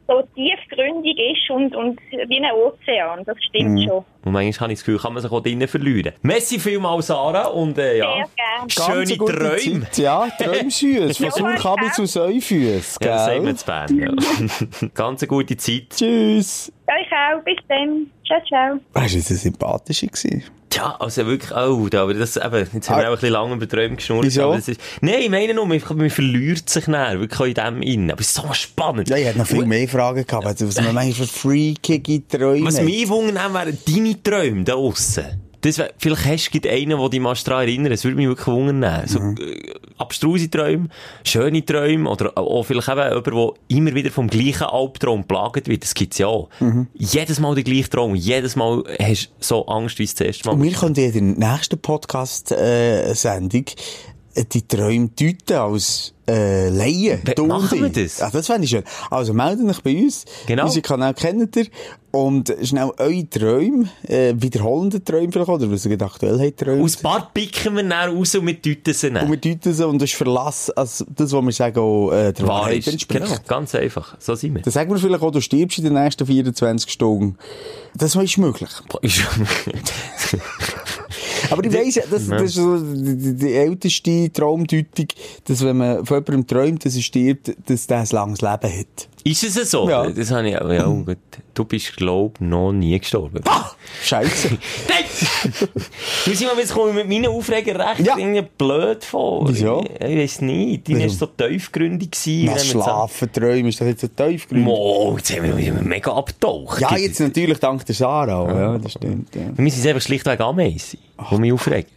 so 0.07 0.21
tiefgründig 0.35 1.17
ist 1.17 1.49
und, 1.49 1.75
und 1.75 1.99
wie 2.11 2.37
ein 2.37 2.51
Ozean. 2.51 3.23
Das 3.25 3.37
stimmt 3.49 3.83
schon. 3.83 4.03
Und 4.23 4.31
manchmal 4.31 4.65
habe 4.65 4.73
ich 4.73 4.79
das 4.79 4.85
Gefühl, 4.85 4.99
kann 4.99 5.13
man 5.13 5.21
sich 5.21 5.31
auch 5.31 5.41
drinnen 5.41 5.67
verlieren. 5.67 6.13
Merci 6.21 6.59
vielmal, 6.59 7.01
Sarah, 7.01 7.47
und, 7.47 7.77
äh, 7.77 7.97
ja. 7.97 8.25
Schöne 8.67 9.05
Ganz 9.05 9.17
gute 9.17 9.33
Träume. 9.33 9.85
Zeit. 9.91 9.97
Ja, 9.97 10.27
Träumsüß. 10.37 11.17
Von 11.17 11.55
ja. 11.55 11.91
zu 11.91 12.05
Säufüß. 12.05 12.97
Ja, 13.01 13.07
das 13.07 13.27
man 13.27 13.45
Gell? 13.45 13.55
zu 13.55 13.65
Bern, 13.65 13.99
ja. 13.99 14.87
Ganz 14.93 15.21
eine 15.21 15.27
gute 15.27 15.57
Zeit. 15.57 15.89
Tschüss. 15.91 16.71
Euch 16.87 17.11
auch. 17.11 17.43
Bis 17.43 17.57
dann. 17.67 18.07
Ciao, 18.25 18.39
ciao. 18.47 18.79
Weißt 18.93 19.13
du, 19.15 19.17
das 19.19 19.29
war 19.31 19.37
sympathische. 19.37 20.07
gewesen. 20.07 20.43
Tja, 20.69 20.93
also 20.99 21.25
wirklich, 21.25 21.51
oh, 21.55 21.87
da, 21.89 22.03
aber 22.03 22.13
das, 22.15 22.35
eben, 22.35 22.67
jetzt 22.73 22.89
haben 22.89 22.99
wir 22.99 23.05
Ah. 23.05 23.07
auch 23.07 23.11
ein 23.11 23.15
bisschen 23.15 23.29
lange 23.31 23.53
über 23.55 23.67
Träume 23.69 23.95
geschnurrt. 23.95 24.25
Wieso? 24.25 24.43
aber 24.43 24.55
das 24.57 24.67
ist, 24.67 24.81
nein, 24.99 25.15
ich 25.21 25.29
meine 25.29 25.53
nur, 25.53 25.65
man, 25.65 25.81
man 25.95 26.09
verliert 26.09 26.69
sich 26.69 26.87
näher, 26.87 27.17
wirklich 27.19 27.39
auch 27.39 27.45
in 27.45 27.53
dem 27.53 27.81
innen. 27.81 28.11
Aber 28.11 28.19
es 28.19 28.27
ist 28.27 28.33
so 28.35 28.51
spannend. 28.53 29.07
Ja, 29.09 29.15
ich 29.15 29.25
hätte 29.25 29.37
noch 29.37 29.47
viel 29.47 29.65
mehr 29.65 29.87
Fragen 29.87 30.25
gehabt, 30.25 30.45
also, 30.45 30.67
was 30.67 30.75
man 30.81 30.93
manchmal 30.93 31.27
für 31.27 31.33
freakige 31.33 32.27
Träume 32.27 32.65
Was 32.65 32.77
hat. 32.79 32.83
mich 32.85 33.07
wundern 33.07 33.53
wären 33.53 33.77
deine 33.87 34.21
Träume 34.21 34.63
da 34.65 34.73
aussen. 34.73 35.25
Das 35.65 35.79
wär, 35.79 35.91
vielleicht 35.97 36.25
hast 36.25 36.51
du 36.63 36.69
einen, 36.69 36.97
der 36.97 37.09
dich 37.09 37.19
mal 37.19 37.33
daran 37.33 37.63
erinnert. 37.67 37.91
Das 37.91 38.03
würde 38.03 38.17
mich 38.17 38.27
wirklich 38.27 38.47
wundern. 38.47 39.07
So, 39.07 39.19
Mhm. 39.19 39.35
äh, 39.39 39.73
abstruse 39.97 40.47
Träume, 40.49 40.89
schöne 41.23 41.65
Träume 41.65 42.07
oder 42.07 42.37
auch 42.37 42.63
vielleicht 42.63 42.87
eben 42.87 42.99
jemand, 42.99 43.25
der 43.27 43.49
immer 43.69 43.95
wieder 43.95 44.11
vom 44.11 44.27
gleichen 44.27 44.63
Albtraum 44.63 45.23
plagt 45.23 45.67
wird. 45.67 45.81
Das 45.81 45.95
gibt's 45.95 46.19
ja 46.19 46.27
auch. 46.27 46.49
Mhm. 46.59 46.85
Jedes 46.93 47.39
Mal 47.39 47.55
der 47.55 47.63
gleiche 47.63 47.89
Traum. 47.89 48.13
Jedes 48.13 48.55
Mal 48.55 48.83
hast 49.01 49.25
du 49.25 49.29
so 49.39 49.65
Angst, 49.65 49.97
wie 49.97 50.03
es 50.03 50.13
das 50.13 50.27
erste 50.27 50.47
Mal 50.47 50.53
Und 50.53 50.61
wir 50.63 50.71
können 50.71 50.95
in 50.95 51.39
der 51.39 51.51
nächsten 51.53 51.79
Podcast-Sendung 51.79 53.65
äh, 53.67 54.14
die 54.43 54.67
Träume 54.67 55.09
deuten 55.09 55.53
als 55.53 56.13
äh, 56.27 56.69
Laien. 56.69 57.21
Und 57.37 57.47
machen 57.47 57.81
wir 57.81 57.89
das? 57.89 58.19
Ja, 58.19 58.29
das 58.29 58.47
fände 58.47 58.65
ich 58.65 58.71
schön. 58.71 58.83
Also 59.09 59.33
meldet 59.33 59.69
euch 59.69 59.81
bei 59.81 59.95
uns. 59.95 60.25
Genau. 60.47 60.65
Unseren 60.65 60.81
Kanal 60.81 61.13
kennt 61.13 61.55
ihr. 61.55 61.67
Und 62.11 62.53
schnell 62.63 62.91
eure 62.97 63.29
Träume, 63.29 63.89
äh, 64.07 64.33
wiederholende 64.37 65.03
Träume 65.03 65.33
vielleicht, 65.33 65.49
oder 65.49 65.69
was 65.69 65.85
ihr 65.85 66.01
aktuell 66.01 66.39
habt 66.39 66.61
träumt. 66.61 66.81
Aus 66.81 66.95
Bad 66.95 67.33
picken 67.33 67.75
wir 67.75 67.83
dann 67.83 68.15
raus 68.15 68.35
und 68.35 68.47
wir 68.47 68.53
deuten 68.53 68.93
sie 68.93 69.07
und 69.07 69.15
dann. 69.15 69.29
wir 69.29 69.37
deuten 69.37 69.73
sie 69.73 69.85
und 69.85 70.01
das 70.01 70.11
ist 70.11 70.15
Verlass, 70.15 70.69
also 70.69 71.03
das, 71.13 71.33
was 71.33 71.43
wir 71.43 71.51
sagen, 71.51 71.77
auch 71.77 72.11
äh, 72.11 72.31
der 72.31 72.47
Wahr 72.47 72.61
Wahrheit 72.61 72.77
ist. 72.77 72.87
entspricht. 72.87 73.25
Genau, 73.25 73.37
ganz 73.47 73.75
einfach. 73.75 74.15
So 74.19 74.33
sind 74.35 74.55
wir. 74.55 74.61
Dann 74.61 74.71
sagen 74.71 74.89
wir 74.91 74.97
vielleicht 74.97 75.23
auch, 75.23 75.31
du 75.31 75.41
stirbst 75.41 75.77
in 75.79 75.83
den 75.83 75.93
nächsten 75.93 76.25
24 76.25 76.89
Stunden. 76.89 77.37
Das 77.95 78.15
ist 78.15 78.37
möglich. 78.37 78.69
Aber 81.51 81.63
ich 81.63 81.73
weiss 81.73 81.95
ja, 81.95 82.03
das, 82.09 82.27
das 82.27 82.41
ist 82.43 82.55
so 82.55 82.77
die, 82.77 83.15
die, 83.15 83.35
die 83.35 83.53
älteste 83.53 84.31
Traumdeutung, 84.31 85.07
dass 85.45 85.63
wenn 85.63 85.77
man 85.77 86.05
von 86.05 86.17
jemandem 86.17 86.47
träumt, 86.47 86.85
dass 86.85 86.95
er 86.95 87.01
stirbt, 87.01 87.55
dass 87.67 87.87
der 87.87 87.99
ein 87.99 88.07
langes 88.11 88.41
Leben 88.41 88.79
hat. 88.79 89.09
Ist 89.27 89.43
es 89.43 89.71
so? 89.71 89.89
Ja. 89.89 90.07
Das 90.07 90.29
habe 90.29 90.47
ich, 90.47 90.53
ja, 90.53 90.85
gut. 90.85 91.17
Du 91.55 91.65
bist, 91.65 91.97
glaub 91.97 92.39
noch 92.39 92.71
nie 92.71 92.99
gestorben. 92.99 93.41
Scheiße. 94.03 94.49
Nein! 94.87 95.03
du 96.25 96.31
siehst 96.31 96.43
mal, 96.43 96.55
jetzt 96.59 96.73
komme 96.73 96.89
ich 96.91 96.95
mit 96.97 97.09
meinen 97.09 97.25
Aufreger 97.27 97.79
recht 97.79 98.05
Ja. 98.05 98.17
irgendwie 98.19 98.43
blöd 98.55 99.03
vor. 99.03 99.49
Wieso? 99.49 99.83
Ich, 99.99 100.05
ich 100.05 100.17
weiss 100.17 100.41
nicht. 100.41 100.87
Deine 100.87 101.01
war 101.01 101.09
so 101.09 101.25
tiefgründig. 101.25 102.11
gewesen. 102.11 102.53
Wir 102.53 102.59
schlafen, 102.59 103.31
träumen, 103.31 103.65
ist 103.65 103.81
das 103.81 103.87
jetzt 103.87 104.01
so 104.01 104.07
tief 104.09 104.47
gesagt, 104.47 104.63
Mo, 104.63 105.15
jetzt 105.17 105.35
haben 105.35 105.57
wir 105.57 105.73
mega 105.73 106.13
abgetaucht. 106.13 106.81
Ja, 106.81 106.95
jetzt 106.95 107.19
natürlich 107.19 107.57
dank 107.57 107.83
der 107.83 107.95
Sarah 107.95 108.53
ja, 108.53 108.77
das 108.77 108.91
stimmt. 108.91 109.33
Ja. 109.33 109.41
Wir 109.55 109.71
sind 109.71 109.87
einfach 109.87 110.01
schlichtweg 110.03 110.39
Ameisen, 110.39 110.99
die 111.31 111.35
mich 111.37 111.51
aufregen. 111.51 111.89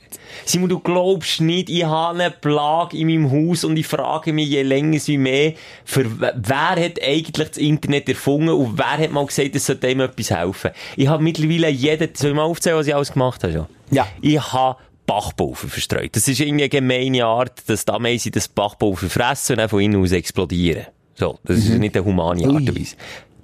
Simon, 0.48 0.70
du 0.70 0.78
glaubst 0.78 1.42
nicht, 1.42 1.68
ich 1.68 1.84
habe 1.84 2.18
eine 2.18 2.30
Plage 2.30 2.96
in 2.96 3.08
meinem 3.08 3.30
Haus 3.30 3.64
und 3.64 3.76
ich 3.76 3.86
frage 3.86 4.32
mich 4.32 4.48
je 4.48 4.62
länger 4.62 4.98
wie 5.04 5.18
mehr, 5.18 5.52
für 5.84 6.06
wer 6.18 6.70
hat 6.70 7.02
eigentlich 7.02 7.48
das 7.48 7.58
Internet 7.58 8.08
erfunden 8.08 8.48
und 8.48 8.78
wer 8.78 8.96
hat 8.96 9.12
mal 9.12 9.26
gesagt, 9.26 9.54
es 9.54 9.66
sollte 9.66 9.88
dem 9.88 10.00
etwas 10.00 10.30
helfen. 10.30 10.70
Ich 10.96 11.06
habe 11.06 11.22
mittlerweile 11.22 11.68
jeden, 11.68 12.14
soll 12.14 12.30
ich 12.30 12.36
mal 12.36 12.44
aufzählen, 12.44 12.78
was 12.78 12.86
ich 12.86 12.94
alles 12.94 13.12
gemacht 13.12 13.44
habe 13.44 13.52
schon? 13.52 13.66
Ja. 13.90 14.08
Ich 14.22 14.40
habe 14.40 14.78
Bachpulver 15.04 15.68
verstreut. 15.68 16.16
Das 16.16 16.26
ist 16.26 16.40
irgendwie 16.40 16.64
eine 16.64 16.70
gemeine 16.70 17.26
Art, 17.26 17.68
dass 17.68 17.84
die 17.84 17.92
Ameisen 17.92 18.32
das 18.32 18.48
Bachpulver 18.48 19.10
fressen 19.10 19.52
und 19.52 19.58
dann 19.58 19.68
von 19.68 19.80
innen 19.80 20.02
aus 20.02 20.12
explodieren. 20.12 20.86
So, 21.14 21.38
das 21.44 21.58
ist 21.58 21.68
nicht 21.70 21.94
eine 21.94 22.06
humane 22.06 22.44
Art 22.46 22.54
und. 22.54 22.78
Weise. 22.78 22.96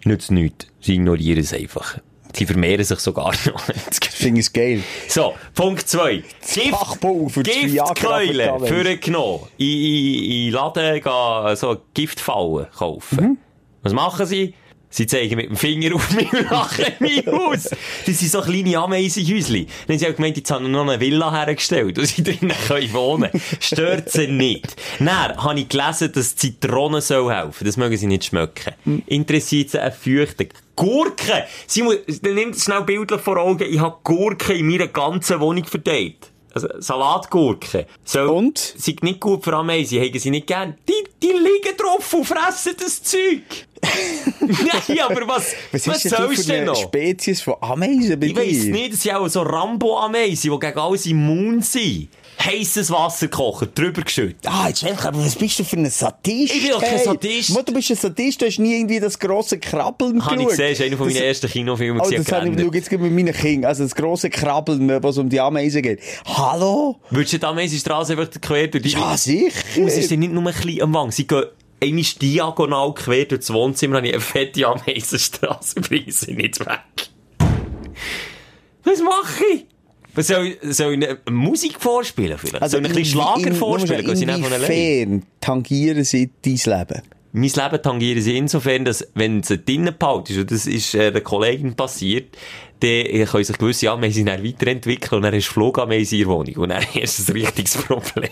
Nützt 0.05 0.31
nichts. 0.31 0.69
Sie 0.81 0.95
ignorieren 0.95 1.41
es 1.41 1.53
einfach. 1.53 1.99
Sie 2.37 2.47
vermehren 2.47 2.85
sich 2.85 2.99
sogar 2.99 3.33
noch. 3.47 3.69
Ich 3.69 4.11
finde 4.11 4.41
es 4.41 4.53
geil. 4.53 4.83
So, 5.09 5.35
Punkt 5.55 5.89
2. 5.89 6.23
Gift, 6.55 6.71
Bachpulver, 6.73 7.43
das 7.43 7.55
Viagra 7.55 7.95
für 7.95 7.95
die 7.95 8.31
Giftkeule 8.31 8.53
Ameisen. 8.53 8.67
für 8.67 8.97
genommen. 8.97 9.47
In, 9.57 9.67
in, 9.67 10.47
in 10.47 10.53
Laden 10.53 11.01
gehen, 11.01 11.57
so 11.57 11.77
Giftfallen 11.95 12.67
kaufen. 12.77 13.25
Mhm. 13.25 13.39
Was 13.83 13.93
machen 13.93 14.27
sie? 14.27 14.55
Sie 14.95 15.09
zeigen 15.09 15.35
mit 15.35 15.51
dem 15.51 15.57
Finger 15.57 15.97
auf 15.97 16.09
mich 16.13 16.33
und 16.33 16.49
lachen 16.49 16.93
mich 17.01 17.27
aus. 17.27 17.71
Das 18.07 18.17
sind 18.17 18.31
so 18.31 18.41
kleine 18.41 18.79
Ameisenhäuschen. 18.79 19.67
Dann 19.89 19.95
haben 19.95 19.99
sie 19.99 20.07
auch 20.09 20.15
gemeint, 20.15 20.37
jetzt 20.37 20.53
haben 20.53 20.71
noch 20.71 20.83
eine 20.83 21.01
Villa 21.01 21.33
hergestellt, 21.33 21.99
wo 21.99 22.05
sie 22.05 22.23
drinnen 22.23 22.57
können 22.69 22.93
wohnen 22.93 23.31
Stört 23.61 24.11
sie 24.11 24.29
nicht. 24.29 24.77
Dann 25.01 25.37
habe 25.37 25.59
ich 25.59 25.69
gelesen, 25.69 26.13
dass 26.13 26.37
Zitronen 26.37 27.01
soll 27.01 27.35
helfen. 27.35 27.65
Das 27.65 27.77
mögen 27.77 27.97
sie 27.97 28.07
nicht 28.07 28.27
schmecken. 28.27 28.73
Hm. 28.85 29.03
Interessiert 29.07 29.71
sie 29.71 29.81
eine 29.81 29.91
Feuchte 29.91 30.47
Gurken. 30.77 31.43
Simon, 31.67 31.97
nimm 32.23 32.55
schnell 32.55 32.83
Bilder 32.83 33.19
vor 33.19 33.39
Augen. 33.39 33.67
Ich 33.69 33.81
habe 33.81 33.97
Gurken 34.05 34.55
in 34.55 34.69
meiner 34.69 34.87
ganzen 34.87 35.41
Wohnung 35.41 35.65
verteilt. 35.65 36.31
Also 36.55 36.69
Salatgurken. 36.79 37.85
So, 38.05 38.33
Und? 38.33 38.59
Sind 38.59 39.03
nicht 39.03 39.19
gut 39.19 39.43
für 39.43 39.55
Ameisen, 39.55 40.01
haben 40.01 40.19
sie 40.19 40.31
nicht 40.31 40.47
gern. 40.47 40.79
Die, 40.89 41.05
die 41.21 41.33
liegen 41.33 41.77
drauf 41.77 42.15
und 42.15 42.25
fressen 42.25 42.77
das 42.79 43.03
Zeug. 43.03 43.43
Nein, 44.41 45.01
aber 45.01 45.27
was, 45.27 45.55
Was, 45.73 45.87
was, 45.89 46.03
sollst 46.05 46.49
du 46.49 46.53
denn 46.53 46.65
noch? 46.65 46.77
Spezies 46.77 47.43
von 47.43 47.57
Ameisen 47.61 48.19
bei 48.19 48.27
Ich 48.27 48.37
weiss 48.37 48.65
nicht, 48.65 48.93
das 48.95 49.03
sind 49.03 49.15
auch 49.15 49.29
so 49.29 49.43
Rambo-Ameisen, 49.43 50.53
die 50.53 50.59
gegen 50.59 50.79
alles 50.79 51.07
immun 51.07 51.61
sind. 51.61 52.09
Heisses 52.43 52.91
Wasser 52.91 53.29
kochen, 53.29 53.69
drüber 53.75 54.03
geschüttet. 54.03 54.39
Ah, 54.47 54.69
jetzt 54.69 54.81
Schelke, 54.81 55.09
aber 55.09 55.25
was 55.25 55.37
bist 55.37 55.59
du 55.59 55.65
für 55.65 55.77
ein 55.77 55.89
Sadist? 55.89 56.55
Ich 56.55 56.63
bin 56.63 56.71
doch 56.73 56.83
kein 56.83 56.99
Sadist. 56.99 57.51
Mo, 57.51 57.63
Du 57.63 57.73
bist 57.73 57.91
ein 57.91 57.97
Sadist, 57.97 58.43
du 58.43 58.47
hast 58.47 58.59
nie 58.59 58.75
irgendwie 58.77 59.01
das 59.01 59.19
grosse 59.19 59.59
Krabbeln 59.59 60.25
Habe 60.25 60.35
ich 60.35 60.49
geschaut. 60.49 60.51
gesehen, 60.51 60.71
das 60.71 60.81
ist 60.81 60.87
einer 60.87 60.97
von 60.97 61.07
meinen 61.07 61.17
ersten 61.23 61.49
Kinofilmen. 61.49 62.01
Oh, 62.01 62.11
das 62.11 62.33
habe 62.33 62.49
ich, 62.49 62.61
schau 62.61 62.71
jetzt 62.73 62.91
mit 62.93 63.01
meinen 63.13 63.33
Kindern. 63.33 63.69
Also 63.69 63.85
das 63.85 63.95
grosse 63.95 64.29
Krabbeln, 64.31 65.03
was 65.03 65.17
um 65.19 65.29
die 65.29 65.41
Ameisen 65.41 65.83
geht. 65.83 66.01
Hallo? 66.27 67.01
Würdest 67.11 67.33
du 67.35 67.39
die 67.39 67.47
Ameisenstraße 67.47 68.13
einfach 68.19 68.31
quer 68.41 68.69
durch 68.69 68.83
die... 68.83 68.91
Ja, 68.91 69.17
sicher. 69.17 69.51
Und 69.77 69.89
es 69.89 69.97
ist 69.97 70.11
nicht 70.11 70.33
nur 70.33 70.43
ein 70.47 70.53
bisschen 70.55 70.83
am 70.83 70.93
Wang. 70.95 71.13
Sie 71.13 71.27
gehen 71.27 71.45
einmal 71.83 72.05
diagonal 72.21 72.95
quer 72.95 73.25
durch 73.27 73.41
das 73.41 73.53
Wohnzimmer, 73.53 73.97
habe 73.99 74.09
ich 74.09 74.13
eine 74.15 74.21
fette 74.21 74.67
Ameisenstraße, 74.67 75.75
bringen 75.81 76.11
sie 76.11 76.35
nicht 76.35 76.61
weg. 76.61 76.79
Was 78.85 79.01
mache 79.01 79.45
ich? 79.55 79.67
Was 80.15 80.27
soll, 80.29 80.57
soll 80.63 81.03
ich 81.03 81.09
Musik 81.31 81.81
vorspielen 81.81 82.39
vielleicht? 82.39 82.71
soll 82.71 82.83
ich 82.85 82.91
ein 82.91 82.95
bisschen 82.95 83.21
Also 83.21 83.35
in- 83.37 83.43
Schlager 83.43 83.49
in- 83.51 83.55
vorspielen? 83.57 84.07
Allein? 84.53 84.71
Inwiefern 84.71 85.23
tangieren 85.41 86.05
sie 86.05 86.31
dein 86.45 86.53
Leben? 86.55 87.03
Mein 87.37 87.51
Leben 87.51 87.83
tangieren 87.83 88.23
sie 88.23 88.37
insofern, 88.39 88.85
dass, 88.85 89.09
wenn 89.15 89.41
es 89.41 89.49
drinnen 89.49 89.93
behalten 89.99 90.33
ist, 90.33 90.39
und 90.39 90.51
das 90.53 90.67
ist 90.67 90.95
äh, 90.95 91.09
einer 91.09 91.21
Kollegin 91.21 91.75
passiert, 91.75 92.37
dann 92.79 92.91
äh, 92.91 93.25
können 93.29 93.43
sich 93.45 93.59
gewisse 93.59 93.91
Ameisen 93.91 94.27
dann 94.27 94.45
weiterentwickeln 94.45 95.17
und 95.17 95.23
dann 95.23 95.35
hast 95.35 95.49
du 95.49 95.53
Flugameisen 95.55 96.19
in 96.19 96.25
der 96.27 96.33
Wohnung. 96.33 96.55
Und 96.59 96.69
dann 96.69 96.85
ist 96.95 97.29
ein 97.29 97.33
richtiges 97.33 97.77
Problem. 97.77 98.31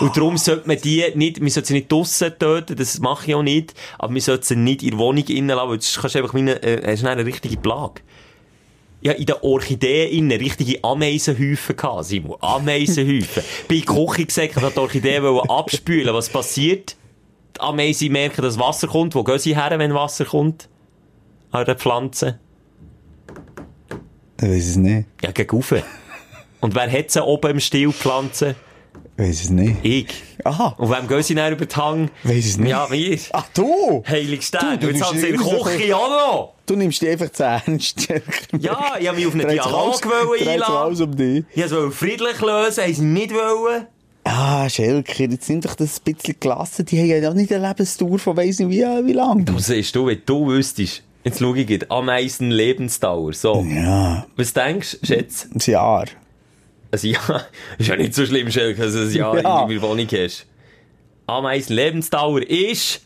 Und 0.00 0.16
darum 0.16 0.36
sollte 0.36 0.68
man 0.68 0.76
die 0.80 1.04
nicht, 1.16 1.40
man 1.40 1.50
sollte 1.50 1.68
sie 1.68 1.74
nicht 1.74 1.90
draussen 1.90 2.32
töten, 2.38 2.76
das 2.76 3.00
mache 3.00 3.26
ich 3.28 3.34
auch 3.34 3.42
nicht, 3.42 3.74
aber 3.98 4.12
man 4.12 4.20
sollte 4.20 4.46
sie 4.46 4.56
nicht 4.56 4.82
in 4.84 4.90
der 4.90 4.98
Wohnung 5.00 5.24
innen 5.26 5.48
lassen, 5.56 5.68
weil 5.70 5.80
sonst 5.80 6.00
kannst 6.00 6.14
du 6.14 6.18
einfach 6.20 6.32
meine, 6.32 6.62
äh, 6.62 6.92
hast 6.92 7.04
eine 7.04 7.26
richtige 7.26 7.56
Plage. 7.56 8.02
Ja, 9.02 9.12
in 9.12 9.26
den 9.26 9.36
Orchideen 9.42 10.10
innen 10.10 10.38
richtige 10.38 10.82
Ameisenhäufen 10.84 11.76
gehabt, 11.76 12.04
Simon. 12.04 12.36
Ameisenhäufen. 12.40 13.42
Bei 13.68 13.74
der 13.74 13.84
Küche 13.84 14.26
gesagt, 14.26 14.56
ich 14.56 14.62
wollte 14.62 14.74
die 14.74 14.80
Orchideen 14.80 15.22
wollen 15.24 15.50
abspülen. 15.50 16.14
Was 16.14 16.28
passiert? 16.28 16.96
Die 17.56 17.60
Ameisen 17.60 18.12
merken, 18.12 18.42
dass 18.42 18.58
Wasser 18.58 18.86
kommt. 18.86 19.16
Wo 19.16 19.24
gehen 19.24 19.40
sie 19.40 19.56
her, 19.56 19.76
wenn 19.76 19.92
Wasser 19.92 20.24
kommt? 20.24 20.68
An 21.50 21.64
der 21.64 21.76
Pflanze? 21.76 22.38
Ich 24.40 24.48
weiß 24.48 24.68
es 24.68 24.76
nicht. 24.76 25.08
Ja, 25.22 25.32
gegen 25.32 25.50
rauf. 25.50 25.74
Und 26.60 26.74
wer 26.76 26.90
hat 26.90 27.10
sie 27.10 27.24
oben 27.24 27.50
im 27.50 27.60
Stiel 27.60 27.92
Pflanzen? 27.92 28.54
Ich 29.16 29.24
weiß 29.24 29.42
es 29.44 29.50
nicht. 29.50 29.76
Ich. 29.82 30.06
Aha. 30.44 30.74
Und 30.78 30.90
wem 30.90 31.08
gehen 31.08 31.22
sie 31.22 31.34
dann 31.34 31.52
über 31.52 31.66
den 31.66 31.76
Hang? 31.76 32.10
Weiss 32.24 32.46
es 32.46 32.58
nicht. 32.58 32.70
Ja, 32.70 32.90
wir. 32.90 33.18
Ach, 33.32 33.46
du! 33.54 34.02
Heiligstein. 34.08 34.78
Du, 34.80 34.86
du 34.88 34.92
Jetzt 34.92 35.00
nimmst 35.10 35.10
sie 35.10 35.16
in 35.28 35.36
der 35.38 35.46
immer 35.46 35.58
so 35.58 35.64
Küche 35.64 35.96
auch 35.96 36.08
noch. 36.08 36.52
Du 36.66 36.76
nimmst 36.76 37.02
dich 37.02 37.08
einfach 37.10 37.30
zu 37.30 37.42
ernst. 37.44 38.08
Ja, 38.58 38.94
ich 38.98 39.06
habe 39.08 39.16
mich 39.18 39.26
auf 39.26 39.34
einen 39.34 39.48
Dialog 39.48 40.04
wollen 40.06 40.48
einladen. 40.48 40.74
alles 40.76 41.00
um 41.00 41.16
dich. 41.16 41.44
Ich 41.54 41.62
wollte 41.70 41.86
es 41.88 41.94
friedlich 41.96 42.40
lösen, 42.40 42.84
haben 42.84 42.94
sie 42.94 43.02
nicht 43.02 43.32
wollen. 43.32 43.86
Ah, 44.24 44.68
Schelke, 44.68 45.24
jetzt 45.24 45.48
nimm 45.48 45.60
doch 45.60 45.74
das 45.74 45.98
ein 46.00 46.14
bisschen 46.14 46.36
gelassen. 46.38 46.84
Die 46.86 46.98
haben 46.98 47.22
ja 47.22 47.28
auch 47.30 47.34
nicht 47.34 47.52
eine 47.52 47.66
Lebensdauer 47.66 48.18
von 48.20 48.36
weiss 48.36 48.60
nicht 48.60 48.70
wie, 48.70 48.82
wie 49.06 49.12
lang. 49.12 49.44
Du 49.44 49.58
siehst 49.58 49.94
du, 49.96 50.06
wenn 50.06 50.22
du 50.24 50.46
wüsstest. 50.46 51.02
Jetzt 51.24 51.40
schau 51.40 51.54
ich 51.54 51.66
gerade. 51.66 51.90
Ameisen 51.90 52.50
Lebensdauer. 52.50 53.32
So. 53.32 53.64
Ja, 53.68 54.26
Was 54.36 54.52
denkst 54.52 54.98
du, 55.00 55.06
Schätz? 55.06 55.46
ein 55.52 55.58
Jahr. 55.60 56.06
Also 56.92 57.08
ja, 57.08 57.18
ist 57.78 57.88
ja 57.88 57.96
nicht 57.96 58.14
so 58.14 58.24
schlimm, 58.24 58.50
Schelke, 58.52 58.80
dass 58.82 58.92
du 58.92 59.00
ein 59.00 59.10
Jahr 59.12 59.34
Ja. 59.40 59.62
in 59.64 59.68
deiner 59.70 59.82
Wohnung 59.82 60.06
hast. 60.12 60.46
Ameisen 61.26 61.74
Lebensdauer 61.74 62.42
ist 62.42 63.00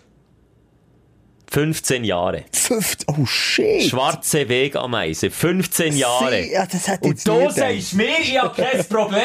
15 1.49 2.03
Jahre. 2.05 2.45
Fünft, 2.53 3.05
oh 3.07 3.25
shit. 3.25 3.85
Schwarze 3.85 4.49
Wegameise, 4.49 5.31
15 5.31 5.97
Jahre. 5.97 6.43
Sie- 6.43 6.53
Ja, 6.53 6.67
das 6.67 6.89
ich 6.89 7.01
Und 7.01 7.27
du 7.29 7.51
sagst 7.51 7.95
mir, 7.95 8.19
ich 8.21 8.37
habe 8.43 8.61
kein 8.61 8.85
Problem. 8.89 9.21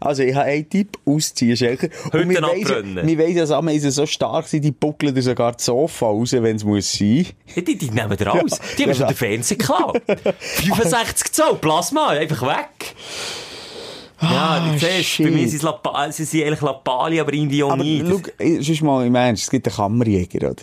Also, 0.00 0.22
ich 0.22 0.34
habe 0.34 0.46
einen 0.46 0.68
Tipp, 0.68 0.96
ausziehen, 1.04 1.54
Schelke. 1.56 1.90
Heute 2.12 2.28
wir 2.30 2.42
abbrennen. 2.42 3.06
wir 3.06 3.18
weiss, 3.18 3.36
dass 3.36 3.50
Ameisen 3.50 3.90
so 3.90 4.06
stark 4.06 4.48
sind, 4.48 4.62
die 4.64 4.72
buckeln 4.72 5.14
dir 5.14 5.22
sogar 5.22 5.52
das 5.52 5.66
Sofa 5.66 6.06
raus, 6.06 6.32
wenn 6.32 6.56
es 6.56 6.64
muss 6.64 6.90
sein. 6.92 7.26
Ja, 7.54 7.60
die, 7.62 7.76
die 7.76 7.90
nehmen 7.90 8.16
dir 8.16 8.32
alles. 8.32 8.58
Die 8.78 8.82
haben 8.84 8.90
Ja. 8.90 8.94
schon 8.94 9.06
den 9.08 9.16
Fernseher 9.16 9.58
geklaut. 9.58 10.00
65 10.38 11.32
Zoll, 11.32 11.56
Plasma, 11.56 12.08
einfach 12.08 12.40
weg. 12.42 12.94
Ja, 14.20 14.72
du 14.72 14.78
siehst, 14.78 15.18
bei 15.18 15.30
mir 15.30 15.48
sind 15.48 15.62
es 15.62 16.16
sind 16.30 16.42
eigentlich 16.42 16.60
Lappali, 16.62 17.20
aber 17.20 17.32
irgendwie 17.32 17.62
auch 17.62 17.72
Aber 17.72 17.82
nicht. 17.84 18.06
schau, 18.08 18.20
sonst 18.60 18.82
mal 18.82 19.06
im 19.06 19.14
Ernst, 19.14 19.44
es 19.44 19.50
gibt 19.50 19.66
einen 19.68 19.76
Kammerjäger, 19.76 20.50
oder? 20.50 20.62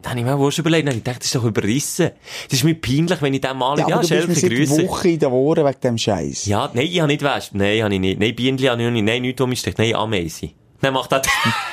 Da 0.00 0.10
habe 0.10 0.20
ich 0.20 0.24
mir 0.24 0.36
auch 0.36 0.50
schon 0.50 0.62
überlegt, 0.62 0.86
dann 0.86 0.92
habe 0.94 0.98
ich 0.98 1.04
gedacht, 1.04 1.20
das 1.20 1.26
ist 1.26 1.34
doch 1.34 1.44
überrissen. 1.44 2.10
Das 2.48 2.58
ist 2.60 2.64
mir 2.64 2.74
peinlich, 2.74 3.20
wenn 3.20 3.34
ich 3.34 3.40
den 3.40 3.56
mal, 3.58 3.78
ja, 3.78 3.86
aber 3.86 4.00
du 4.00 4.06
Schelke, 4.06 4.28
bist 4.28 4.42
mir 4.42 4.66
seit 4.66 4.76
grüße. 4.76 4.88
Wochen 4.88 5.08
in 5.08 5.18
den 5.18 5.32
Ohren 5.32 5.66
wegen 5.66 5.80
dem 5.80 5.98
Scheiß. 5.98 6.46
Ja, 6.46 6.70
nein, 6.72 6.86
ich 6.86 7.00
habe 7.00 7.08
nicht 7.08 7.22
Wespen. 7.22 7.58
Nein, 7.58 7.82
habe 7.82 7.92
ich 7.94 8.00
nicht. 8.00 8.20
Nein, 8.20 8.34
Bienenli 8.34 8.66
habe 8.68 8.82
ich 8.82 8.90
nicht. 8.90 9.04
Nein, 9.04 9.22
nichts, 9.22 9.40
was 9.42 9.48
mich 9.48 9.58
steckt. 9.60 9.78
Nein, 9.78 9.94
Ameise. 9.94 10.50
Nein, 10.80 10.92
macht 10.92 11.10
das. 11.12 11.26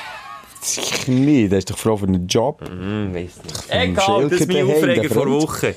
Sicher 0.62 1.12
nicht, 1.12 1.52
der 1.52 1.60
ist 1.60 1.70
doch 1.70 1.78
froh 1.78 1.96
für 1.96 2.08
einen 2.08 2.28
Job. 2.28 2.68
hm, 2.68 3.14
weiss 3.14 3.34
nicht. 3.44 3.66
Egal, 3.70 4.28
das 4.28 4.40
ist 4.42 4.52
mein 4.52 4.64
Aufreger 4.64 5.14
vor 5.14 5.30
Wochen. 5.30 5.76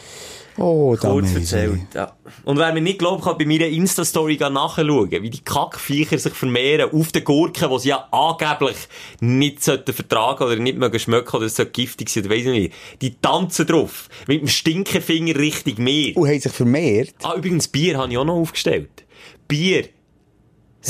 Oh, 0.59 0.97
Kurz 0.97 1.35
erzählt, 1.35 1.81
ja. 1.95 2.13
Und 2.45 2.59
wer 2.59 2.73
mir 2.73 2.81
nicht 2.81 2.99
glaubt, 2.99 3.23
kann 3.23 3.39
bei 3.39 3.45
meiner 3.45 3.67
Insta-Story 3.67 4.37
nachschauen, 4.39 5.11
wie 5.11 5.31
die 5.31 5.45
Kackviecher 5.45 6.19
sich 6.19 6.33
vermehren 6.33 6.91
auf 6.91 7.13
den 7.13 7.23
Gurken, 7.23 7.71
die 7.71 7.79
sie 7.79 7.89
ja 7.91 8.09
angeblich 8.11 8.77
nicht 9.21 9.63
sollten 9.63 9.93
vertragen 9.93 10.45
oder 10.45 10.57
nicht 10.57 10.77
mögen 10.77 10.99
schmecken 10.99 11.37
oder 11.37 11.47
es 11.47 11.57
sollte 11.57 11.71
giftig 11.71 12.11
sein 12.11 12.25
oder 12.25 12.35
weiss 12.35 12.45
ich 12.45 12.47
nicht. 12.47 12.75
Die 13.01 13.15
tanzen 13.21 13.67
drauf. 13.67 14.09
Mit 14.27 14.41
dem 14.41 14.49
Stinkefinger 14.49 15.37
Richtung 15.37 15.85
Meer. 15.85 16.17
Und 16.17 16.29
haben 16.29 16.41
sich 16.41 16.53
vermehrt. 16.53 17.15
Ah, 17.23 17.35
übrigens, 17.37 17.69
Bier 17.69 17.97
habe 17.97 18.11
ich 18.11 18.19
auch 18.19 18.25
noch 18.25 18.35
aufgestellt. 18.35 19.05
Bier 19.47 19.89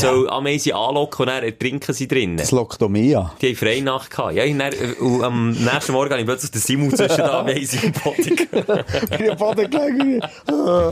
soll 0.00 0.30
Ameisen 0.30 0.72
anlocken 0.72 1.22
und 1.24 1.26
dann 1.28 1.42
ertrinken 1.42 1.92
sie 1.94 2.08
drinnen. 2.08 2.36
Das 2.36 2.50
lockt 2.50 2.82
auch 2.82 2.88
mich 2.88 3.16
an. 3.16 3.30
Die 3.40 3.48
haben 3.48 3.56
Freinacht 3.56 4.10
gehabt. 4.10 4.34
Ja, 4.34 4.44
und 4.44 4.58
dann, 4.58 4.72
äh, 4.72 4.92
und 5.00 5.22
am 5.22 5.50
nächsten 5.50 5.92
Morgen 5.92 6.10
habe 6.10 6.20
ich 6.20 6.26
plötzlich 6.26 6.50
den 6.50 6.60
Simon 6.60 6.90
zwischen 6.90 7.16
den 7.16 7.26
Ameisen 7.26 7.80
im 7.82 7.92
Boden. 7.92 8.36
Bin 9.18 9.30
am 9.30 9.36
Boden 9.36 9.70
gelegen. 9.70 10.20
Ah. 10.48 10.90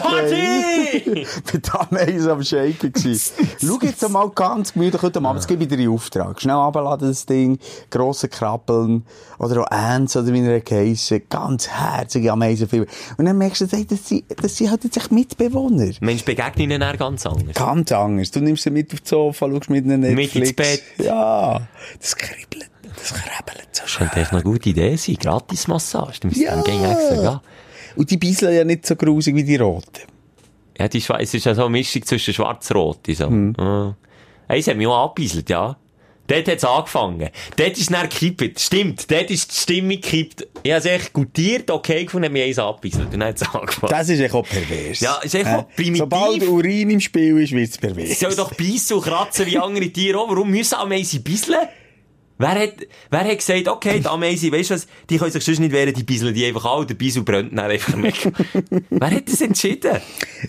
Party! 0.00 1.26
da 1.62 1.86
Ameisen 1.90 2.30
am 2.30 2.42
Shaken 2.42 2.92
gewesen. 2.92 3.48
Schau 3.60 3.78
jetzt 3.82 4.08
mal 4.08 4.28
ganz 4.30 4.72
gemütlich 4.72 5.02
heute 5.02 5.22
Abend. 5.22 5.46
Gebe 5.46 5.64
ich 5.64 5.68
dir 5.68 5.78
einen 5.78 5.88
Auftrag. 5.88 6.40
Schnell 6.40 6.56
abladen 6.56 7.08
das 7.08 7.26
Ding. 7.26 7.58
Grosse 7.90 8.28
Krabbeln. 8.28 9.04
Oder 9.38 9.62
auch 9.62 9.70
Ants 9.70 10.16
oder 10.16 10.32
wie 10.32 10.40
er 10.40 10.60
geheissen. 10.60 11.22
Ganz 11.28 11.68
herzige 11.68 12.32
Ameisenfilme. 12.32 12.86
Und 13.16 13.24
dann 13.24 13.38
merkst 13.38 13.62
du, 13.62 13.66
das 13.66 14.08
sind, 14.08 14.24
das 14.42 14.56
sind 14.56 14.70
halt 14.70 14.84
jetzt 14.84 14.96
echt 14.96 15.12
Mitbewohner. 15.12 15.90
Mensch, 16.00 16.24
begegnen 16.24 16.70
ihnen 16.70 16.98
ganz 16.98 17.26
anders. 17.26 17.54
Ganz 17.54 17.92
anders. 17.92 18.30
Du 18.30 18.40
nimmst 18.42 18.62
sie 18.64 18.70
mit 18.70 18.92
auf 18.92 19.00
das 19.00 19.08
Sofa, 19.08 19.48
schaust 19.48 19.70
mit 19.70 19.84
ihnen 19.84 20.00
Netflix. 20.00 20.34
Mit 20.34 20.44
ins 20.44 20.52
Bett. 20.56 20.82
Ja. 20.98 21.66
Das 22.00 22.16
kribbelt. 22.16 22.70
Das 22.96 23.14
krabbelt 23.14 23.68
so 23.72 23.86
schön. 23.86 24.06
Könnte 24.08 24.20
echt 24.20 24.32
eine 24.32 24.42
gute 24.42 24.68
Idee 24.68 24.96
sein. 24.96 25.16
Gratis-Massage. 25.16 26.20
Du 26.20 26.28
müsstest 26.28 26.46
Ja. 26.46 26.54
dann 26.56 26.64
gegen 26.64 26.84
extra 26.84 27.16
gehen. 27.16 27.40
Und 27.96 28.10
die 28.10 28.16
Bieseln 28.16 28.54
ja 28.56 28.64
nicht 28.64 28.86
so 28.86 28.96
grusig 28.96 29.34
wie 29.34 29.44
die 29.44 29.56
roten. 29.56 30.02
Ja, 30.78 30.88
die 30.88 31.00
Schweiz 31.00 31.32
ist 31.34 31.44
ja 31.44 31.54
so 31.54 31.62
eine 31.62 31.70
Mischung 31.70 32.02
zwischen 32.04 32.32
schwarz-rot. 32.34 33.00
So. 33.08 33.28
Mhm. 33.30 33.54
Ja. 33.58 33.96
Eins 34.48 34.66
hat 34.66 34.76
mich 34.76 34.86
auch 34.86 35.08
angebieselt, 35.10 35.48
ja. 35.50 35.76
Dort 36.32 36.48
hat's 36.48 36.64
angefangen. 36.64 37.28
Dort 37.56 37.78
ist 37.78 37.92
dann 37.92 38.08
gekippt. 38.08 38.58
Stimmt, 38.60 39.10
dort 39.10 39.30
ist 39.30 39.52
die 39.52 39.56
Stimmung 39.60 39.90
gekippt. 40.00 40.46
Ich 40.62 40.72
hab's 40.72 40.86
echt 40.86 41.12
gutiert, 41.12 41.70
okay 41.70 42.04
gefunden, 42.04 42.26
hat 42.26 42.32
mich 42.32 42.42
eins 42.44 42.58
angebieselt. 42.58 43.04
Und 43.06 43.12
dann 43.20 43.24
hat's 43.24 43.42
angefangen. 43.42 43.90
Das 43.90 44.08
ist 44.08 44.20
echt 44.20 44.34
auch 44.34 44.46
pervers. 44.48 45.00
Ja, 45.00 45.16
ist 45.22 45.34
echt 45.34 45.46
auch 45.46 45.60
Äh, 45.68 45.74
primitiv. 45.76 45.98
Sobald 45.98 46.42
Urin 46.48 46.90
im 46.90 47.00
Spiel 47.00 47.38
ist, 47.42 47.52
wird's 47.52 47.76
pervers. 47.78 48.08
Sie 48.08 48.14
sollen 48.14 48.36
doch 48.36 48.52
beißen 48.54 48.96
und 48.96 49.02
kratzen 49.04 49.46
wie 49.46 49.58
andere 49.58 49.88
Tiere 49.90 50.18
auch. 50.18 50.28
Warum 50.28 50.50
müssen 50.50 50.74
Ameisen 50.76 51.22
bisseln? 51.22 51.68
Wer 52.42 52.60
hat, 52.62 52.72
wer 53.10 53.20
hat 53.20 53.38
gesagt, 53.38 53.68
okay, 53.68 54.00
die 54.00 54.06
Ameisen, 54.08 54.50
weisst 54.50 54.70
du 54.70 54.74
was, 54.74 54.86
die 55.08 55.16
können 55.16 55.30
sich 55.30 55.44
sonst 55.44 55.60
nicht 55.60 55.70
wehren, 55.70 55.94
die 55.94 56.02
bisseln 56.02 56.34
die 56.34 56.44
einfach 56.44 56.64
an, 56.64 56.86
der 56.88 56.94
Bisel 56.94 57.22
brennt 57.22 57.56
dann 57.56 57.70
einfach 57.70 58.02
weg. 58.02 58.14
wer 58.90 59.10
hat 59.10 59.28
das 59.28 59.40
entschieden? 59.42 59.98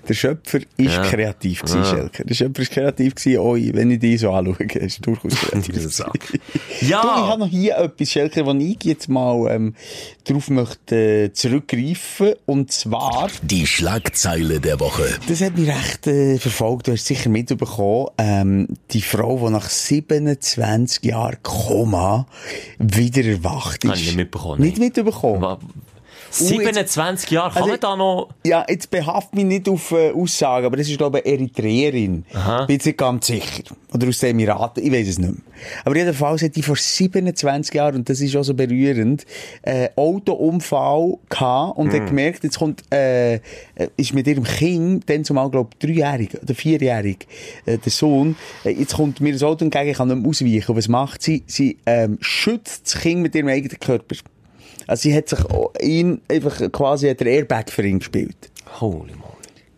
Der 0.09 0.13
Schöpfer 0.15 0.59
ist 0.77 0.95
Ja. 0.95 1.03
kreativ 1.03 1.61
gewesen, 1.61 1.77
Ja. 1.83 1.85
Schelker. 1.85 2.23
Der 2.23 2.33
Schöpfer 2.33 2.61
ist 2.63 2.71
kreativ 2.71 3.13
gewesen, 3.15 3.37
oi, 3.39 3.69
wenn 3.75 3.91
ich 3.91 3.99
die 3.99 4.17
so 4.17 4.31
anschaue, 4.31 4.55
ist 4.65 5.05
durchaus 5.05 5.35
kreativ. 5.35 5.75
Sack. 5.93 6.13
Du, 6.31 6.39
ich 6.81 6.89
Ja! 6.89 7.27
habe 7.27 7.39
noch 7.41 7.47
hier 7.47 7.77
etwas, 7.77 8.09
Schelker, 8.09 8.45
wo 8.47 8.53
ich 8.53 8.83
jetzt 8.83 9.07
mal 9.07 9.51
ähm, 9.51 9.75
darauf 10.23 10.49
möchte 10.49 10.95
äh, 11.25 11.31
zurückgreifen. 11.33 12.33
Und 12.47 12.71
zwar, 12.71 13.29
Die 13.43 13.67
Schlagzeile 13.67 14.59
der 14.59 14.79
Woche. 14.79 15.05
das 15.27 15.41
hat 15.41 15.55
mich 15.57 15.69
recht 15.69 16.07
äh, 16.07 16.37
verfolgt, 16.39 16.87
du 16.87 16.93
hast 16.93 17.05
sicher 17.05 17.29
mitbekommen, 17.29 18.07
ähm, 18.17 18.67
die 18.91 19.01
Frau, 19.01 19.37
die 19.45 19.51
nach 19.51 19.69
27 19.69 21.03
Jahren 21.03 21.37
Koma 21.83 22.25
wieder 22.79 23.25
erwacht 23.25 23.83
ist. 23.83 23.89
Habe 23.89 23.99
ich 23.99 24.05
nicht 24.07 24.15
mitbekommen, 24.15 24.61
Nicht 24.61 24.77
mitbekommen? 24.77 25.57
Wa- 26.39 26.45
27 26.45 27.29
Jahre, 27.31 27.49
kann 27.53 27.61
Also- 27.63 27.71
man 27.71 27.79
da 27.79 27.95
noch... 27.95 28.29
Ja, 28.45 28.65
jetzt 28.67 28.89
behaft 28.89 29.33
mich 29.35 29.45
nicht 29.45 29.69
auf 29.69 29.91
äh, 29.91 30.11
Aussagen, 30.11 30.65
aber 30.65 30.77
das 30.77 30.89
ist, 30.89 30.97
glaube 30.97 31.19
ich, 31.19 31.25
eine 31.25 31.33
Eritreerin. 31.35 32.25
Aha. 32.33 32.65
Bin 32.65 32.75
jetzt 32.75 32.85
nicht 32.85 32.97
ganz 32.97 33.27
sicher. 33.27 33.63
Oder 33.93 34.07
aus 34.07 34.17
den 34.19 34.31
Emiraten, 34.31 34.83
ich 34.83 34.91
weiß 34.91 35.07
es 35.07 35.19
nicht 35.19 35.29
mehr. 35.31 35.41
Aber 35.85 35.95
jedenfalls 35.95 36.41
hat 36.41 36.55
die 36.55 36.63
vor 36.63 36.75
27 36.75 37.73
Jahren, 37.75 37.95
und 37.97 38.09
das 38.09 38.19
ist 38.21 38.35
auch 38.35 38.43
so 38.43 38.53
berührend, 38.55 39.25
äh, 39.61 39.89
Autounfall 39.95 41.17
gehabt 41.29 41.77
und 41.77 41.93
hat 41.93 42.07
gemerkt, 42.07 42.43
jetzt 42.43 42.57
kommt, 42.57 42.81
äh, 42.91 43.39
ist 43.97 44.13
mit 44.13 44.25
ihrem 44.27 44.43
Kind, 44.43 45.09
dann 45.09 45.23
zumal, 45.23 45.49
glaube 45.51 45.69
ich, 45.73 45.87
dreijährig 45.87 46.29
oder 46.41 46.55
vierjährig, 46.55 47.27
äh, 47.65 47.77
der 47.77 47.91
Sohn, 47.91 48.35
äh, 48.65 48.71
jetzt 48.71 48.95
kommt 48.95 49.21
mir 49.21 49.33
das 49.33 49.43
Auto 49.43 49.63
entgegen, 49.63 49.89
ich 49.89 49.97
kann 49.97 50.07
nicht 50.07 50.17
mehr 50.21 50.29
ausweichen. 50.29 50.71
Und 50.71 50.77
was 50.77 50.87
macht 50.87 51.21
sie? 51.21 51.43
Sie 51.45 51.77
ähm, 51.85 52.17
schützt 52.21 52.85
das 52.87 53.01
Kind 53.01 53.21
mit 53.21 53.35
ihrem 53.35 53.47
eigenen 53.49 53.79
Körper. 53.79 54.15
Also 54.87 55.03
sie 55.03 55.15
hat 55.15 55.29
sich 55.29 55.39
ihn 55.81 56.21
einfach 56.29 56.59
quasi 56.71 57.09
hat 57.09 57.19
der 57.19 57.27
Airbag 57.27 57.69
für 57.69 57.85
ihn 57.85 57.99
gespielt. 57.99 58.51
Holy 58.79 59.13
moly. 59.13 59.33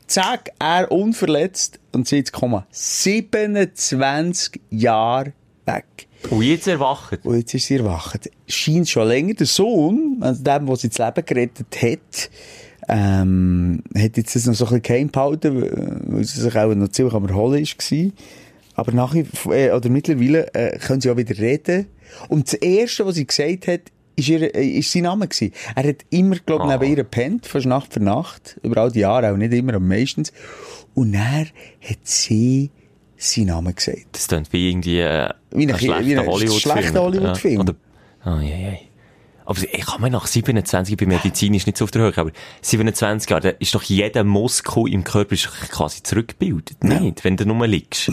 Zack, 0.07 0.51
er 0.59 0.91
unverletzt 0.91 1.79
und 1.91 2.07
sie 2.07 2.17
jetzt 2.17 2.31
kommen 2.31 2.63
27 2.71 4.61
Jahre 4.69 5.33
weg. 5.65 6.07
Und 6.29 6.41
jetzt 6.41 6.67
erwacht. 6.67 7.25
Und 7.25 7.37
jetzt 7.37 7.53
ist 7.53 7.67
sie 7.67 7.77
erwacht. 7.77 8.29
Scheint 8.47 8.89
schon 8.89 9.07
länger. 9.07 9.33
Der 9.33 9.45
Sohn, 9.45 10.17
also 10.21 10.43
dem, 10.43 10.65
der 10.65 10.75
sie 10.75 10.89
das 10.89 10.97
Leben 10.97 11.25
gerettet 11.25 11.81
hat, 11.81 12.29
ähm, 12.87 13.83
hat 13.97 14.17
jetzt 14.17 14.35
das 14.35 14.45
noch 14.45 14.53
so 14.53 14.65
ein 14.65 14.81
bisschen 14.81 14.81
geheim 14.83 15.09
behalten, 15.09 16.03
weil 16.07 16.23
sie 16.23 16.39
sich 16.39 16.55
auch 16.55 16.73
noch 16.73 16.89
ziemlich 16.89 17.13
am 17.13 17.27
Erholen 17.27 17.65
war. 17.65 18.11
Aber 18.75 18.91
nachher, 18.91 19.25
äh, 19.49 19.71
oder 19.71 19.89
mittlerweile, 19.89 20.53
äh, 20.53 20.77
können 20.77 21.01
sie 21.01 21.09
auch 21.09 21.17
wieder 21.17 21.37
reden. 21.37 21.87
Und 22.27 22.47
das 22.47 22.53
Erste, 22.55 23.05
was 23.05 23.15
sie 23.15 23.25
gesagt 23.25 23.67
hat, 23.67 23.81
ist, 24.15 24.27
ihr, 24.29 24.55
äh, 24.55 24.65
ist 24.79 24.91
sein 24.91 25.03
Name 25.03 25.27
gewesen. 25.27 25.53
Er 25.75 25.87
hat 25.89 25.97
immer, 26.09 26.35
glaube 26.37 26.65
ich, 26.65 26.69
Ah. 26.71 26.77
neben 26.77 26.89
ihr 26.89 26.95
gepennt, 26.97 27.45
fast 27.45 27.65
Nacht 27.65 27.93
für 27.93 27.99
Nacht, 28.01 28.59
über 28.63 28.81
all 28.81 28.91
die 28.91 28.99
Jahre, 28.99 29.31
auch 29.31 29.37
nicht 29.37 29.53
immer, 29.53 29.73
aber 29.75 29.83
meistens. 29.85 30.31
Und 30.93 31.13
er 31.13 31.41
hat 31.81 31.99
sie 32.03 32.71
seinen 33.17 33.47
Namen 33.47 33.73
gesagt. 33.75 34.07
Das 34.13 34.27
klingt 34.27 34.51
wie 34.53 34.69
irgendwie 34.69 34.99
äh, 34.99 35.29
Wie 35.51 35.67
ein- 35.71 35.77
schlechter 35.77 36.25
Hollywood-Film. 36.25 36.59
schlechter 36.73 37.01
Hollywood-Film. 37.01 37.53
Ja, 37.55 37.59
oder, 37.61 37.75
ah, 38.23 38.41
je, 38.41 38.47
je. 38.55 38.77
Aber 39.47 39.59
ich 39.61 39.85
kann 39.85 40.01
mir 40.01 40.09
nach 40.09 40.25
27, 40.25 40.93
ich 40.93 40.97
bin 40.97 41.09
medizinisch 41.09 41.67
nicht 41.67 41.77
so 41.77 41.83
auf 41.85 41.91
der 41.91 42.01
Höhe, 42.01 42.17
aber 42.17 42.31
27 42.61 43.29
Jahre, 43.29 43.41
da 43.41 43.49
ist 43.49 43.75
doch 43.75 43.83
jeder 43.83 44.23
Muskel 44.23 44.91
im 44.91 45.03
Körper 45.03 45.33
ist 45.33 45.49
quasi 45.69 46.01
zurückgebildet. 46.01 46.83
Nicht, 46.83 47.23
wenn 47.23 47.37
du 47.37 47.45
nur 47.45 47.67
liegst. 47.67 48.11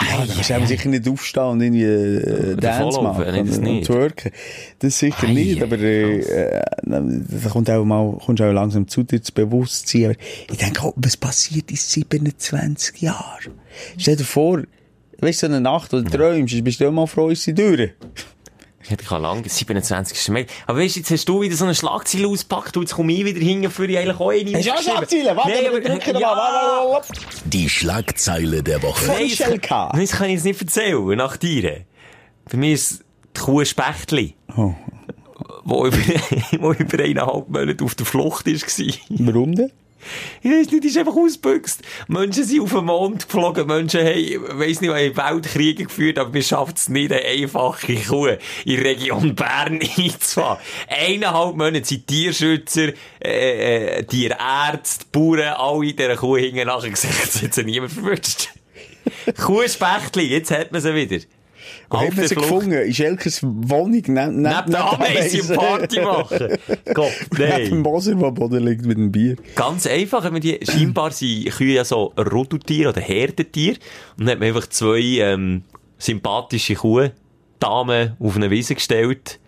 Ja, 0.00 0.24
da 0.26 0.32
kannst 0.32 0.50
du 0.50 0.54
eben 0.54 0.66
sicher 0.66 0.88
nicht 0.88 1.08
aufstehen 1.08 1.44
und 1.44 1.60
irgendwie 1.60 1.82
äh, 1.84 2.56
Dance 2.56 3.00
machen 3.02 3.24
und, 3.24 3.66
und 3.66 3.82
twerken. 3.84 4.32
Das 4.78 4.98
sicher 4.98 5.28
nicht, 5.28 5.62
aber 5.62 5.78
äh, 5.78 6.18
äh, 6.20 6.62
da 6.84 7.48
kommt 7.50 7.70
auch 7.70 7.84
mal, 7.84 8.18
kommst 8.24 8.42
auch 8.42 8.52
langsam 8.52 8.86
zu 8.88 9.02
dir 9.02 9.22
zu 9.22 9.32
Bewusstsein. 9.32 10.04
Aber 10.04 10.14
ich 10.52 10.58
denke, 10.58 10.86
oh, 10.86 10.92
was 10.96 11.16
passiert 11.16 11.70
in 11.70 11.76
27 11.76 13.00
Jahren? 13.02 13.52
Stell 13.96 14.16
dir 14.16 14.24
vor, 14.24 14.62
weißt 15.20 15.42
du, 15.42 15.46
so 15.46 15.52
eine 15.52 15.60
Nacht, 15.60 15.92
wo 15.92 16.00
du 16.00 16.04
träumst, 16.04 16.62
bist 16.64 16.80
du 16.80 16.90
mal 16.90 17.06
froh, 17.06 17.28
ist 17.28 17.42
sie 17.42 17.54
durch. 17.54 17.90
Ich 18.90 19.06
kann 19.06 19.22
lang, 19.22 19.44
27 19.48 20.16
ist 20.18 20.28
mehr. 20.28 20.46
Aber 20.66 20.78
weißt 20.78 20.96
du, 20.96 21.00
jetzt 21.00 21.10
hast 21.10 21.28
du 21.28 21.40
wieder 21.40 21.54
so 21.56 21.64
eine 21.64 21.74
Schlagzeile 21.74 22.28
ausgepackt 22.28 22.76
und 22.76 22.84
jetzt 22.84 22.94
komme 22.94 23.12
ich 23.12 23.24
wieder 23.24 23.40
hin, 23.40 23.68
für 23.70 23.86
ich 23.86 23.98
eigentlich 23.98 24.18
auch 24.18 24.30
eine 24.30 24.56
Hast 24.56 24.66
du 24.66 24.72
auch. 24.72 24.82
Schlagzeilen? 24.82 25.36
Warte, 25.36 25.50
Nein, 25.50 25.58
aber 25.66 25.76
aber- 25.76 25.80
drücken 25.80 26.06
wir 26.14 26.20
ja. 26.20 26.34
mal. 26.34 26.88
Warte, 26.90 27.12
Die 27.44 27.68
Schlagzeile 27.68 28.62
der 28.62 28.82
Woche. 28.82 29.06
Nein, 29.06 29.28
das 29.28 29.38
das 29.92 30.10
kann 30.12 30.28
ich 30.28 30.34
jetzt 30.34 30.44
nicht 30.44 30.60
erzählen, 30.60 31.16
nach 31.16 31.36
dir. 31.36 31.84
Bei 32.50 32.56
mir 32.56 32.72
ist 32.74 33.04
die 33.36 33.40
Kuh 33.40 33.64
Spechtli. 33.64 34.34
Oh. 34.56 34.74
Wo 35.64 35.86
über, 35.86 35.96
wo 36.60 36.72
über 36.72 37.02
eineinhalb 37.02 37.48
Monate 37.48 37.84
auf 37.84 37.94
der 37.94 38.06
Flucht 38.06 38.46
war. 38.46 38.94
Warum 39.10 39.54
denn? 39.54 39.70
Ich 40.42 40.50
weiss 40.50 40.70
nicht, 40.70 40.84
die 40.84 40.88
ist 40.88 40.98
einfach 40.98 41.14
ausgebüxt. 41.14 41.82
Menschen 42.08 42.44
sind 42.44 42.60
auf 42.60 42.72
den 42.72 42.84
Mond 42.84 43.26
geflogen, 43.26 43.66
Menschen 43.66 44.00
haben, 44.00 44.58
weiss 44.58 44.80
nicht, 44.80 44.90
haben 44.90 45.16
Weltkriege 45.16 45.84
geführt, 45.84 46.18
aber 46.18 46.32
wir 46.34 46.42
schaffen 46.42 46.74
es 46.76 46.88
nicht, 46.88 47.12
eine 47.12 47.24
einfache 47.24 47.94
Kuh 47.94 48.26
in 48.26 48.38
der 48.76 48.84
Region 48.84 49.34
Bern 49.36 49.80
einzufahren. 49.80 50.58
Eineinhalb 50.88 51.56
Monate 51.56 51.84
sind 51.84 52.06
Tierschützer, 52.06 52.92
äh, 53.20 53.98
äh, 53.98 54.04
Tierärzte, 54.04 55.06
Bauern, 55.12 55.54
alle 55.56 55.86
in 55.86 55.96
dieser 55.96 56.16
Kuh 56.16 56.36
hingen 56.36 56.66
nachher 56.66 56.90
gesagt, 56.90 57.14
es 57.24 57.42
hat 57.42 57.54
sie 57.54 57.64
niemand 57.64 57.92
verwünscht. 57.92 58.48
Kuhspechtli, 59.36 60.24
jetzt 60.24 60.50
hat 60.50 60.72
man 60.72 60.80
sie 60.80 60.94
wieder. 60.94 61.24
Wo 61.90 61.96
man 61.96 62.14
der 62.16 62.28
sie 62.28 62.34
Flucht. 62.34 62.48
gefunden? 62.48 62.72
In 62.82 62.94
Schelkers 62.94 63.42
Wohnung? 63.42 63.90
Neben, 63.92 64.06
neben, 64.14 64.42
Neben 64.42 64.70
der 64.70 64.92
Ameise 64.92 65.54
Party 65.54 66.00
machen. 66.00 66.48
Gott, 66.94 67.12
Neben 67.32 67.64
dem 67.64 67.68
nein. 67.70 67.78
Moser, 67.80 68.14
der 68.14 68.28
am 68.28 68.34
Boden 68.34 68.64
liegt 68.66 68.84
mit 68.84 68.98
dem 68.98 69.10
Bier. 69.10 69.36
Ganz 69.54 69.86
einfach, 69.86 70.22
wenn 70.24 70.32
man 70.32 70.42
die, 70.42 70.58
scheinbar 70.62 71.10
sind 71.12 71.50
Kühe 71.50 71.74
ja 71.74 71.84
so 71.84 72.12
Rudeltiere 72.18 72.90
oder 72.90 73.00
Herdentiere. 73.00 73.76
Und 74.18 74.26
dann 74.26 74.32
hat 74.32 74.38
man 74.40 74.48
einfach 74.48 74.66
zwei, 74.68 75.00
ähm, 75.00 75.62
sympathische 75.98 76.74
Kuh, 76.74 77.08
Damen 77.58 78.16
auf 78.20 78.36
eine 78.36 78.50
Wiese 78.50 78.74
gestellt. 78.74 79.40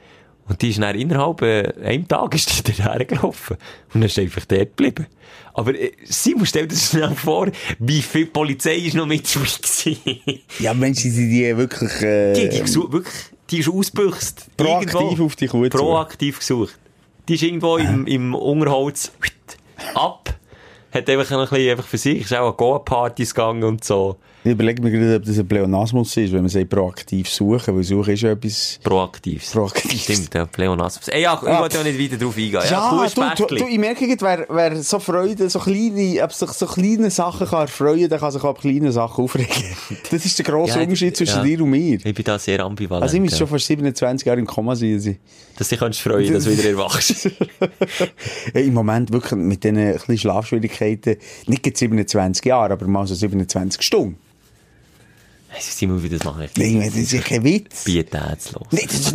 Und 0.50 0.60
die 0.62 0.70
ist 0.70 0.82
dann 0.82 0.96
innerhalb, 0.96 1.42
äh, 1.42 1.72
einem 1.80 2.08
Tag 2.08 2.34
ist 2.34 2.66
die 2.66 2.72
daher 2.72 3.04
gelaufen. 3.04 3.56
Und 3.94 4.00
dann 4.00 4.02
ist 4.02 4.18
einfach 4.18 4.44
dort 4.46 4.76
geblieben. 4.76 5.06
Aber, 5.54 5.72
äh, 5.78 5.92
Simon, 6.02 6.44
stell 6.44 6.62
dir 6.66 6.74
das 6.74 6.90
schnell 6.90 7.14
vor, 7.14 7.52
wie 7.78 8.02
viel 8.02 8.26
Polizei 8.26 8.74
ist 8.74 8.94
noch 8.94 9.06
mit 9.06 9.32
dabei. 9.32 10.40
Ja, 10.58 10.74
Menschen, 10.74 11.14
die, 11.14 11.28
die 11.28 11.56
wirklich, 11.56 12.02
äh, 12.02 12.32
Die, 12.32 12.48
die 12.48 12.60
gesucht, 12.62 12.92
wirklich, 12.92 13.14
die 13.48 13.58
ist 13.60 13.68
ausgebüxt. 13.68 14.56
Proaktiv 14.56 14.94
Irgendwo. 14.94 15.24
auf 15.26 15.36
die 15.36 15.46
Kuh. 15.46 15.68
Proaktiv 15.68 16.40
gesucht. 16.40 16.76
Die 17.28 17.34
ist 17.34 17.42
irgendwo 17.44 17.76
im, 17.76 18.08
im 18.08 18.34
Unterholz 18.34 19.12
ab. 19.94 20.34
Hat 20.90 21.08
einfach 21.08 21.30
ein 21.30 21.48
bisschen 21.48 21.70
einfach 21.70 21.86
für 21.86 21.98
sich, 21.98 22.22
ist 22.22 22.34
auch 22.34 22.50
an 22.50 22.56
Goa-Partys 22.56 23.34
gegangen 23.36 23.62
und 23.62 23.84
so. 23.84 24.16
Ich 24.42 24.52
überlege 24.52 24.80
mir 24.82 24.90
gerade, 24.90 25.16
ob 25.16 25.24
das 25.24 25.38
ein 25.38 25.46
Pleonasmus 25.46 26.16
ist, 26.16 26.32
wenn 26.32 26.40
man 26.40 26.48
sagt, 26.48 26.70
proaktiv 26.70 27.28
suchen, 27.28 27.76
weil 27.76 27.82
suchen 27.82 28.14
ist 28.14 28.22
ja 28.22 28.30
etwas... 28.30 28.80
Proaktiv. 28.82 29.52
Proaktiv. 29.52 30.02
Stimmt, 30.02 30.32
ja, 30.34 30.46
Pleonasmus. 30.46 31.08
Ey, 31.08 31.22
ja, 31.22 31.38
ich 31.38 31.46
Ja. 31.46 31.60
wollte 31.60 31.76
ja 31.76 31.84
nicht 31.84 31.98
weiter 31.98 32.16
drauf 32.24 32.36
eingehen. 32.38 32.52
Ja, 32.52 32.64
Ja, 32.64 33.34
du, 33.34 33.44
du, 33.46 33.54
du, 33.56 33.66
ich 33.66 33.78
merke 33.78 34.06
gerade, 34.16 34.46
wer, 34.48 34.72
wer 34.72 34.82
so 34.82 34.98
Freude, 34.98 35.50
so 35.50 35.58
kleine, 35.58 36.24
ob 36.24 36.32
sich 36.32 36.48
so 36.52 36.64
kleine 36.64 37.10
Sachen 37.10 37.46
kann 37.48 37.60
erfreuen, 37.62 38.08
der 38.08 38.18
kann 38.18 38.32
sich 38.32 38.42
auch 38.42 38.48
ab 38.48 38.60
kleinen 38.62 38.92
Sachen 38.92 39.24
aufregen. 39.24 39.50
Das 40.10 40.24
ist 40.24 40.38
der 40.38 40.46
grosse 40.46 40.78
Ja, 40.78 40.82
Unterschied 40.84 41.16
zwischen 41.18 41.36
ja. 41.36 41.44
dir 41.44 41.62
und 41.62 41.70
mir. 41.70 41.98
Ich 42.02 42.14
bin 42.14 42.24
da 42.24 42.38
sehr 42.38 42.60
ambivalent. 42.64 43.02
Also 43.02 43.16
ich 43.16 43.20
muss 43.20 43.32
ja. 43.32 43.38
schon 43.38 43.46
vor 43.48 43.58
27 43.58 44.26
Jahren 44.26 44.38
im 44.38 44.46
Koma 44.46 44.74
sein. 44.74 45.18
Dass 45.58 45.68
du 45.68 45.76
dich 45.76 46.00
freuen, 46.00 46.32
dass 46.32 46.44
du 46.44 46.56
wieder 46.56 46.70
erwachst. 46.70 47.28
Hey, 48.52 48.66
Im 48.66 48.74
Moment 48.74 49.12
wirklich 49.12 49.38
mit 49.38 49.62
diesen 49.64 50.18
Schlafschwierigkeiten, 50.18 51.16
nicht 51.46 51.62
gerade 51.62 51.76
27 51.76 52.44
Jahre, 52.46 52.72
aber 52.72 52.86
mal 52.86 53.06
so 53.06 53.14
27 53.14 53.82
Stunden. 53.82 54.16
Simon, 55.58 56.02
wie 56.02 56.08
das 56.08 56.24
mache 56.24 56.44
ich. 56.44 56.56
Nein, 56.56 56.80
das 56.84 56.96
ist 56.96 57.12
ja 57.12 57.20
kein 57.20 57.42
Witz. 57.44 57.84
Pietätslos. 57.84 58.66
Das, 58.70 59.14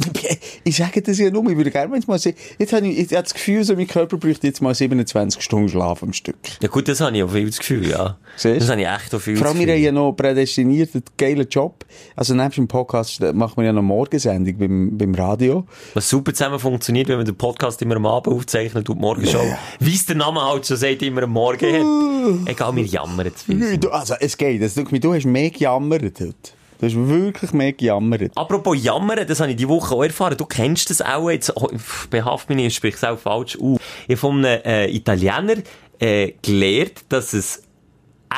ich 0.63 0.75
sage 0.75 1.01
das 1.01 1.17
ja 1.17 1.29
nur, 1.29 1.49
ich 1.49 1.57
würde 1.57 1.71
gerne 1.71 1.97
mal 2.07 2.19
sehen, 2.19 2.35
jetzt 2.59 2.73
habe 2.73 2.87
ich, 2.87 2.97
ich 2.97 3.13
habe 3.13 3.23
das 3.23 3.33
Gefühl, 3.33 3.63
so 3.63 3.75
mein 3.75 3.87
Körper 3.87 4.17
bräuchte 4.17 4.47
jetzt 4.47 4.61
mal 4.61 4.75
27 4.75 5.41
Stunden 5.41 5.69
Schlaf 5.69 6.03
am 6.03 6.13
Stück. 6.13 6.35
Ja 6.61 6.67
gut, 6.67 6.87
das 6.87 6.99
habe 7.01 7.15
ich 7.15 7.23
auch 7.23 7.31
viel 7.31 7.45
das 7.45 7.59
Gefühl, 7.59 7.89
ja. 7.89 8.17
Siehst? 8.35 8.61
Das 8.61 8.69
habe 8.69 8.81
ich 8.81 8.87
echt 8.87 9.15
auch 9.15 9.19
viel 9.19 9.37
Vor 9.37 9.47
allem, 9.47 9.59
wir 9.59 9.73
haben 9.73 9.81
ja 9.81 9.91
noch 9.91 10.11
prädestiniert, 10.13 10.93
einen 10.93 11.03
geilen 11.17 11.47
Job. 11.49 11.85
Also 12.15 12.33
nebst 12.33 12.57
dem 12.57 12.67
Podcast 12.67 13.21
machen 13.33 13.57
wir 13.57 13.65
ja 13.65 13.73
noch 13.73 13.81
Morgensendung 13.81 14.57
beim, 14.57 14.97
beim 14.97 15.15
Radio. 15.15 15.65
Was 15.93 16.09
super 16.09 16.33
zusammen 16.33 16.59
funktioniert, 16.59 17.07
wenn 17.07 17.17
man 17.17 17.25
den 17.25 17.37
Podcast 17.37 17.81
immer 17.81 17.95
am 17.95 18.05
Abend 18.05 18.33
aufzeichnet 18.35 18.89
und 18.89 18.99
morgen 18.99 19.25
schon, 19.25 19.55
wie 19.79 19.93
es 19.93 20.05
der 20.05 20.17
Name 20.17 20.41
halt 20.41 20.65
schon 20.65 20.77
sagt, 20.77 21.01
immer 21.01 21.23
am 21.23 21.31
Morgen 21.31 21.65
hat. 21.65 22.49
Egal, 22.49 22.75
wir 22.75 22.83
jammern 22.83 23.31
zu 23.35 23.45
viel. 23.45 23.55
Nö, 23.55 23.77
du, 23.77 23.89
also 23.89 24.15
es 24.19 24.35
geht, 24.35 24.61
das, 24.61 24.73
du, 24.73 24.83
du 24.83 25.13
hast 25.13 25.25
mehr 25.25 25.49
gejammert 25.49 26.19
heute. 26.27 26.55
Du 26.79 26.85
hast 26.87 26.95
wirklich 26.95 27.53
mehr 27.53 27.73
gejammert. 27.73 28.31
Apropos 28.35 28.81
jammern, 28.81 29.25
das 29.25 29.39
habe 29.39 29.51
ich 29.51 29.57
die 29.57 29.67
Woche 29.67 29.95
auch 29.95 30.03
erfahren. 30.03 30.35
Du 30.37 30.45
kennst 30.45 30.89
das 30.89 31.01
auch 31.01 31.29
jetzt. 31.29 31.55
Oh, 31.55 31.69
behaft 32.09 32.49
mich 32.49 32.57
nicht, 32.57 32.67
ich 32.67 32.75
spreche 32.75 32.97
es 32.97 33.03
auch 33.03 33.17
falsch 33.17 33.57
auf. 33.59 33.79
Ich 34.07 34.09
habe 34.09 34.17
von 34.17 34.45
einem 34.45 34.61
äh, 34.63 34.89
Italiener 34.89 35.55
äh, 35.99 36.33
gelernt, 36.41 37.05
dass 37.09 37.33
es 37.33 37.63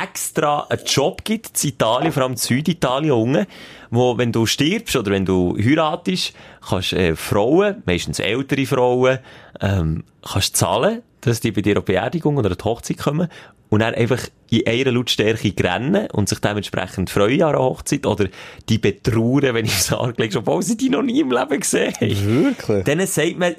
extra 0.04 0.68
einen 0.70 0.84
Job 0.86 1.24
gibt 1.24 1.64
in 1.64 1.70
Italien, 1.72 2.12
vor 2.12 2.24
allem 2.24 2.34
in 2.34 2.38
Süditalien 2.38 3.12
unten, 3.12 3.48
wo, 3.90 4.18
wenn 4.18 4.32
du 4.32 4.46
stirbst 4.46 4.96
oder 4.96 5.12
wenn 5.12 5.26
du 5.26 5.58
heiratest, 5.58 6.34
kannst 6.68 6.94
äh, 6.94 7.16
Frauen, 7.16 7.82
meistens 7.86 8.20
ältere 8.20 8.66
Frauen, 8.66 9.20
ähm, 9.62 10.04
kannst 10.22 10.56
zahlen, 10.58 11.02
dass 11.22 11.40
die 11.40 11.52
bei 11.52 11.62
dir 11.62 11.80
auf 11.80 11.86
Beerdigung 11.86 12.38
oder 12.38 12.50
die 12.56 12.64
Hochzeit 12.64 12.98
kommen 12.98 13.30
und 13.70 13.80
dann 13.80 13.94
einfach 13.96 14.22
in 14.50 14.66
einer 14.66 14.92
Lautstärke 14.92 15.54
rennen 15.60 16.08
und 16.12 16.30
sich 16.30 16.40
dementsprechend 16.40 17.10
freuen 17.10 17.42
an 17.42 17.50
einer 17.50 17.60
Hochzeit 17.60 18.06
oder 18.06 18.28
die 18.70 18.78
betrauern, 18.78 19.54
wenn 19.54 19.66
ich 19.66 19.78
es 19.78 19.92
angelegt 19.92 20.36
obwohl 20.36 20.64
sie 20.64 20.78
die 20.78 20.90
noch 20.90 21.04
nie 21.04 21.20
im 21.20 21.32
Leben 21.32 21.60
gesehen 21.60 21.94
haben. 21.94 22.46
Wirklich? 22.46 22.84
Denen 22.86 23.08
sagt 23.08 23.38
man 23.38 23.56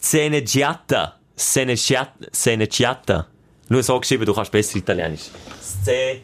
Sceneggiata. 0.00 1.16
Sceneggiata. 1.36 2.26
Sceneggiata. 2.32 3.26
Nur 3.68 3.82
so 3.82 4.00
geschrieben, 4.00 4.24
du 4.24 4.34
kannst 4.34 4.50
besser 4.50 4.76
Italienisch. 4.76 5.30
Sce... 5.60 6.22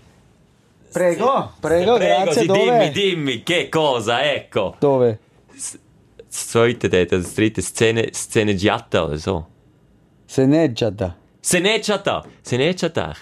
Prego, 0.93 1.53
prego, 1.61 1.97
Prego, 1.97 2.24
grazie, 2.24 2.47
dimmi, 2.47 2.57
dove? 2.57 2.91
dimmi, 2.91 3.43
che 3.43 3.68
cosa, 3.68 4.22
ecco. 4.22 4.76
Dove? 4.80 5.18
Das 5.53 5.78
zweite 6.49 6.89
das 6.89 7.34
dritte, 7.34 7.61
Scene, 7.61 8.09
Sceneggiata 8.11 9.05
oder 9.05 9.18
so. 9.18 9.47
Seneggiata. 10.26 11.14
Sceneggiata. 11.47 12.24
Sceneggiata. 12.44 13.14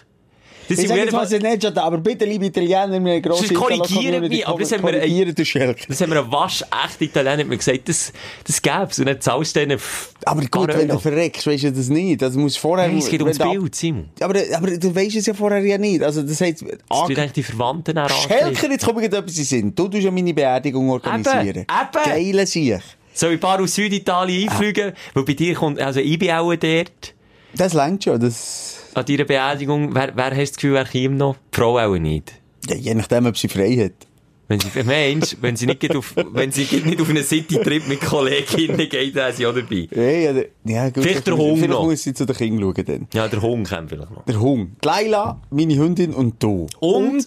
Das 0.66 0.70
Ich 0.70 0.76
sind 0.78 0.88
sage 0.88 1.00
jetzt 1.02 1.12
mal 1.12 1.26
Seneggiata, 1.26 1.82
aber 1.82 1.98
bitte, 1.98 2.24
liebe 2.24 2.46
Italiener, 2.46 3.04
wir 3.04 3.20
grosse 3.20 3.48
Sie 3.48 3.52
korrigieren 3.52 4.26
mich, 4.26 4.48
aber 4.48 4.58
das 4.60 4.72
haben 4.72 4.82
wir- 4.82 5.32
das 5.34 6.00
haben 6.00 6.10
wir 6.10 6.20
ein 6.24 6.32
waschechter 6.32 7.02
Italiener 7.02 7.44
mir 7.44 7.58
gesagt, 7.58 7.86
das, 7.86 8.14
das 8.46 8.62
gäb's. 8.62 8.98
Und 8.98 9.04
dann 9.04 9.20
zahlst 9.20 9.54
du 9.54 9.60
denen 9.60 9.78
Aber 10.24 10.40
gut, 10.46 10.74
wenn 10.74 10.88
du 10.88 10.98
verreckst, 10.98 11.46
weisst 11.46 11.64
du 11.64 11.72
das 11.72 11.90
nicht. 11.90 12.22
Das 12.22 12.34
muss 12.34 12.56
vorher... 12.56 12.88
Nein, 12.88 12.96
es 12.96 13.10
geht 13.10 13.20
ums 13.20 13.38
Bild, 13.38 13.74
Simon. 13.74 14.08
Aber, 14.20 14.40
aber 14.54 14.78
du 14.78 14.94
weisst 14.94 15.16
es 15.16 15.26
ja 15.26 15.34
vorher 15.34 15.60
ja 15.62 15.76
nicht. 15.76 16.02
Also 16.02 16.22
das 16.22 16.40
heißt... 16.40 16.62
Das 16.88 16.98
tut 17.06 17.18
eigentlich 17.18 17.32
die 17.32 17.42
Verwandten 17.42 17.98
auch 17.98 18.08
Schelker, 18.08 18.70
jetzt 18.70 18.86
kommt 18.86 18.96
mir 19.00 19.04
etwas 19.04 19.20
in 19.32 19.34
den 19.36 19.44
Sinn. 19.44 19.74
Du 19.74 19.86
tust 19.88 20.02
ja 20.02 20.10
meine 20.10 20.32
Beerdigung 20.32 20.88
organisieren. 20.88 21.66
eben. 21.66 21.66
Geile 21.92 22.46
Sieg. 22.46 22.80
Soll 23.12 23.32
ich 23.32 23.36
ein 23.36 23.40
paar 23.40 23.60
aus 23.60 23.74
Süditalien 23.74 24.48
einfliegen? 24.48 24.92
Weil 25.12 25.24
bei 25.24 25.34
dir 25.34 25.54
kommt, 25.54 25.78
also 25.78 26.00
ich 26.00 26.18
bin 26.18 26.30
auch 26.30 26.54
dort. 26.54 27.13
Das 27.56 27.72
längt 27.74 28.04
schon. 28.04 28.20
Das... 28.20 28.76
An 28.94 29.04
deiner 29.04 29.24
Beerdigung, 29.24 29.94
wer, 29.94 30.12
wer 30.14 30.30
hast 30.36 30.50
das 30.52 30.56
Gefühl, 30.56 30.74
wer 30.74 30.84
kommt 30.86 31.18
noch? 31.18 31.36
Die 31.52 31.56
Frau 31.58 31.78
auch 31.78 31.96
nicht. 31.98 32.32
Ja, 32.68 32.76
je 32.76 32.94
nachdem, 32.94 33.26
ob 33.26 33.36
sie 33.36 33.48
frei 33.48 33.76
hat. 33.76 34.06
Wenn 34.46 34.60
sie, 34.60 34.68
Mensch, 34.84 35.36
wenn 35.40 35.56
sie 35.56 35.64
nicht 35.66 35.96
auf, 35.96 36.14
wenn 36.16 36.52
sie 36.52 36.66
nicht 36.84 37.00
auf 37.00 37.08
einen 37.08 37.24
City-Trip 37.24 37.88
mit 37.88 38.00
Kolleginnen 38.02 38.76
geht, 38.90 39.16
dann 39.16 39.30
ist 39.30 39.38
sie 39.38 39.46
auch 39.46 39.54
dabei. 39.54 39.88
Ja, 39.90 40.02
ja, 40.02 40.32
der- 40.34 40.46
ja 40.66 40.90
gut. 40.90 41.02
Vielleicht 41.02 41.26
der 41.26 41.34
Vielleicht 41.34 41.70
noch. 41.70 41.84
muss 41.84 42.02
sie 42.02 42.12
zu 42.12 42.26
den 42.26 42.36
Kindern 42.36 42.74
schauen 42.74 42.84
dann. 42.84 43.08
Ja, 43.14 43.26
der 43.26 43.40
Hund 43.40 43.68
kommt 43.68 43.88
vielleicht 43.90 44.10
noch. 44.10 44.24
Der. 44.26 44.34
Die 44.82 44.86
Laila, 44.86 45.40
meine 45.50 45.76
Hündin 45.76 46.12
und 46.12 46.42
du. 46.42 46.66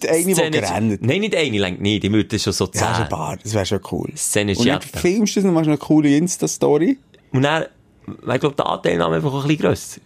eine, 0.06 0.24
die 0.24 0.34
Szene- 0.34 0.60
gerannt. 0.60 1.02
Nein, 1.02 1.20
nicht 1.20 1.34
eine, 1.36 1.58
lenkt 1.58 1.80
nicht. 1.82 2.04
Ich 2.04 2.12
würde 2.12 2.38
schon 2.38 2.52
so 2.52 2.68
Ja, 2.72 2.94
so 2.94 3.02
ein 3.02 3.08
paar. 3.08 3.36
Das 3.42 3.52
wäre 3.52 3.66
schon 3.66 3.80
cool. 3.90 4.10
Szene 4.16 4.52
Und 4.52 4.58
dann 4.60 4.78
Giatta. 4.78 4.98
filmst 5.00 5.34
du 5.36 5.40
das 5.40 5.48
und 5.48 5.54
machst 5.54 5.68
eine 5.68 5.78
coole 5.78 6.16
Insta-Story. 6.16 6.98
Und 7.32 7.42
dann, 7.42 7.64
ich 8.06 8.40
glaube, 8.40 8.54
die 8.56 8.62
Anteilnahme 8.62 9.16
einfach 9.16 9.34
ein 9.34 9.42
bisschen 9.48 9.58
grösser. 9.58 10.00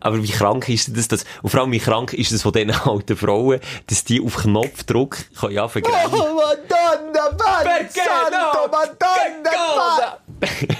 Aber 0.00 0.22
wie 0.22 0.28
krank 0.28 0.68
ist 0.68 0.96
das? 0.96 1.08
das? 1.08 1.24
Und 1.42 1.50
vor 1.50 1.60
allem, 1.60 1.72
wie 1.72 1.78
krank 1.78 2.12
ist 2.12 2.32
das 2.32 2.42
von 2.42 2.52
diesen 2.52 2.70
alten 2.84 3.16
Frauen, 3.16 3.60
dass 3.86 4.04
die 4.04 4.20
auf 4.20 4.36
Knopfdruck 4.36 5.18
können 5.40 5.54
ja 5.54 5.68
vergräben. 5.68 5.96
Madonna, 6.10 7.28
Perché 7.64 8.30
no? 8.30 8.68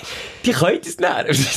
Die 0.48 0.54
können 0.54 0.80
das 0.82 0.96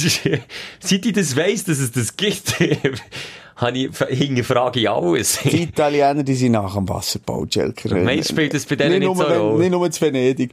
nicht. 0.04 0.22
Seit 0.80 1.06
ich 1.06 1.14
das 1.14 1.36
weiss, 1.36 1.64
dass 1.64 1.80
es 1.80 1.92
das 1.92 2.16
gibt, 2.18 2.56
habe 3.56 3.78
ich, 3.78 3.90
hinterfrage 4.10 4.80
ich 4.82 4.90
alles. 4.90 5.40
Die 5.44 5.64
Italiener, 5.64 6.24
die 6.24 6.36
sind 6.36 6.54
nach 6.54 6.74
dem 6.76 6.90
Wasserbau, 6.90 7.46
Jelker. 7.50 7.96
Meinst 7.96 8.30
du, 8.30 8.34
spielt 8.34 8.54
das 8.54 8.66
bei 8.66 8.76
denen 8.76 9.00
nicht 9.00 9.06
nur, 9.06 9.16
so 9.16 9.54
wenn-? 9.54 9.60
Nicht 9.60 9.72
nur 9.72 9.90
zu 9.92 10.02
Venedig. 10.02 10.52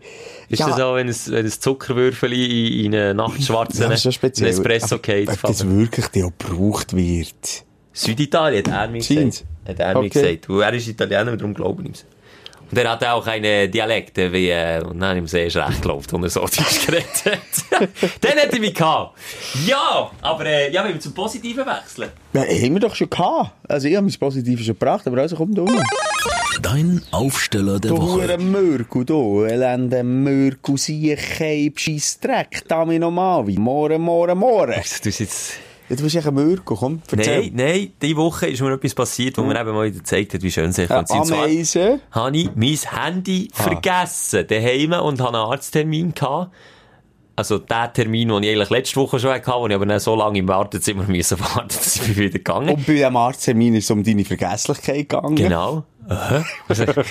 Ist 0.48 0.60
das 0.60 0.76
so, 0.76 0.94
wenn 0.94 1.08
ein, 1.08 1.16
wenn 1.26 1.50
Zuckerwürfel 1.50 2.32
in, 2.32 2.84
in 2.86 2.94
einen 2.94 3.16
nachtschwarzen 3.16 3.90
Ja. 3.90 4.48
Espresso 4.48 4.98
geht? 4.98 5.28
Ob 5.28 5.42
das 5.42 5.66
wirklich 5.68 6.24
auch 6.24 6.32
gebraucht 6.38 6.94
wird. 6.94 7.64
Süditalien, 7.92 8.64
hat 8.72 8.86
er 8.86 8.88
mir 8.88 8.98
gesagt. 9.00 9.44
Hat 9.66 9.80
er 9.80 9.94
mir 9.94 9.98
Okay. 10.06 10.08
gesagt. 10.10 10.48
Weil 10.48 10.62
er 10.62 10.72
ist 10.74 10.88
Italiener, 10.88 11.36
darum 11.36 11.54
glaube 11.54 11.82
ich 11.82 11.88
ihm 11.88 11.94
Und 12.70 12.76
er 12.78 12.90
hat 12.90 13.04
auch 13.04 13.24
keine 13.24 13.68
Dialekte, 13.68 14.32
wie, 14.32 14.50
äh, 14.50 14.82
und 14.82 14.98
dann 15.00 15.08
habe 15.10 15.18
ich 15.18 15.22
ihm 15.24 15.26
sehr 15.26 15.48
schlecht 15.48 15.76
geglaubt, 15.82 16.12
als 16.12 16.36
er 16.36 16.48
so 16.48 16.62
geredet 16.86 17.06
hat. 17.24 17.88
Den 18.24 18.38
hätte 18.38 18.56
ich 18.56 18.60
mich 18.60 18.74
gehabt. 18.74 19.16
Ja, 19.66 20.10
aber, 20.20 20.44
äh, 20.46 20.70
ja, 20.72 20.84
wenn 20.84 20.92
wir 20.94 21.00
zum 21.00 21.14
Positiven 21.14 21.64
wechseln. 21.64 22.10
Ja, 22.34 22.42
haben 22.42 22.74
wir 22.74 22.80
doch 22.80 22.94
schon 22.94 23.08
gehabt. 23.08 23.52
Also 23.68 23.88
ich 23.88 23.96
habe 23.96 24.06
mein 24.06 24.18
Positives 24.18 24.66
schon 24.66 24.74
gebracht, 24.74 25.06
aber 25.06 25.18
also 25.18 25.36
komm 25.36 25.54
du. 25.54 25.66
Dein 26.60 27.00
Aufsteller 27.12 27.78
der 27.78 27.90
Du 27.92 27.96
Woche. 27.98 28.22
hure 28.22 28.38
Mürku, 28.38 29.04
du. 29.04 29.44
Elende 29.44 30.02
Mürku, 30.02 30.76
Siechheib, 30.76 31.78
Scheissdreck. 31.78 32.64
Da 32.68 32.84
mich 32.84 32.98
noch 32.98 33.12
mal 33.12 33.46
wie. 33.46 33.56
More, 33.56 33.98
more, 33.98 34.34
more. 34.34 34.74
Also, 34.74 34.96
du 35.04 35.08
jetzt... 35.10 35.52
Ja, 35.88 35.96
du 35.96 36.02
bist 36.02 36.16
echt 36.16 36.26
ein 36.26 36.34
Mürku, 36.34 36.74
komm, 36.76 37.00
erzähl. 37.10 37.50
Nein, 37.50 37.52
nein, 37.54 37.92
diese 38.02 38.16
Woche 38.16 38.48
ist 38.48 38.60
mir 38.60 38.72
etwas 38.72 38.94
passiert, 38.94 39.38
wo 39.38 39.42
mir 39.42 39.58
eben 39.58 39.72
mal 39.72 39.90
gezeigt 39.90 40.34
hat, 40.34 40.42
wie 40.42 40.50
schön 40.50 40.70
sie 40.72 40.86
kann 40.86 41.06
sein. 41.06 41.22
Ameisen. 41.22 42.00
habe 42.10 42.36
ich 42.36 42.50
mein 42.54 42.76
Handy 42.76 43.48
vergessen 43.54 44.46
daheim 44.46 44.92
und 44.92 45.20
hatte 45.20 45.28
einen 45.28 45.50
Arzttermin 45.50 46.12
gehabt. 46.14 46.52
Also 47.36 47.58
der 47.58 47.92
Termin, 47.92 48.28
den 48.28 48.42
ich 48.42 48.50
eigentlich 48.50 48.70
letzte 48.70 48.96
Woche 48.96 49.20
schon 49.20 49.30
hatte, 49.30 49.50
wo 49.52 49.66
ich 49.68 49.74
aber 49.74 49.86
dann 49.86 50.00
so 50.00 50.16
lange 50.16 50.40
im 50.40 50.48
Wartezimmer 50.48 51.04
müssen 51.08 51.38
warten, 51.38 51.68
dass 51.68 51.96
ich 51.96 52.16
wieder 52.16 52.30
gegangen 52.30 52.70
Und 52.70 52.86
bei 52.86 52.94
dem 52.94 53.16
Arzttermin 53.16 53.76
ist 53.76 53.84
es 53.84 53.90
um 53.92 54.02
deine 54.02 54.24
Vergesslichkeit 54.24 55.08
gegangen. 55.08 55.36
Genau. 55.36 55.84
Aha. 56.08 56.44
Also, 56.68 56.86
Was 56.86 57.06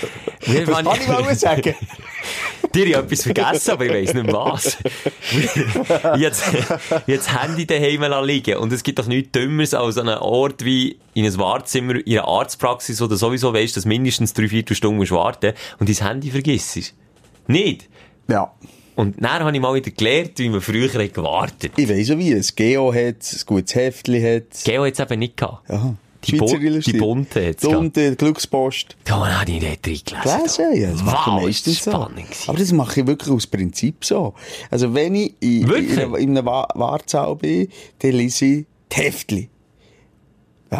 irgendwann- 0.47 0.85
kann 0.85 1.01
ich 1.01 1.07
mal 1.07 1.35
sagen? 1.35 1.75
Dir 2.75 2.97
habe 2.97 3.05
etwas 3.05 3.23
vergessen, 3.23 3.71
aber 3.71 3.85
ich 3.85 3.91
weiss 3.93 4.13
nicht 4.13 4.33
was. 4.33 4.77
jetzt, 6.19 6.43
jetzt 7.07 7.41
Handy 7.41 7.65
daheim 7.65 8.03
liegen. 8.25 8.57
Und 8.57 8.73
es 8.73 8.83
gibt 8.83 8.99
doch 8.99 9.07
nichts 9.07 9.31
Dümmeres 9.31 9.73
als 9.73 9.97
an 9.97 10.09
einem 10.09 10.21
Ort 10.21 10.65
wie 10.65 10.97
in 11.13 11.25
einem 11.25 11.37
Wartezimmer, 11.37 11.95
in 12.05 12.17
einer 12.19 12.27
Arztpraxis, 12.27 12.99
wo 12.99 13.07
du 13.07 13.15
sowieso 13.15 13.53
weißt, 13.53 13.77
dass 13.77 13.85
mindestens 13.85 14.33
drei, 14.33 14.47
vier 14.49 14.65
Stunden 14.71 14.97
musst 14.97 15.11
warten 15.11 15.53
und 15.79 15.87
dein 15.87 16.07
Handy 16.07 16.29
vergisst. 16.31 16.93
Nicht. 17.47 17.87
Ja. 18.27 18.51
Und 18.95 19.23
dann 19.23 19.43
habe 19.43 19.55
ich 19.55 19.61
mal 19.61 19.73
wieder 19.75 19.91
gelernt, 19.91 20.39
wie 20.39 20.49
man 20.49 20.59
früher 20.59 20.91
hat 20.91 21.13
gewartet 21.13 21.73
Ich 21.77 21.87
weiss 21.87 22.09
auch 22.11 22.17
wie. 22.17 22.33
Ein 22.33 22.45
Geo 22.55 22.91
hat, 22.93 22.97
ein 23.31 23.41
gutes 23.45 23.75
Heftchen 23.75 24.23
hat. 24.23 24.63
Geo 24.65 24.85
hat 24.85 24.93
es 24.93 24.99
eben 24.99 25.19
nicht 25.19 25.37
gehabt. 25.37 25.69
Aha. 25.69 25.95
Die, 26.25 26.37
Bu- 26.37 26.57
die 26.57 26.93
bunte 26.97 27.39
jetzt. 27.41 27.63
Die 27.63 27.67
bunte 27.67 28.15
Glückspost. 28.15 28.97
Da 29.05 29.39
habe 29.39 29.51
ich 29.51 29.61
nicht 29.61 29.87
reingelesen. 30.11 30.37
Gelesen, 30.37 30.81
ja, 30.81 30.91
das 30.91 31.05
Wow, 31.05 31.47
ist 31.47 31.65
so. 31.65 31.91
spannend 31.91 32.25
gewesen. 32.25 32.49
Aber 32.49 32.57
das 32.57 32.71
mache 32.71 33.01
ich 33.01 33.07
wirklich 33.07 33.29
aus 33.33 33.47
Prinzip 33.47 34.03
so. 34.03 34.33
Also 34.71 34.93
wenn 34.93 35.15
ich 35.15 35.33
in, 35.39 35.69
in, 35.69 35.99
einer- 35.99 36.17
in 36.17 36.29
einem 36.37 36.45
Wa- 36.45 36.67
Wartsaal 36.73 37.35
bin, 37.35 37.67
dann 37.99 38.11
lese 38.11 38.45
ich 38.45 38.65
die 38.91 38.95
Heftli. 39.01 39.49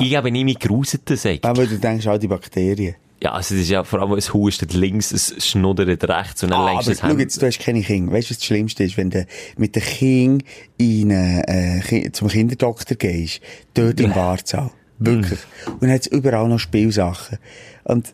Ich 0.02 0.16
habe 0.16 0.32
nicht 0.32 0.44
mehr 0.44 0.56
geruset, 0.56 1.02
sag. 1.16 1.40
Aber 1.46 1.66
du 1.66 1.78
denkst 1.80 2.08
auch 2.08 2.18
die 2.18 2.28
Bakterien. 2.28 2.96
Ja, 3.24 3.32
also 3.32 3.56
es 3.56 3.62
ist 3.62 3.70
ja 3.70 3.84
vor 3.84 4.02
allem, 4.02 4.12
es 4.14 4.32
hustet 4.34 4.74
links, 4.74 5.12
es 5.12 5.34
schnuddert 5.48 6.04
rechts 6.08 6.44
und 6.44 6.52
dann 6.52 6.62
Ah, 6.62 6.66
längst 6.74 6.88
aber 6.88 6.96
das 6.96 7.00
schau 7.12 7.18
jetzt, 7.18 7.42
du 7.42 7.48
hast 7.48 7.60
keine 7.60 7.82
Kinder. 7.82 8.12
Weißt 8.12 8.30
du, 8.30 8.32
was 8.34 8.38
das 8.40 8.46
Schlimmste 8.46 8.84
ist? 8.84 8.96
Wenn 8.98 9.10
du 9.10 9.26
mit 9.58 9.76
dem 9.76 9.82
Kind 9.82 10.44
in, 10.78 11.10
äh, 11.10 12.12
zum 12.12 12.28
Kinderdoktor 12.28 12.96
gehst, 12.98 13.40
dort 13.74 14.00
im 14.00 14.14
Wartsaal. 14.14 14.70
Wirklich. 15.00 15.40
Und 15.66 15.84
dann 15.84 15.92
hat 15.92 16.02
es 16.02 16.08
überall 16.08 16.48
noch 16.48 16.60
Spielsachen. 16.60 17.38
Und 17.84 18.14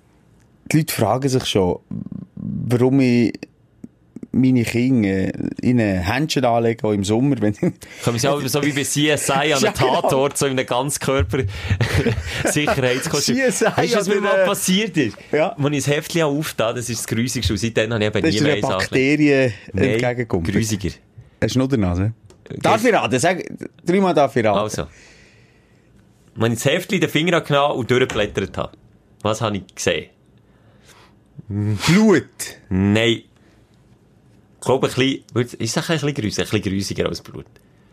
die 0.72 0.78
Leute 0.78 0.94
fragen 0.94 1.30
sich 1.30 1.46
schon, 1.46 1.80
warum 2.36 3.00
ich 3.00 3.34
meine 4.34 4.64
Kinder 4.64 5.10
äh, 5.10 5.32
in 5.62 5.80
ein 5.80 6.00
Händchen 6.00 6.44
anlege, 6.44 6.86
auch 6.88 6.92
im 6.92 7.04
Sommer, 7.04 7.36
wenn 7.40 7.54
Können 7.54 8.18
sie 8.18 8.28
auch 8.28 8.42
so 8.42 8.64
wie 8.64 8.72
bei 8.72 8.84
CSI 8.84 9.32
an 9.32 9.42
einem 9.42 9.74
genau. 9.74 10.02
Tatort, 10.02 10.38
so 10.38 10.48
in 10.48 10.58
einem 10.58 10.66
Ganzkörper 10.66 11.44
Sicherheitskostüm. 12.46 13.38
CSI 13.50 13.66
Weißt 13.66 13.94
du, 13.94 14.00
was 14.00 14.08
mir 14.08 14.22
mal 14.22 14.40
äh, 14.40 14.46
passiert 14.46 14.98
ist? 14.98 15.18
Ja. 15.32 15.50
Als 15.56 15.72
ich 15.72 15.86
das 15.86 15.88
Heftchen 15.88 16.24
aufgetan 16.24 16.76
das 16.76 16.90
ist 16.90 17.00
das 17.00 17.08
Grusigste. 17.08 17.54
Und 17.54 17.60
seitdem 17.60 17.94
habe 17.94 18.04
ich 18.04 18.08
eben 18.08 18.22
das 18.22 18.32
nie 18.32 18.38
ist 18.38 18.44
mehr 18.44 18.54
eine 18.54 18.62
Sachen. 18.62 18.78
Bakterien 18.80 19.54
Nein, 19.74 19.90
entgegenkommt. 19.90 20.52
grusiger. 20.52 20.90
Eine 21.40 21.50
Schnuddernase. 21.50 22.14
Darf 22.60 22.84
ich 22.84 22.94
raten? 22.94 23.20
Sag, 23.20 23.44
dreimal 23.86 24.14
darf 24.14 24.36
ich 24.36 24.44
raten. 24.44 24.60
Also. 24.60 24.88
Wenn 26.36 26.54
ich 26.54 26.60
das 26.60 26.72
Heftchen 26.72 27.00
den 27.00 27.10
Finger 27.10 27.42
genommen 27.42 27.76
und 27.78 27.92
durchgeblättert 27.92 28.58
habe, 28.58 28.78
was 29.22 29.42
habe 29.42 29.58
ich 29.58 29.76
gesehen? 29.76 30.10
Blut. 31.48 32.24
Nein. 32.70 33.24
Ich 34.56 34.66
glaube, 34.66 34.88
ein 34.88 34.94
bisschen, 34.94 35.58
ist 35.60 35.78
es 35.78 35.90
ein 35.90 35.94
bisschen 35.94 36.14
grusig, 36.14 36.40
ein 36.40 36.50
bisschen 36.50 36.62
grusiger 36.62 37.08
als 37.08 37.22
Blut. 37.22 37.46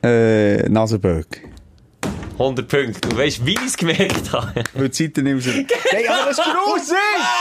Äh, 0.02 0.68
Nasenböck. 0.68 1.42
100 2.34 2.68
Punkte. 2.68 3.08
Du 3.08 3.16
weißt, 3.16 3.44
wie 3.44 3.52
ich 3.52 3.66
es 3.66 3.76
gemerkt 3.76 4.32
habe. 4.32 4.64
Weil 4.72 4.88
die 4.88 5.04
Seite 5.04 5.22
mehr 5.22 5.38
so... 5.40 5.50
Hey, 5.90 6.08
aber 6.08 6.30
das 6.30 6.38
ist 6.38 6.44
grusig! 6.44 6.96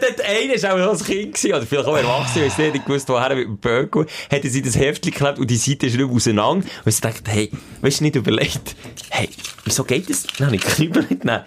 Der, 0.00 0.26
eine 0.26 0.62
war 0.62 0.74
auch 0.74 0.92
noch 0.92 1.00
ein 1.00 1.04
Kind, 1.04 1.44
oder 1.44 1.62
vielleicht 1.62 1.88
auch 1.88 1.96
erwachsen, 1.96 2.38
ich 2.38 2.44
weiss 2.44 2.58
nicht, 2.58 2.74
ich 2.76 2.84
gewusst, 2.84 3.08
woher 3.08 3.34
mit 3.34 3.46
dem 3.46 3.58
Böckel, 3.58 4.06
hat 4.30 4.42
sich 4.42 4.62
das 4.62 4.76
Heftchen 4.76 5.12
geklebt 5.12 5.38
und 5.38 5.50
die 5.50 5.56
Seite 5.56 5.86
ist 5.86 5.96
nicht 5.96 6.10
auseinander. 6.10 6.66
Und 6.84 6.92
ich 6.92 7.00
dachte, 7.00 7.30
hey, 7.30 7.50
weißt 7.80 8.00
du 8.00 8.04
nicht 8.04 8.16
überlegt, 8.16 8.76
hey, 9.10 9.28
wieso 9.64 9.84
geht 9.84 10.08
das? 10.10 10.24
Dann 10.38 10.46
habe 10.48 10.56
ich 10.56 10.62
geknüppelt, 10.62 11.24
dann 11.24 11.44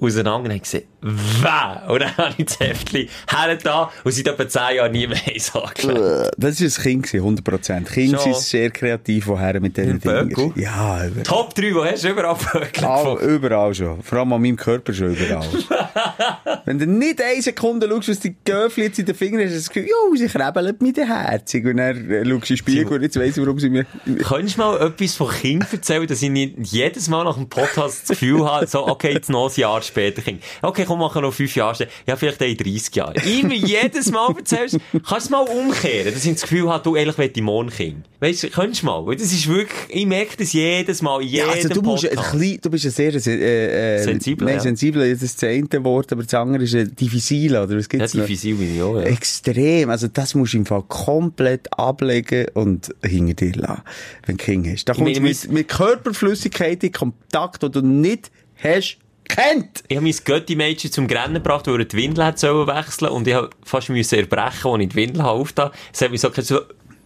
auseinander 0.00 0.46
und 0.46 0.50
habe 0.50 0.60
gesehen, 0.60 0.84
wow! 1.00 1.88
Und 1.88 2.00
dann 2.02 2.16
habe 2.16 2.34
ich 2.36 2.46
das 2.46 2.60
Heftchen 2.60 3.08
hergetan 3.28 3.88
und 4.04 4.12
seit 4.12 4.26
etwa 4.28 4.48
10 4.48 4.76
Jahren 4.76 4.92
nie 4.92 5.06
mehr 5.06 5.18
angelegt. 5.18 5.84
Äh, 5.84 6.30
Das 6.36 6.60
war 6.60 6.66
ein 6.66 6.82
Kind, 6.82 7.06
gewesen, 7.10 7.38
100%. 7.38 7.84
Kinder 7.84 8.18
sind 8.18 8.36
sehr 8.36 8.70
kreativ, 8.70 9.26
woher 9.26 9.60
mit 9.60 9.76
diesen 9.76 9.94
Mit? 9.94 10.04
Dingen. 10.04 10.52
Ja, 10.56 11.06
überall. 11.06 11.22
Top 11.24 11.54
3, 11.54 11.74
wo 11.74 11.84
hast 11.84 12.04
du 12.04 12.08
überall 12.08 12.36
Böckel 12.52 12.84
überall 13.28 13.74
schon. 13.74 14.02
Vor 14.02 14.18
allem 14.18 14.32
an 14.32 14.42
meinem 14.42 14.56
Körper 14.56 14.92
schon 14.92 15.14
überall. 15.14 15.46
Wenn 16.64 16.78
du 16.78 16.86
nicht 16.86 17.22
eine 17.22 17.40
Sekunde 17.42 17.88
schaust, 17.88 18.08
was 18.08 18.20
die 18.20 18.34
Göfli 18.44 18.84
jetzt 18.84 18.98
in 18.98 19.06
den 19.06 19.14
Fingern 19.14 19.42
hast, 19.42 19.54
hast 19.54 19.54
du 19.54 19.58
das 19.58 19.70
Gefühl, 19.70 19.88
jo, 19.88 20.16
sie 20.16 20.26
krabbeln 20.26 20.76
mir 20.80 20.92
den 20.92 21.06
Herzig. 21.06 21.64
Und 21.64 21.76
dann 21.78 22.10
äh, 22.10 22.24
schaust 22.24 22.28
du 22.28 22.34
in 22.34 22.40
den 22.40 22.56
Spiegel 22.56 22.92
und 22.92 23.02
jetzt 23.02 23.18
weiss 23.18 23.36
ich, 23.36 23.42
warum 23.42 23.58
sie 23.58 23.70
mir... 23.70 23.86
Könntest 24.24 24.56
du 24.56 24.60
mal 24.60 24.80
etwas 24.86 25.14
von 25.14 25.30
Kind 25.30 25.66
erzählen, 25.72 26.06
dass 26.06 26.22
ich 26.22 26.30
nicht 26.30 26.56
jedes 26.62 27.08
Mal 27.08 27.24
nach 27.24 27.36
dem 27.36 27.48
Podcast 27.48 28.02
das 28.02 28.08
Gefühl 28.08 28.44
habe, 28.44 28.66
so, 28.66 28.86
okay, 28.86 29.12
jetzt 29.12 29.30
noch 29.30 29.48
ein 29.50 29.60
Jahr 29.60 29.82
später, 29.82 30.22
Kind. 30.22 30.42
Okay, 30.62 30.84
komm, 30.88 30.98
machen 31.00 31.22
noch 31.22 31.32
fünf 31.32 31.54
Jahre. 31.54 31.86
Ja, 32.06 32.16
vielleicht 32.16 32.40
in 32.42 32.56
30 32.56 32.94
Jahre. 32.96 33.14
Immer 33.20 33.54
jedes 33.54 34.10
Mal 34.10 34.34
erzählst, 34.36 34.78
kannst 34.92 35.10
du 35.10 35.16
es 35.16 35.30
mal 35.30 35.40
umkehren, 35.42 36.12
dass 36.12 36.24
ich 36.24 36.32
das 36.32 36.42
Gefühl 36.42 36.68
habe, 36.68 36.82
du, 36.82 36.96
ehrlich, 36.96 37.16
will 37.18 37.30
ich 37.34 37.42
morgen 37.42 37.70
Kind. 37.70 38.06
Weißt 38.20 38.42
du, 38.42 38.48
könntest 38.50 38.82
du 38.82 38.86
mal? 38.86 39.06
Weil 39.06 39.16
das 39.16 39.32
ist 39.32 39.46
wirklich, 39.46 39.78
ich 39.90 40.06
merke 40.06 40.36
das 40.38 40.52
jedes 40.52 41.02
Mal, 41.02 41.22
in 41.22 41.28
Ja, 41.28 41.44
jedem 41.46 41.50
also 41.50 41.68
du, 41.68 41.82
musst 41.82 42.04
ein 42.08 42.16
Podcast. 42.16 42.36
klein, 42.36 42.58
du 42.62 42.70
bist 42.70 42.84
ein 42.86 42.90
sehr 42.90 43.14
äh, 43.14 43.96
äh, 43.96 44.02
Sensibler, 44.02 44.46
Nein, 44.46 44.54
ja. 44.56 44.60
sensibler, 44.60 45.08
das 45.10 45.22
ist 45.22 45.42
das 45.42 45.48
eine 45.48 45.84
Wort, 45.84 46.10
aber 46.12 46.22
das 46.24 46.34
andere 46.34 46.64
ist 46.64 46.74
ein 46.74 46.96
diffizil, 46.96 47.52
oder 47.56 47.76
was 47.76 47.84
Ja, 47.84 47.98
gibt's 47.98 48.12
die 48.12 48.18
noch? 48.18 48.28
Visil 48.28 48.54
bin 48.56 48.74
ich 48.74 48.82
auch, 48.82 48.96
ja. 48.96 49.02
Extrem. 49.02 49.90
Also, 49.90 50.08
das 50.08 50.34
musst 50.34 50.54
du 50.54 50.58
im 50.58 50.66
Fall 50.66 50.82
komplett 50.88 51.68
ablegen 51.78 52.46
und 52.54 52.94
hinter 53.04 53.34
dir 53.34 53.52
lassen, 53.52 53.82
wenn 54.26 54.36
du 54.36 54.44
Kind 54.44 54.66
hast. 54.66 54.84
Da 54.86 54.94
kommst 54.94 55.16
du 55.16 55.20
mit, 55.20 55.52
mit 55.52 55.68
Körperflüssigkeit 55.68 56.82
in 56.82 56.92
Kontakt, 56.92 57.62
den 57.62 57.72
du 57.72 57.80
nicht 57.82 58.30
hast, 58.56 58.98
kennt. 59.28 59.84
Ich 59.88 59.96
habe 59.96 60.04
mein 60.04 60.14
Götti-Mädchen 60.24 60.90
zum 60.90 61.06
Grennen 61.06 61.34
gebracht, 61.34 61.66
weil 61.66 61.80
er 61.80 61.84
die 61.84 61.96
Windel 61.96 62.24
hat 62.24 62.42
wechseln 62.42 63.10
und 63.10 63.28
ich 63.28 63.34
habe 63.34 63.50
fast 63.64 63.88
müssen 63.88 64.18
erbrechen, 64.18 64.70
als 64.70 64.82
ich 64.82 64.88
die 64.88 64.96
Windel 64.96 65.22
habe 65.22 65.40
aufgetan. 65.40 65.70
Es 65.92 66.00
hat 66.00 66.10
mich 66.10 66.20
so, 66.20 66.30
so, 66.34 66.60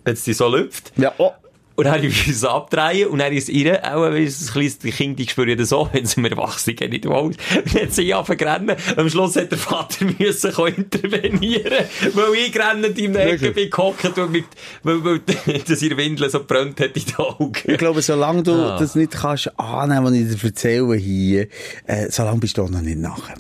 wenn 0.05 0.15
es 0.15 0.25
dich 0.25 0.37
so 0.37 0.49
lüpft. 0.49 0.93
Ja, 0.97 1.13
oh. 1.19 1.33
Und 1.75 1.85
dann 1.85 1.95
habe 1.95 2.07
ich 2.07 2.29
es 2.29 2.45
abdrehen 2.45 3.09
und 3.09 3.19
dann 3.19 3.33
ist 3.33 3.45
es 3.45 3.49
ihr, 3.49 3.81
auch 3.83 4.03
ein 4.05 4.15
kleines 4.15 4.79
Kind, 4.81 5.19
die 5.19 5.27
spüren 5.27 5.57
das 5.57 5.71
so, 5.71 5.89
wenn 5.93 6.05
sie 6.05 6.21
mir 6.21 6.31
Erwachsene 6.31 6.75
gehen 6.75 6.91
nicht 6.91 7.07
aus. 7.07 7.35
Und 7.35 7.39
dann 7.75 7.83
hat 7.83 7.93
sie 7.95 8.13
angefangen. 8.13 8.77
Am 8.97 9.09
Schluss 9.09 9.37
hat 9.37 9.51
der 9.51 9.59
Vater 9.59 10.05
müssen 10.19 10.53
intervenieren, 10.77 11.85
weil 12.15 12.35
ich 12.35 12.59
rennend 12.59 12.99
in 12.99 13.13
der 13.13 13.33
Ecke 13.33 13.53
bin 13.53 13.71
gehockt 13.71 14.19
und 14.19 14.33
mit, 14.33 14.45
weil, 14.83 15.03
weil, 15.05 15.21
dass 15.67 15.83
ihre 15.83 15.97
Windel 15.97 16.29
so 16.31 16.45
brennt 16.45 16.81
hat 16.81 16.97
in 16.97 17.05
den 17.05 17.17
Augen. 17.17 17.53
Ich 17.67 17.79
glaube, 17.79 18.03
solange 18.03 18.43
du 18.43 18.53
Ah. 18.53 18.79
das 18.79 18.95
nicht 18.95 19.13
kannst 19.13 19.59
annehmen, 19.59 20.05
was 20.05 20.13
ich 20.13 20.41
dir 20.41 20.47
erzähle 20.47 20.97
hier, 20.97 21.49
äh, 21.87 22.09
solange 22.11 22.41
bist 22.41 22.59
du 22.59 22.63
auch 22.65 22.71
noch 22.71 22.83
nicht 22.83 22.99
nachher. 22.99 23.37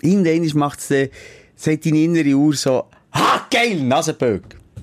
Irgendwann 0.00 0.58
macht 0.58 0.80
es 0.80 0.88
dann, 0.88 1.08
sagt 1.56 1.86
deine 1.86 1.98
innere 2.02 2.34
Uhr 2.34 2.54
so, 2.54 2.84
ha, 3.12 3.46
geil, 3.50 3.80
Nasenböck. 3.82 4.42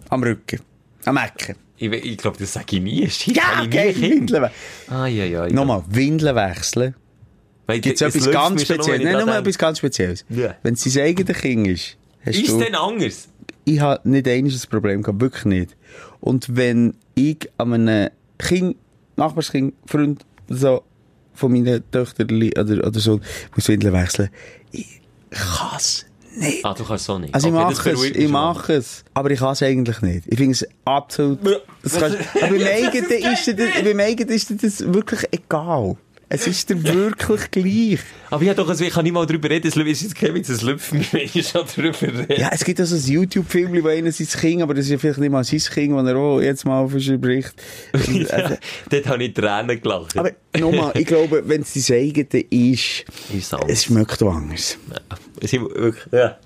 Am 0.10 0.24
Rücken. 0.24 0.60
Am 1.06 1.18
Ecken. 1.18 1.56
Ich, 1.82 1.92
ich 1.92 2.18
glaube, 2.18 2.38
das 2.38 2.54
sage 2.54 2.76
ich 2.76 2.82
nie. 2.82 3.10
Shit, 3.10 3.36
Ja, 3.36 3.66
Kind. 3.66 4.02
Windeln. 4.02 4.52
Ah, 4.88 5.08
ja, 5.08 5.26
ja, 5.26 5.48
ja. 5.48 5.54
Nochmal, 5.54 5.84
Windeln 5.90 6.36
wechseln. 6.36 6.96
Weil 7.66 7.80
Gibt 7.80 8.00
es 8.00 8.16
etwas 8.16 8.32
ganz 8.32 8.62
Spezielles? 8.62 9.04
Nein, 9.04 9.14
nur 9.14 9.24
dran 9.24 9.42
etwas 9.42 9.58
ganz 9.58 9.80
Spezielles. 9.80 10.26
Ja. 10.30 10.56
Wenn 10.62 10.76
es 10.76 10.84
dein 10.84 11.04
eigenes 11.04 11.38
Kind 11.38 11.68
ist, 11.68 11.98
hast. 12.26 12.36
Ist 12.38 12.50
du... 12.50 12.60
es 12.60 12.66
denn 12.66 12.76
anders? 12.76 13.28
ich 13.66 13.80
habe 13.80 14.08
nicht 14.10 14.28
einmal 14.28 14.52
ein 14.52 14.70
Problem 14.70 15.02
gehabt, 15.02 15.22
wirklich 15.22 15.46
nicht. 15.46 15.78
Und 16.20 16.56
wenn 16.56 16.96
ich 17.16 17.50
an 17.58 17.74
einem 17.74 18.10
Kind, 18.38 18.76
Nachbarskind, 19.16 19.74
Freund, 19.86 20.26
so, 20.50 20.84
von 21.34 21.52
meinen 21.52 21.84
Töchtern 21.92 22.32
oder, 22.32 22.88
oder 22.88 23.00
so, 23.00 23.20
muss 23.56 23.68
Windeln 23.68 23.94
wechseln, 23.94 24.30
ich 24.72 25.02
es. 26.42 26.64
Ah, 26.66 26.74
du 26.74 26.84
kannst 26.84 27.06
so 27.06 27.18
nicht. 27.20 27.34
Also 27.34 27.48
ich 27.48 27.54
Okay, 27.54 27.70
das 27.70 27.78
mache 27.86 27.90
es, 27.92 28.04
ich 28.16 28.30
mache 28.30 28.74
es, 28.74 29.04
aber 29.14 29.32
ich 29.32 29.40
kann 29.40 29.54
es 29.54 29.64
eigentlich 29.64 30.02
nicht. 30.02 30.24
Ich 30.28 30.38
finde 30.38 30.52
es 30.54 30.68
absolut... 30.86 31.40
Das 31.84 31.98
kannst, 32.00 32.18
aber 32.42 32.54
beim 32.58 32.68
eigenen 32.68 33.10
ist 33.34 33.48
dir 33.48 33.54
das- 33.56 33.74
ist 34.34 34.64
das 34.64 34.94
wirklich 34.94 35.22
egal. 35.32 35.98
Es 36.34 36.48
ist 36.48 36.70
dir 36.70 36.82
wirklich 36.82 37.52
gleich. 37.52 38.00
Aber 38.30 38.42
ich, 38.42 38.48
hab 38.50 38.56
doch, 38.56 38.70
also 38.70 38.86
ich 38.86 38.94
kann 38.94 39.04
nicht 39.04 39.12
mal 39.12 39.26
drüber 39.26 39.50
reden, 39.50 39.68
es 39.68 39.76
ist 39.76 40.02
jetzt 40.02 40.50
es 40.50 40.64
mir, 40.64 41.04
wenn 41.12 41.22
ich 41.34 41.46
schon 41.46 41.66
drüber 41.66 42.02
rede. 42.02 42.40
Ja, 42.40 42.52
es 42.54 42.64
gibt 42.64 42.80
auch 42.80 42.86
so 42.86 42.96
ein 42.96 43.02
YouTube-Film, 43.04 43.84
wo 43.84 43.90
einer 43.90 44.14
sein 44.14 44.28
Kind, 44.28 44.62
aber 44.62 44.74
das 44.74 44.86
ist 44.86 44.92
ja 44.92 44.98
vielleicht 44.98 45.20
nicht 45.20 45.30
mal 45.30 45.44
sein 45.44 45.60
Kind, 45.60 45.92
das 45.94 46.08
er 46.08 46.16
auch 46.16 46.40
jetzt 46.40 46.64
mal 46.66 46.88
verspricht. 46.88 47.54
Ja, 48.14 48.26
Also, 48.30 48.56
dort 48.90 49.08
habe 49.08 49.24
ich 49.26 49.34
Tränen 49.34 49.82
gelacht. 49.82 50.18
aber 50.18 50.32
nochmal, 50.58 50.94
ich 50.96 51.06
glaube, 51.06 51.44
wenn 51.46 51.64
es 51.64 51.74
dein 51.74 51.98
eigenes 51.98 52.46
ist, 52.50 53.06
Ist 53.38 53.54
anders. 53.54 53.70
es 53.70 53.84
schmeckt 53.84 54.24
anders. 54.24 54.78
Es 54.90 55.31
sind 55.50 55.64
wirklich, 55.76 56.06
ja. 56.12 56.38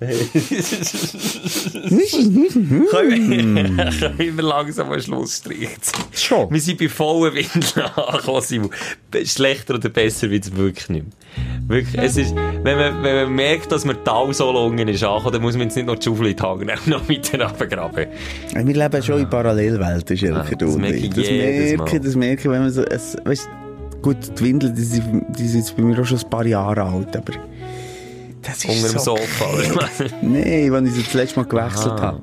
Hm. 1.86 2.86
Können 2.90 3.56
wir, 3.56 3.90
können 4.16 4.36
wir 4.36 4.42
langsam 4.44 4.90
einen 4.90 5.02
Schlussstrich 5.02 5.80
ziehen? 5.80 6.04
Schon. 6.12 6.50
Wir 6.50 6.60
sind 6.60 6.78
bei 6.78 6.88
vollen 6.88 7.34
Windeln 7.34 7.86
angekommen, 7.96 8.40
Simon. 8.42 8.70
Schlechter 9.24 9.74
oder 9.74 9.88
besser 9.88 10.30
wird 10.30 10.44
es 10.44 10.56
wirklich 10.56 10.88
nicht 10.88 11.04
mehr. 11.04 11.12
Wirklich, 11.68 12.00
es 12.02 12.16
ist, 12.16 12.34
wenn 12.34 12.76
man, 12.78 13.02
wenn 13.02 13.16
man 13.16 13.34
merkt, 13.34 13.72
dass 13.72 13.84
man 13.84 14.02
Talsolungen 14.04 14.88
ist 14.88 15.02
angekommen, 15.02 15.32
dann 15.34 15.42
muss 15.42 15.54
man 15.54 15.62
jetzt 15.64 15.76
nicht 15.76 15.86
noch 15.86 15.96
die 15.96 16.04
Schaufel 16.04 16.28
in 16.28 16.36
die 16.36 16.42
Haare 16.42 16.58
nehmen 16.64 16.80
noch 16.86 17.08
weiter 17.08 17.44
runtergraben. 17.44 18.06
Wir 18.54 18.74
leben 18.74 19.02
schon 19.02 19.20
in 19.20 19.30
Parallelwelten, 19.30 20.16
Schelker, 20.16 20.46
Ah, 20.46 20.54
du 20.54 20.66
das 20.66 20.76
merke 20.76 20.96
ich. 20.96 21.10
Das 21.10 21.28
jedes 21.28 21.76
merke, 21.76 22.00
das 22.00 22.14
merke 22.14 22.40
ich, 22.42 22.50
wenn 22.50 22.60
man 22.62 22.70
so, 22.70 22.82
es, 22.82 23.16
weißt, 23.24 23.48
gut, 24.02 24.16
die 24.38 24.44
Windel, 24.44 24.72
die 24.72 24.82
sind, 24.82 25.24
die 25.38 25.48
sind 25.48 25.76
bei 25.76 25.82
mir 25.82 26.00
auch 26.00 26.04
schon 26.06 26.18
ein 26.18 26.30
paar 26.30 26.46
Jahre 26.46 26.82
alt, 26.82 27.16
aber 27.16 27.32
das 28.46 28.64
ist 28.64 28.68
Unter 28.68 28.88
dem 28.88 28.98
so 28.98 29.16
Sofa. 29.16 30.08
Nee, 30.22 30.70
wenn 30.72 30.86
ich 30.86 30.92
sie 30.92 31.02
das 31.02 31.14
letzte 31.14 31.40
Mal 31.40 31.46
gewechselt 31.46 31.92
Aha. 31.92 32.02
habe. 32.02 32.22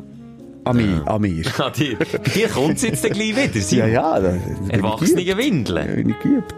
An 0.66 0.78
mir, 0.78 1.04
an 1.08 1.22
mir. 1.22 1.44
An 1.60 1.74
dir. 1.74 1.98
Bei 1.98 2.18
dir 2.30 2.48
kommt 2.48 2.78
es 2.78 2.84
jetzt 2.84 3.04
gleich 3.04 3.36
wieder, 3.36 3.54
Ja, 3.54 3.62
Simon. 3.62 3.92
ja, 3.92 4.20
da, 4.20 4.34
Erwachsene. 4.70 5.38
Windeln. 5.38 5.88
Ja, 5.90 5.96
bin 5.96 6.10
ich 6.10 6.20
geübt. 6.20 6.56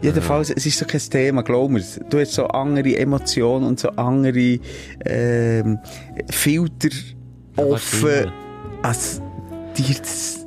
Jedenfalls, 0.00 0.50
es 0.50 0.64
ist 0.66 0.78
so 0.78 0.86
kein 0.86 1.00
Thema, 1.00 1.42
glaub 1.42 1.70
mir. 1.70 1.82
Du 2.10 2.18
hast 2.18 2.32
so 2.32 2.46
andere 2.46 2.96
Emotionen 2.96 3.66
und 3.66 3.80
so 3.80 3.88
andere 3.90 4.58
ähm, 5.04 5.78
Filter 6.30 6.88
offen, 7.56 8.32
als 8.82 9.20
dir 9.76 9.94
das, 9.98 10.43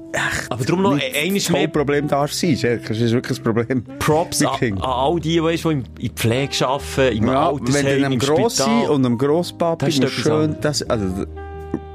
Aber 0.49 0.63
darum 0.65 0.81
noch 0.83 0.99
eines 0.99 1.49
mehr 1.49 1.63
Hauptproblem 1.63 2.07
darf 2.07 2.31
sein. 2.33 2.55
Schelker, 2.57 2.89
Das 2.89 2.99
ist 2.99 3.11
wirklich 3.11 3.39
ein 3.39 3.43
Problem. 3.43 3.83
Props 3.99 4.43
an, 4.43 4.55
an 4.73 4.81
all 4.81 5.19
die, 5.19 5.41
weißt, 5.41 5.63
die 5.65 5.69
in 5.69 5.83
der 6.01 6.09
Pflege 6.15 6.67
arbeiten, 6.67 7.17
im 7.17 7.27
Ja, 7.27 7.49
Altersheim, 7.49 7.85
wenn 7.85 8.01
du 8.01 8.13
im 8.13 8.19
Grossi 8.19 8.63
Spital. 8.63 8.89
und 8.89 9.05
einem 9.05 9.17
Grosspapi 9.17 9.91
schön, 9.91 10.55
das, 10.61 10.83
also, 10.83 11.25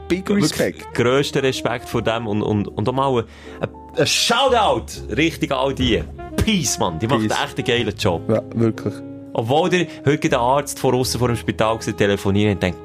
big 0.08 0.28
Respect. 0.30 0.94
Grössten 0.94 1.38
Respekt 1.40 1.88
vor 1.88 2.02
dem 2.02 2.26
und, 2.26 2.42
und, 2.42 2.68
und 2.68 2.88
auch 2.88 2.92
mal 2.92 3.24
ein, 3.60 3.68
ein 3.96 4.06
Shoutout 4.06 5.14
richtig 5.16 5.50
an 5.52 5.58
all 5.58 5.74
die. 5.74 6.02
Peace, 6.36 6.78
Mann. 6.78 6.98
Die 6.98 7.06
macht 7.06 7.20
Peace. 7.28 7.30
echt 7.44 7.58
einen 7.58 7.64
geilen 7.66 7.96
Job. 7.98 8.22
Ja, 8.28 8.42
wirklich. 8.54 8.94
Obwohl 9.34 9.70
der 9.70 9.86
heute 10.04 10.28
der 10.28 10.40
Arzt 10.40 10.78
vor 10.78 10.92
aussen 10.94 11.18
vor 11.18 11.28
dem 11.28 11.36
Spital 11.36 11.76
war, 11.76 11.96
telefoniert 11.96 12.54
und 12.54 12.62
denkt, 12.62 12.78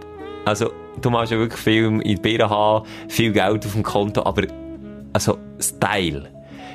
also, 0.46 0.72
du 1.02 1.10
machst 1.10 1.32
ja 1.34 1.38
wirklich 1.38 1.60
viel 1.62 1.86
in 2.02 2.16
der 2.16 2.22
Birne 2.22 2.50
haben, 2.50 2.86
viel 3.10 3.34
Geld 3.34 3.66
auf 3.66 3.74
dem 3.74 3.84
Konto, 3.84 4.24
aber, 4.24 4.44
also, 5.14 5.38
Style. 5.60 6.30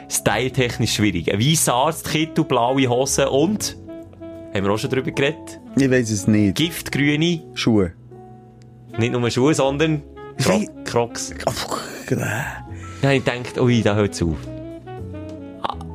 Style-technisch 0.09 0.95
schwierig. 0.95 1.33
Ein 1.33 1.41
weißer 1.41 1.73
Arztkittel, 1.73 2.45
blaue 2.45 2.87
Hosen 2.89 3.27
und, 3.29 3.77
haben 4.55 4.65
wir 4.65 4.71
auch 4.71 4.79
schon 4.79 4.91
drüber 4.91 5.11
geredet, 5.11 5.61
Ich 5.77 5.91
weiß 5.91 6.11
es 6.11 6.27
nicht. 6.27 6.55
giftgrüne, 6.57 7.43
Schuhe. 7.55 7.93
nicht 8.99 9.13
nur 9.13 9.31
Schuhe, 9.31 9.55
sondern 9.55 10.03
Wie- 10.39 10.69
Crocs. 10.85 11.33
Habe 13.03 13.15
ich 13.17 13.25
gedacht, 13.25 13.59
ui, 13.59 13.83
da 13.83 13.95
hört 13.95 14.13
es 14.15 14.23
auf. 14.23 14.37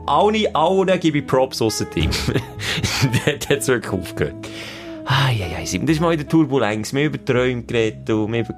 Alle, 0.08 0.56
allen 0.56 1.00
gebe 1.02 1.18
ich 1.20 1.28
Props 1.28 1.62
aus 1.62 1.80
dem 1.80 1.92
Team. 1.92 2.10
Dort 3.26 3.50
hat 3.50 3.58
es 3.60 3.68
wirklich 3.68 3.92
aufgehört. 3.94 4.36
Eieiei, 5.06 5.62
das 5.62 5.74
ist 5.74 6.00
mal 6.02 6.12
wieder 6.12 6.28
Turbulenz. 6.28 6.94
Wir 6.94 7.06
über 7.06 7.24
Träume 7.24 7.64
geredet 7.64 8.10
und 8.10 8.32
wir 8.32 8.40
über 8.42 8.54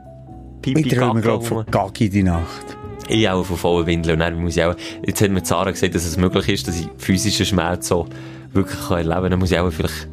Pipi 0.62 0.82
Ich 0.82 0.94
träume 0.96 1.22
gerade 1.22 1.44
von 1.44 1.66
Gagi 1.66 2.10
die 2.10 2.24
Nacht. 2.24 2.78
Ich 3.10 3.28
auch 3.30 3.44
von 3.44 3.58
vollen 3.58 3.88
Windeln. 3.88 4.14
Und 4.16 4.20
dann 4.20 4.42
muss 4.42 4.56
ich 4.56 4.64
auch, 4.64 4.76
jetzt 5.06 5.22
hat 5.22 5.32
mir 5.32 5.44
Zara 5.44 5.72
gesagt, 5.72 5.96
dass 5.96 6.06
es 6.06 6.16
möglich 6.18 6.48
ist, 6.50 6.68
dass 6.68 6.80
ich 6.80 6.88
physischen 6.98 7.46
Schmerz 7.46 7.88
so 7.88 8.08
wirklich 8.54 8.80
kann 8.88 8.98
erleben 9.00 9.14
kann. 9.22 9.32
Dann 9.32 9.40
muss 9.40 9.52
ich 9.52 9.60
auch 9.60 9.72
vielleicht, 9.72 10.08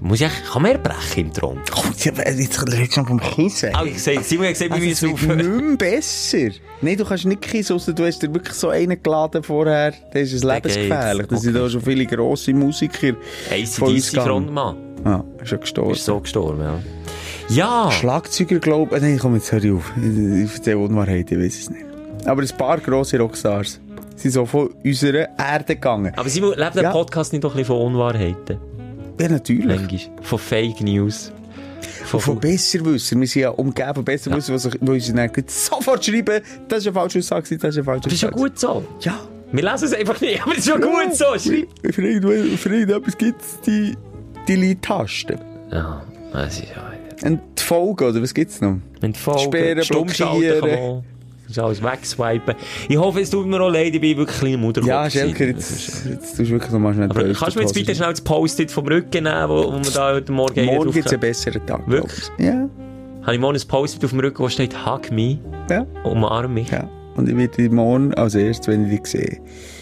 muss 0.00 0.20
ich, 0.20 0.28
kann 0.52 0.62
man 0.62 0.72
erbrechen 0.72 1.26
im 1.26 1.32
Traum? 1.32 1.58
Oh, 1.76 1.82
jetzt 1.96 2.18
redest 2.68 2.96
du 2.96 3.04
vom 3.04 3.20
Kissen. 3.20 3.70
Ah, 3.74 3.84
ich 3.84 3.94
gesagt, 3.94 4.24
Simon 4.24 4.46
hat 4.46 4.52
gesagt, 4.54 4.70
wir 4.70 4.76
Also, 4.76 4.84
es 4.90 5.02
müssen 5.02 5.08
wird 5.08 5.14
aufhören. 5.14 5.56
nicht 5.56 5.68
mehr 5.68 5.76
besser. 5.76 6.48
Nein, 6.82 6.96
du 6.98 7.04
kannst 7.04 7.24
nicht 7.24 7.40
kissen, 7.40 7.76
ausser 7.76 7.92
du 7.94 8.04
hast 8.04 8.22
dir 8.22 8.34
wirklich 8.34 8.54
so 8.54 8.68
einen 8.68 9.02
geladen 9.02 9.42
vorher. 9.42 9.94
Das 10.12 10.30
ist 10.32 10.44
Der 10.44 10.54
lebensgefährlich. 10.56 11.26
Da 11.28 11.36
sind 11.36 11.54
Okay. 11.56 11.64
da 11.64 11.70
schon 11.70 11.80
viele 11.80 12.04
grosse 12.06 12.52
Musiker 12.52 13.12
gegangen. 13.12 13.18
ACDC-Frontmann. 13.50 14.76
Ja, 15.04 15.24
ist 15.40 15.48
schon 15.48 15.60
gestorben. 15.60 15.92
Ist 15.92 16.04
so 16.04 16.20
gestorben, 16.20 16.60
ja. 16.60 16.78
Ja! 17.48 17.90
Schlagzeuger, 17.90 18.58
glaube 18.58 18.96
ich. 18.96 19.02
Nein, 19.02 19.18
komm, 19.20 19.34
jetzt 19.34 19.52
hör 19.52 19.62
ich 19.62 19.70
auf. 19.72 19.92
Ich, 19.96 20.44
ich 20.44 20.54
erzähle 20.54 20.78
Unwahrheit, 20.78 21.30
ich 21.30 21.38
weiß 21.38 21.58
es 21.58 21.70
nicht. 21.70 21.84
Aber 22.24 22.42
ein 22.42 22.48
paar 22.56 22.78
grosse 22.78 23.18
Rockstars 23.18 23.80
sind 24.16 24.30
so 24.32 24.46
von 24.46 24.68
unserer 24.84 25.28
Erde 25.38 25.74
gegangen. 25.74 26.12
Aber 26.16 26.28
Simon, 26.28 26.54
lebt 26.56 26.74
der 26.76 26.84
Ja. 26.84 26.92
Podcast 26.92 27.32
nicht 27.32 27.42
doch 27.44 27.52
ein 27.54 27.58
bisschen 27.58 27.76
von 27.76 27.86
Unwahrheiten? 27.92 28.58
Ja, 29.20 29.28
natürlich. 29.28 29.66
Manchmal. 29.66 30.00
Von 30.22 30.38
Fake 30.38 30.80
News. 30.80 31.32
Von, 32.06 32.20
von 32.20 32.38
Besserwisser. 32.40 33.18
Wir 33.18 33.26
sind 33.26 33.42
ja 33.42 33.50
umgeben 33.50 33.94
von 33.94 34.04
Besserwisser, 34.04 34.52
die 34.52 34.58
sich- 34.58 34.78
die 34.80 34.90
uns 34.90 35.12
dann 35.12 35.30
sofort 35.46 36.04
schreiben, 36.04 36.40
das 36.68 36.78
ist 36.80 36.86
eine 36.86 36.94
falsche 36.94 37.18
Aussage, 37.18 37.42
das 37.42 37.50
ist 37.52 37.64
eine 37.76 37.84
falsche 37.84 38.00
Das 38.04 38.12
ist 38.12 38.22
ja 38.22 38.28
Aussage. 38.30 38.42
gut 38.50 38.58
so. 38.58 38.84
Ja. 39.00 39.20
Wir 39.52 39.62
lesen 39.70 39.84
es 39.84 39.94
einfach 39.94 40.20
nicht, 40.20 40.42
aber 40.42 40.52
es 40.52 40.58
ist 40.58 40.66
ja 40.68 40.76
gut 40.76 41.14
so. 41.14 41.24
Für, 41.92 42.02
irgendwo- 42.02 42.56
für 42.56 42.68
irgendetwas 42.74 43.16
gibt 43.16 43.40
es 43.40 43.60
die, 43.60 43.94
die 44.48 44.56
Lead-Tasten. 44.56 45.38
Ja, 45.70 46.02
das 46.32 46.58
ist 46.58 46.68
ja... 46.74 47.30
Folge, 47.56 48.08
oder 48.08 48.20
was 48.20 48.34
gibt 48.34 48.50
es 48.50 48.60
noch? 48.60 48.76
Wenn 49.00 49.12
die 49.12 49.18
Folgen, 49.18 49.40
Sperren, 49.40 49.84
blockieren. 49.88 51.04
Ist 51.56 51.62
alles 51.62 51.82
wegswipen. 51.82 52.54
Ich 52.88 52.96
hoffe, 52.96 53.20
es 53.20 53.30
tut 53.30 53.46
mir 53.46 53.60
auch 53.60 53.70
leid, 53.70 53.94
ich 53.94 54.00
bin 54.00 54.16
wirklich 54.16 54.54
ein 54.54 54.60
Mutterkopf. 54.60 54.88
Ja. 54.88 55.08
Schelker, 55.10 55.46
jetzt, 55.46 56.04
jetzt 56.06 56.36
tust 56.36 56.38
du 56.38 56.48
wirklich 56.50 56.72
noch 56.72 56.78
mal 56.80 56.94
schnell 56.94 57.10
Aber 57.10 57.22
kannst 57.32 57.54
du 57.56 57.58
mir 57.60 57.64
jetzt 57.66 57.74
bitte 57.74 57.94
schnell 57.94 58.10
das 58.10 58.20
Post-it 58.20 58.70
vom 58.70 58.86
Rücken 58.86 59.24
nehmen, 59.24 59.48
wo, 59.48 59.72
wo 59.72 59.84
wir 59.84 59.90
da 59.92 60.12
heute 60.14 60.32
Morgen 60.32 60.64
Morgen 60.64 60.84
drauf 60.84 60.94
gibt 60.94 61.06
es 61.06 61.12
einen 61.12 61.20
haben? 61.22 61.28
besseren 61.28 61.66
Tag. 61.66 61.88
Wirklich? 61.88 62.24
Ja, 62.38 62.68
Habe 63.22 63.34
ich 63.34 63.40
morgen 63.40 63.56
ein 63.56 63.68
Post-it 63.68 64.04
auf 64.04 64.10
dem 64.10 64.20
Rücken, 64.20 64.38
wo 64.42 64.48
steht 64.48 64.86
«Hug 64.86 65.10
me», 65.10 65.38
ja, 65.70 65.86
umarm 66.04 66.54
mich, 66.54 66.70
ja. 66.70 66.88
Und 67.16 67.28
ich 67.28 67.36
werde 67.36 67.56
dich 67.56 67.70
morgen 67.70 68.12
als 68.14 68.34
erstes, 68.34 68.66
wenn 68.68 68.90
ich 68.90 68.98
dich 69.00 69.06
sehe, 69.06 69.40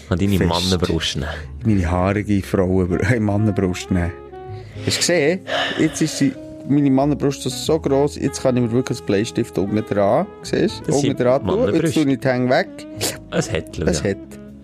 an 0.09 0.19
deine 0.19 0.37
Fest. 0.37 0.49
Mannenbrust 0.49 1.15
nehmen. 1.15 1.27
meine 1.65 1.89
haarige 1.89 2.41
Frau 2.43 2.87
Mannenbrust 3.19 3.89
nehmen. 3.89 4.11
Hast 4.85 4.97
du 4.97 4.99
gesehen? 4.99 5.39
Jetzt 5.79 6.01
ist 6.01 6.17
sie, 6.17 6.31
meine 6.67 6.89
Mannenbrust 6.89 7.43
so 7.43 7.79
gross, 7.79 8.15
jetzt 8.15 8.41
kann 8.41 8.55
ich 8.57 8.63
mir 8.63 8.71
wirklich 8.71 8.99
einen 8.99 9.05
Bleistift 9.07 9.57
unten 9.57 9.83
dran, 9.85 10.25
siehst 10.43 10.81
du? 10.81 10.85
Das 10.91 10.95
Unten 11.03 11.15
dran 11.17 11.45
tun, 11.45 11.73
jetzt 11.73 11.93
tue 11.93 12.11
ich 12.11 12.19
die 12.19 12.27
Hänge 12.27 12.49
weg. 12.49 12.67
Ein 13.31 13.43
Hättchen, 13.43 13.87
Es 13.87 14.01
ja. 14.03 14.11
hat. 14.11 14.17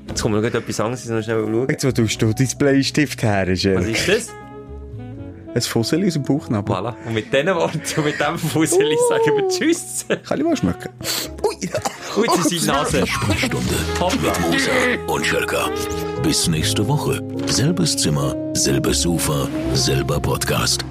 Jetzt 0.07 0.21
kommt 0.21 0.35
noch 0.35 0.41
gerade 0.41 0.57
etwas 0.57 0.79
anderes, 0.79 1.03
ich 1.03 1.09
muss 1.11 1.17
noch 1.19 1.23
schnell 1.23 1.45
schauen. 1.45 1.67
Jetzt, 1.69 1.85
wo 1.85 1.91
tust 1.91 2.21
du 2.21 2.33
dein 2.33 2.47
Bleistift 2.57 3.21
her, 3.23 3.47
Was 3.47 3.61
Gel? 3.61 3.89
ist 3.89 4.07
das? 4.07 4.27
Ein 5.53 5.61
Fussel 5.61 6.05
aus 6.05 6.13
dem 6.13 6.23
Bauchnabel. 6.23 6.75
Voilà. 6.75 6.93
Und 7.07 7.13
mit 7.15 7.33
diesen 7.33 7.47
Worten 7.47 7.81
und 7.97 8.05
mit 8.05 8.19
diesem 8.19 8.37
Fussel 8.37 8.87
sagen 9.09 9.35
wir 9.35 9.47
Tschüss. 9.49 10.05
Kann 10.27 10.37
ich 10.39 10.45
mal 10.45 10.55
schmecken? 10.55 10.89
Ui. 11.43 11.55
Jetzt 11.61 12.51
in 12.51 12.59
seine 12.59 12.77
Nase. 12.79 13.07
Sprechstunde 13.07 13.75
mit 14.21 14.39
Musa 14.41 14.71
und 15.13 15.25
Schelka. 15.25 15.69
Bis 16.21 16.47
nächste 16.47 16.87
Woche. 16.87 17.21
Selbes 17.47 17.97
Zimmer, 17.97 18.35
selbes 18.53 19.01
Sofa, 19.01 19.47
selber 19.73 20.19
Podcast. 20.19 20.85